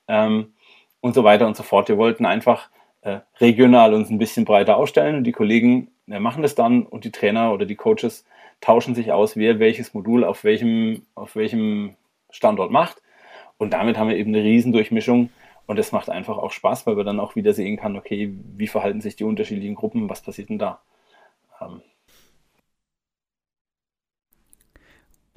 ähm, 0.06 0.52
und 1.00 1.14
so 1.14 1.24
weiter 1.24 1.46
und 1.46 1.56
so 1.56 1.62
fort. 1.62 1.88
Wir 1.88 1.96
wollten 1.96 2.26
einfach 2.26 2.68
äh, 3.00 3.20
regional 3.40 3.94
uns 3.94 4.10
ein 4.10 4.18
bisschen 4.18 4.44
breiter 4.44 4.76
aufstellen 4.76 5.16
und 5.16 5.24
die 5.24 5.32
Kollegen 5.32 5.90
äh, 6.08 6.20
machen 6.20 6.42
das 6.42 6.54
dann 6.54 6.82
und 6.82 7.04
die 7.04 7.12
Trainer 7.12 7.52
oder 7.52 7.64
die 7.64 7.76
Coaches 7.76 8.26
tauschen 8.60 8.94
sich 8.94 9.12
aus, 9.12 9.36
wer 9.36 9.58
welches 9.58 9.94
Modul 9.94 10.24
auf 10.24 10.44
welchem, 10.44 11.02
auf 11.14 11.36
welchem 11.36 11.96
Standort 12.30 12.70
macht. 12.70 13.02
Und 13.56 13.72
damit 13.72 13.98
haben 13.98 14.08
wir 14.08 14.16
eben 14.16 14.34
eine 14.34 14.44
Riesendurchmischung 14.44 15.30
und 15.66 15.78
es 15.78 15.92
macht 15.92 16.10
einfach 16.10 16.38
auch 16.38 16.52
Spaß, 16.52 16.86
weil 16.86 16.96
wir 16.96 17.04
dann 17.04 17.20
auch 17.20 17.36
wieder 17.36 17.52
sehen 17.52 17.76
kann, 17.76 17.96
okay, 17.96 18.34
wie 18.56 18.68
verhalten 18.68 19.00
sich 19.00 19.16
die 19.16 19.24
unterschiedlichen 19.24 19.74
Gruppen, 19.74 20.08
was 20.08 20.22
passiert 20.22 20.48
denn 20.48 20.58
da? 20.58 20.80
haben. 21.60 21.82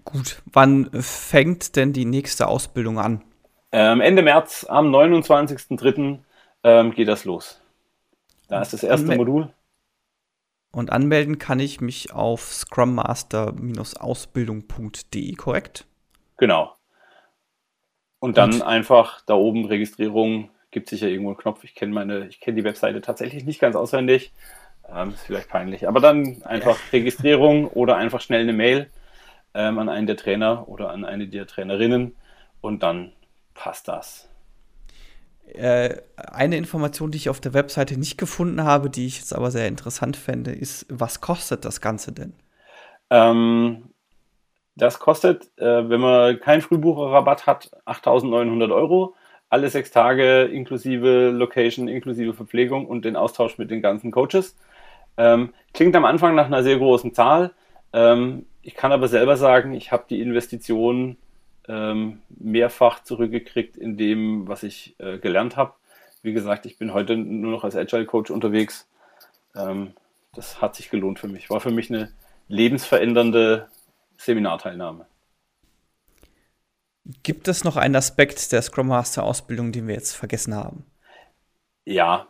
Gut, 0.04 0.42
wann 0.46 0.90
fängt 0.94 1.76
denn 1.76 1.94
die 1.94 2.06
nächste 2.06 2.48
Ausbildung 2.48 3.00
an? 3.00 3.22
Ähm, 3.72 4.02
Ende 4.02 4.22
März, 4.22 4.66
am 4.68 4.94
29.03. 4.94 6.20
Ähm, 6.64 6.92
geht 6.92 7.08
das 7.08 7.26
los. 7.26 7.62
Da 8.48 8.62
ist 8.62 8.74
das 8.74 8.84
erste 8.84 9.16
Modul. 9.16 9.50
Und 10.72 10.92
anmelden 10.92 11.38
kann 11.38 11.60
ich 11.60 11.82
mich 11.82 12.14
auf 12.14 12.54
scrummaster-ausbildung.de, 12.54 15.34
korrekt? 15.34 15.86
Genau. 16.38 16.74
Und 18.20 18.38
dann 18.38 18.54
Und? 18.54 18.62
einfach 18.62 19.22
da 19.26 19.34
oben 19.34 19.66
Registrierung, 19.66 20.50
gibt 20.72 20.90
sicher 20.90 21.08
irgendwo 21.08 21.32
einen 21.32 21.38
Knopf. 21.38 21.64
Ich 21.64 21.76
kenne 21.76 21.94
meine, 21.94 22.28
ich 22.28 22.40
kenne 22.40 22.56
die 22.56 22.64
Webseite 22.64 23.02
tatsächlich 23.02 23.44
nicht 23.44 23.60
ganz 23.60 23.76
auswendig. 23.76 24.32
Ähm, 24.90 25.10
ist 25.10 25.26
vielleicht 25.26 25.50
peinlich. 25.50 25.88
Aber 25.88 26.00
dann 26.00 26.42
einfach 26.44 26.78
Registrierung 26.94 27.68
oder 27.68 27.98
einfach 27.98 28.22
schnell 28.22 28.42
eine 28.42 28.54
Mail 28.54 28.90
ähm, 29.54 29.80
an 29.80 29.90
einen 29.90 30.08
der 30.08 30.18
Trainer 30.18 30.68
oder 30.70 30.92
an 30.92 31.04
eine 31.04 31.28
der 31.28 31.48
Trainerinnen 31.48 32.16
und 32.62 32.84
dann 32.84 33.12
passt 33.54 33.88
das. 33.88 34.30
Äh, 35.54 36.02
eine 36.16 36.58
Information, 36.58 37.12
die 37.12 37.18
ich 37.18 37.30
auf 37.30 37.42
der 37.42 37.54
Webseite 37.54 37.98
nicht 38.00 38.18
gefunden 38.18 38.64
habe, 38.64 38.90
die 38.90 39.06
ich 39.06 39.18
jetzt 39.18 39.36
aber 39.36 39.52
sehr 39.52 39.68
interessant 39.68 40.16
fände, 40.16 40.52
ist, 40.52 40.86
was 40.90 41.20
kostet 41.22 41.66
das 41.66 41.82
Ganze 41.82 42.14
denn? 42.14 42.34
Ähm, 43.10 43.90
das 44.76 45.00
kostet, 45.00 45.52
äh, 45.58 45.90
wenn 45.90 46.00
man 46.00 46.40
keinen 46.40 46.62
Frühbucherrabatt 46.62 47.48
hat, 47.48 47.72
8.900 47.86 48.74
Euro. 48.74 49.16
Alle 49.50 49.70
sechs 49.70 49.92
Tage 49.92 50.44
inklusive 50.44 51.32
Location, 51.32 51.90
inklusive 51.90 52.34
Verpflegung 52.34 52.86
und 52.88 53.04
den 53.04 53.18
Austausch 53.18 53.58
mit 53.58 53.70
den 53.70 53.82
ganzen 53.82 54.12
Coaches. 54.12 54.56
Ähm, 55.18 55.54
klingt 55.74 55.96
am 55.98 56.06
Anfang 56.06 56.36
nach 56.36 56.46
einer 56.46 56.64
sehr 56.64 56.78
großen 56.78 57.14
Zahl. 57.14 57.52
Ähm, 57.92 58.46
ich 58.62 58.76
kann 58.76 58.94
aber 58.94 59.10
selber 59.10 59.36
sagen, 59.36 59.74
ich 59.74 59.92
habe 59.92 60.06
die 60.10 60.22
Investition 60.22 61.18
ähm, 61.72 62.22
mehrfach 62.30 63.02
zurückgekriegt 63.04 63.78
in 63.78 63.96
dem, 63.96 64.48
was 64.48 64.64
ich 64.64 64.96
äh, 65.00 65.18
gelernt 65.18 65.56
habe. 65.56 65.74
Wie 66.22 66.34
gesagt, 66.34 66.66
ich 66.66 66.78
bin 66.78 66.94
heute 66.94 67.16
nur 67.16 67.52
noch 67.52 67.64
als 67.64 67.76
Agile 67.76 68.06
Coach 68.06 68.30
unterwegs. 68.30 68.90
Ähm, 69.56 69.94
das 70.36 70.62
hat 70.62 70.76
sich 70.76 70.90
gelohnt 70.90 71.20
für 71.20 71.30
mich. 71.30 71.50
War 71.50 71.62
für 71.62 71.72
mich 71.72 71.90
eine 71.90 72.12
lebensverändernde 72.48 73.70
Seminarteilnahme. 74.18 75.06
Gibt 77.24 77.48
es 77.48 77.64
noch 77.64 77.78
einen 77.78 77.96
Aspekt 77.96 78.52
der 78.52 78.62
Scrum 78.62 78.88
Master 78.88 79.24
Ausbildung, 79.24 79.72
den 79.72 79.88
wir 79.88 79.96
jetzt 79.96 80.16
vergessen 80.16 80.54
haben? 80.54 80.86
Ja, 81.86 82.28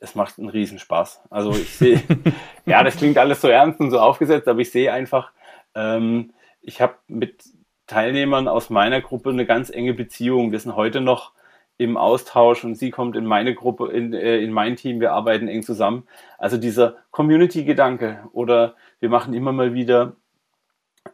es 0.00 0.14
macht 0.14 0.38
einen 0.38 0.48
Riesenspaß. 0.48 1.20
Also 1.30 1.52
ich 1.52 1.74
sehe, 1.74 2.02
ja, 2.66 2.82
das 2.82 2.96
klingt 2.96 3.18
alles 3.18 3.40
so 3.40 3.48
ernst 3.48 3.80
und 3.80 3.90
so 3.90 4.00
aufgesetzt, 4.00 4.48
aber 4.48 4.60
ich 4.60 4.70
sehe 4.70 4.92
einfach, 4.92 5.32
ähm, 5.74 6.32
ich 6.62 6.80
habe 6.80 6.96
mit 7.06 7.44
Teilnehmern 7.88 8.46
aus 8.46 8.70
meiner 8.70 9.00
Gruppe 9.00 9.30
eine 9.30 9.46
ganz 9.46 9.70
enge 9.70 9.94
Beziehung. 9.94 10.52
Wir 10.52 10.60
sind 10.60 10.76
heute 10.76 11.00
noch 11.00 11.32
im 11.78 11.96
Austausch 11.96 12.64
und 12.64 12.76
sie 12.76 12.90
kommt 12.90 13.16
in 13.16 13.24
meine 13.24 13.54
Gruppe, 13.54 13.90
in, 13.90 14.12
äh, 14.12 14.38
in 14.38 14.52
mein 14.52 14.76
Team, 14.76 15.00
wir 15.00 15.12
arbeiten 15.12 15.48
eng 15.48 15.62
zusammen. 15.62 16.06
Also 16.36 16.56
dieser 16.56 16.96
Community-Gedanke 17.10 18.24
oder 18.32 18.74
wir 19.00 19.08
machen 19.08 19.32
immer 19.32 19.52
mal 19.52 19.74
wieder 19.74 20.16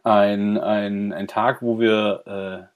ein, 0.03 0.57
ein, 0.57 1.13
ein 1.13 1.27
Tag, 1.27 1.61
wo 1.61 1.79
wir 1.79 2.67
äh, 2.67 2.75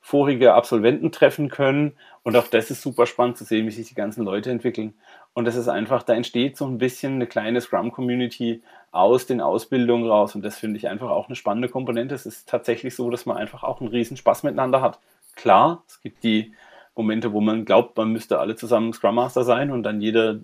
vorige 0.00 0.54
Absolventen 0.54 1.12
treffen 1.12 1.48
können. 1.48 1.92
Und 2.22 2.36
auch 2.36 2.48
das 2.48 2.70
ist 2.70 2.82
super 2.82 3.06
spannend 3.06 3.38
zu 3.38 3.44
sehen, 3.44 3.66
wie 3.66 3.70
sich 3.70 3.88
die 3.88 3.94
ganzen 3.94 4.24
Leute 4.24 4.50
entwickeln. 4.50 4.94
Und 5.32 5.44
das 5.44 5.54
ist 5.54 5.68
einfach, 5.68 6.02
da 6.02 6.14
entsteht 6.14 6.56
so 6.56 6.66
ein 6.66 6.78
bisschen 6.78 7.14
eine 7.14 7.26
kleine 7.26 7.60
Scrum-Community 7.60 8.62
aus 8.90 9.26
den 9.26 9.40
Ausbildungen 9.40 10.08
raus. 10.08 10.34
Und 10.34 10.42
das 10.42 10.56
finde 10.56 10.78
ich 10.78 10.88
einfach 10.88 11.10
auch 11.10 11.28
eine 11.28 11.36
spannende 11.36 11.68
Komponente. 11.68 12.14
Es 12.14 12.26
ist 12.26 12.48
tatsächlich 12.48 12.94
so, 12.94 13.10
dass 13.10 13.26
man 13.26 13.36
einfach 13.36 13.62
auch 13.62 13.80
einen 13.80 13.90
riesen 13.90 14.16
Spaß 14.16 14.42
miteinander 14.42 14.80
hat. 14.80 14.98
Klar, 15.36 15.82
es 15.86 16.00
gibt 16.00 16.24
die 16.24 16.52
Momente, 16.96 17.32
wo 17.32 17.40
man 17.40 17.64
glaubt, 17.64 17.96
man 17.96 18.10
müsste 18.10 18.38
alle 18.38 18.56
zusammen 18.56 18.92
Scrum 18.92 19.14
Master 19.14 19.44
sein 19.44 19.70
und 19.70 19.82
dann 19.84 20.00
jede 20.00 20.40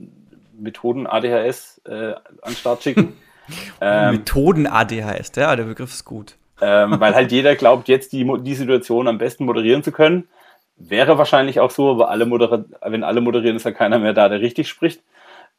Methoden 0.57 1.07
ADHS 1.07 1.80
äh, 1.84 2.12
an 2.12 2.53
den 2.53 2.57
Start 2.57 2.82
schicken. 2.82 3.14
ähm, 3.80 4.16
Methoden 4.16 4.66
ADHS, 4.66 5.32
ja, 5.36 5.57
der 5.57 5.64
Begriff 5.64 5.92
ist 5.92 6.05
gut. 6.05 6.36
Ähm, 6.61 7.01
weil 7.01 7.14
halt 7.14 7.32
jeder 7.32 7.57
glaubt, 7.57 7.88
jetzt 7.88 8.12
die, 8.12 8.30
die 8.42 8.55
Situation 8.55 9.09
am 9.09 9.18
besten 9.18 9.45
moderieren 9.45 9.82
zu 9.82 9.90
können. 9.90 10.28
Wäre 10.76 11.18
wahrscheinlich 11.18 11.61
auch 11.61 11.70
so, 11.70 11.90
aber 11.90 12.11
alle 12.11 12.30
wenn 12.30 13.05
alle 13.05 13.20
moderieren, 13.20 13.57
ist 13.57 13.64
ja 13.64 13.72
keiner 13.72 13.99
mehr 13.99 14.12
da, 14.12 14.28
der 14.28 14.40
richtig 14.40 14.68
spricht. 14.68 15.03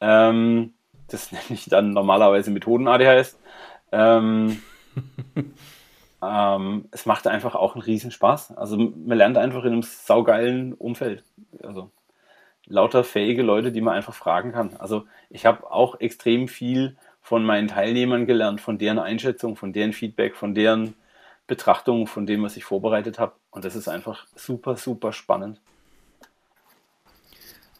Ähm, 0.02 0.74
das 1.08 1.32
nenne 1.32 1.44
ich 1.50 1.66
dann 1.66 1.94
normalerweise 1.94 2.52
Methoden-ADHS. 2.52 3.38
Ähm, 3.92 4.62
ähm, 6.24 6.86
es 6.92 7.06
macht 7.06 7.28
einfach 7.28 7.56
auch 7.56 7.76
einen 7.76 7.84
Riesenspaß. 7.84 8.58
Also 8.58 8.78
man 8.78 9.18
lernt 9.18 9.38
einfach 9.38 9.64
in 9.64 9.74
einem 9.74 9.84
saugeilen 9.84 10.74
Umfeld. 10.74 11.24
Also 11.62 11.92
lauter 12.66 13.04
fähige 13.04 13.44
Leute, 13.44 13.72
die 13.72 13.82
man 13.82 13.96
einfach 13.96 14.14
fragen 14.14 14.52
kann. 14.52 14.76
Also 14.78 15.06
ich 15.30 15.46
habe 15.46 15.70
auch 15.72 16.00
extrem 16.00 16.48
viel 16.48 16.98
von 17.22 17.44
meinen 17.44 17.68
Teilnehmern 17.68 18.26
gelernt, 18.26 18.62
von 18.62 18.78
deren 18.78 19.00
Einschätzung, 19.00 19.56
von 19.56 19.74
deren 19.74 19.94
Feedback, 19.94 20.36
von 20.36 20.54
deren 20.54 20.96
Betrachtung, 21.48 22.08
von 22.08 22.26
dem, 22.26 22.44
was 22.44 22.58
ich 22.58 22.64
vorbereitet 22.64 23.20
habe. 23.20 23.34
Und 23.52 23.66
das 23.66 23.76
ist 23.76 23.88
einfach 23.88 24.26
super, 24.36 24.78
super 24.78 25.14
spannend. 25.14 25.60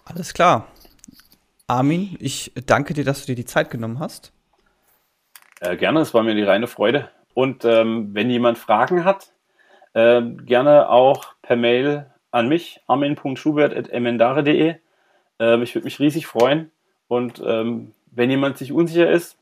Alles 0.06 0.34
klar. 0.34 0.68
Armin, 1.68 2.16
ich 2.20 2.52
danke 2.66 2.94
dir, 2.94 3.04
dass 3.04 3.22
du 3.22 3.28
dir 3.28 3.36
die 3.36 3.46
Zeit 3.46 3.70
genommen 3.70 4.00
hast. 4.00 4.32
Äh, 5.62 5.78
gerne, 5.78 6.02
es 6.02 6.14
war 6.14 6.22
mir 6.24 6.36
die 6.36 6.44
reine 6.44 6.68
Freude. 6.68 7.10
Und 7.34 7.66
ähm, 7.66 8.14
wenn 8.14 8.30
jemand 8.30 8.58
Fragen 8.58 9.04
hat, 9.04 9.32
äh, 9.94 10.22
gerne 10.22 10.90
auch 10.90 11.34
per 11.42 11.56
Mail 11.56 12.12
an 12.32 12.48
mich, 12.48 12.82
armin.schubert.emendare.de. 12.88 14.76
Äh, 15.40 15.64
ich 15.64 15.76
würde 15.76 15.86
mich 15.86 16.00
riesig 16.00 16.28
freuen. 16.28 16.72
Und 17.08 17.42
ähm, 17.46 17.94
wenn 18.12 18.30
jemand 18.30 18.58
sich 18.58 18.72
unsicher 18.72 19.10
ist, 19.10 19.38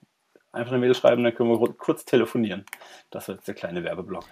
einfach 0.52 0.72
eine 0.72 0.80
Mail 0.80 0.96
schreiben, 0.96 1.24
dann 1.24 1.36
können 1.36 1.50
wir 1.50 1.74
kurz 1.74 2.06
telefonieren. 2.06 2.66
Das 3.10 3.28
wird 3.28 3.40
jetzt 3.40 3.48
der 3.48 3.56
kleine 3.56 3.84
Werbeblock. 3.84 4.26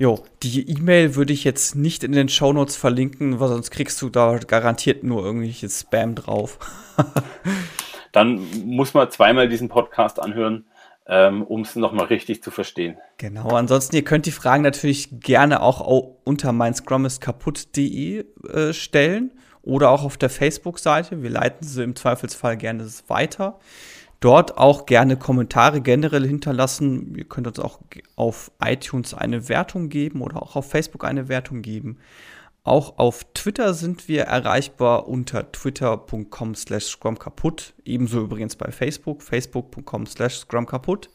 Jo, 0.00 0.24
die 0.42 0.66
E-Mail 0.66 1.14
würde 1.14 1.34
ich 1.34 1.44
jetzt 1.44 1.74
nicht 1.74 2.04
in 2.04 2.12
den 2.12 2.30
Shownotes 2.30 2.74
verlinken, 2.74 3.38
weil 3.38 3.48
sonst 3.48 3.70
kriegst 3.70 4.00
du 4.00 4.08
da 4.08 4.38
garantiert 4.38 5.04
nur 5.04 5.22
irgendwelches 5.22 5.80
Spam 5.80 6.14
drauf. 6.14 6.58
dann 8.12 8.40
muss 8.64 8.94
man 8.94 9.10
zweimal 9.10 9.46
diesen 9.46 9.68
Podcast 9.68 10.18
anhören, 10.18 10.64
ähm, 11.06 11.42
um 11.42 11.60
es 11.60 11.76
nochmal 11.76 12.06
richtig 12.06 12.42
zu 12.42 12.50
verstehen. 12.50 12.96
Genau, 13.18 13.50
ansonsten, 13.50 13.94
ihr 13.94 14.02
könnt 14.02 14.24
die 14.24 14.30
Fragen 14.30 14.62
natürlich 14.62 15.20
gerne 15.20 15.60
auch 15.60 15.82
unter 16.24 16.52
meinscrumiskaputt.de 16.52 18.24
äh, 18.48 18.72
stellen 18.72 19.32
oder 19.60 19.90
auch 19.90 20.04
auf 20.04 20.16
der 20.16 20.30
Facebook-Seite. 20.30 21.22
Wir 21.22 21.28
leiten 21.28 21.66
sie 21.66 21.82
im 21.82 21.94
Zweifelsfall 21.94 22.56
gerne 22.56 22.88
weiter. 23.08 23.58
Dort 24.20 24.58
auch 24.58 24.84
gerne 24.84 25.16
Kommentare 25.16 25.80
generell 25.80 26.26
hinterlassen. 26.26 27.14
Ihr 27.16 27.24
könnt 27.24 27.46
uns 27.46 27.58
auch 27.58 27.80
auf 28.16 28.52
iTunes 28.62 29.14
eine 29.14 29.48
Wertung 29.48 29.88
geben 29.88 30.20
oder 30.20 30.42
auch 30.42 30.56
auf 30.56 30.68
Facebook 30.68 31.04
eine 31.04 31.28
Wertung 31.28 31.62
geben. 31.62 31.96
Auch 32.62 32.98
auf 32.98 33.24
Twitter 33.32 33.72
sind 33.72 34.06
wir 34.08 34.24
erreichbar 34.24 35.08
unter 35.08 35.50
twitter.com 35.50 36.54
slash 36.54 36.84
scrumkaputt. 36.88 37.72
Ebenso 37.86 38.20
übrigens 38.20 38.56
bei 38.56 38.70
Facebook, 38.70 39.22
facebook.com 39.22 40.04
slash 40.04 40.40
scrumkaputt. 40.40 41.08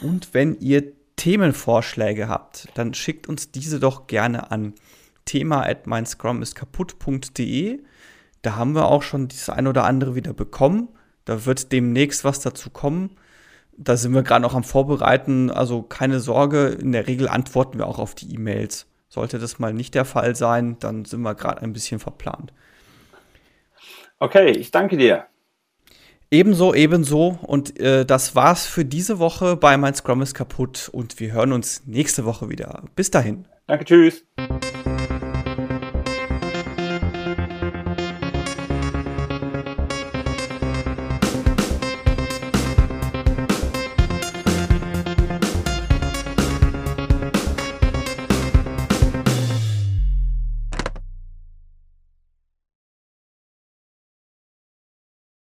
Und 0.00 0.32
wenn 0.32 0.60
ihr 0.60 0.92
Themenvorschläge 1.16 2.28
habt, 2.28 2.68
dann 2.74 2.94
schickt 2.94 3.28
uns 3.28 3.50
diese 3.50 3.80
doch 3.80 4.06
gerne 4.06 4.52
an 4.52 4.74
thema 5.24 5.62
at 5.66 5.84
kaputt.de. 6.54 7.82
Da 8.42 8.56
haben 8.56 8.74
wir 8.74 8.86
auch 8.86 9.02
schon 9.02 9.26
das 9.26 9.48
ein 9.48 9.66
oder 9.66 9.84
andere 9.84 10.14
wieder 10.14 10.34
bekommen. 10.34 10.88
Da 11.24 11.46
wird 11.46 11.72
demnächst 11.72 12.24
was 12.24 12.40
dazu 12.40 12.70
kommen. 12.70 13.16
Da 13.76 13.96
sind 13.96 14.14
wir 14.14 14.22
gerade 14.22 14.42
noch 14.42 14.54
am 14.54 14.64
Vorbereiten. 14.64 15.50
Also 15.50 15.82
keine 15.82 16.20
Sorge, 16.20 16.68
in 16.68 16.92
der 16.92 17.06
Regel 17.06 17.28
antworten 17.28 17.78
wir 17.78 17.86
auch 17.86 17.98
auf 17.98 18.14
die 18.14 18.32
E-Mails. 18.34 18.86
Sollte 19.08 19.38
das 19.38 19.58
mal 19.58 19.72
nicht 19.72 19.94
der 19.94 20.04
Fall 20.04 20.34
sein, 20.34 20.76
dann 20.80 21.04
sind 21.04 21.22
wir 21.22 21.34
gerade 21.34 21.62
ein 21.62 21.72
bisschen 21.72 22.00
verplant. 22.00 22.52
Okay, 24.18 24.50
ich 24.50 24.70
danke 24.70 24.96
dir. 24.96 25.26
Ebenso, 26.30 26.74
ebenso. 26.74 27.38
Und 27.42 27.78
äh, 27.78 28.04
das 28.04 28.34
war's 28.34 28.66
für 28.66 28.84
diese 28.84 29.20
Woche 29.20 29.56
bei 29.56 29.76
Mein 29.76 29.94
Scrum 29.94 30.22
ist 30.22 30.34
kaputt 30.34 30.88
und 30.92 31.20
wir 31.20 31.32
hören 31.32 31.52
uns 31.52 31.86
nächste 31.86 32.24
Woche 32.24 32.48
wieder. 32.48 32.82
Bis 32.96 33.10
dahin. 33.10 33.46
Danke, 33.66 33.84
tschüss. 33.84 34.26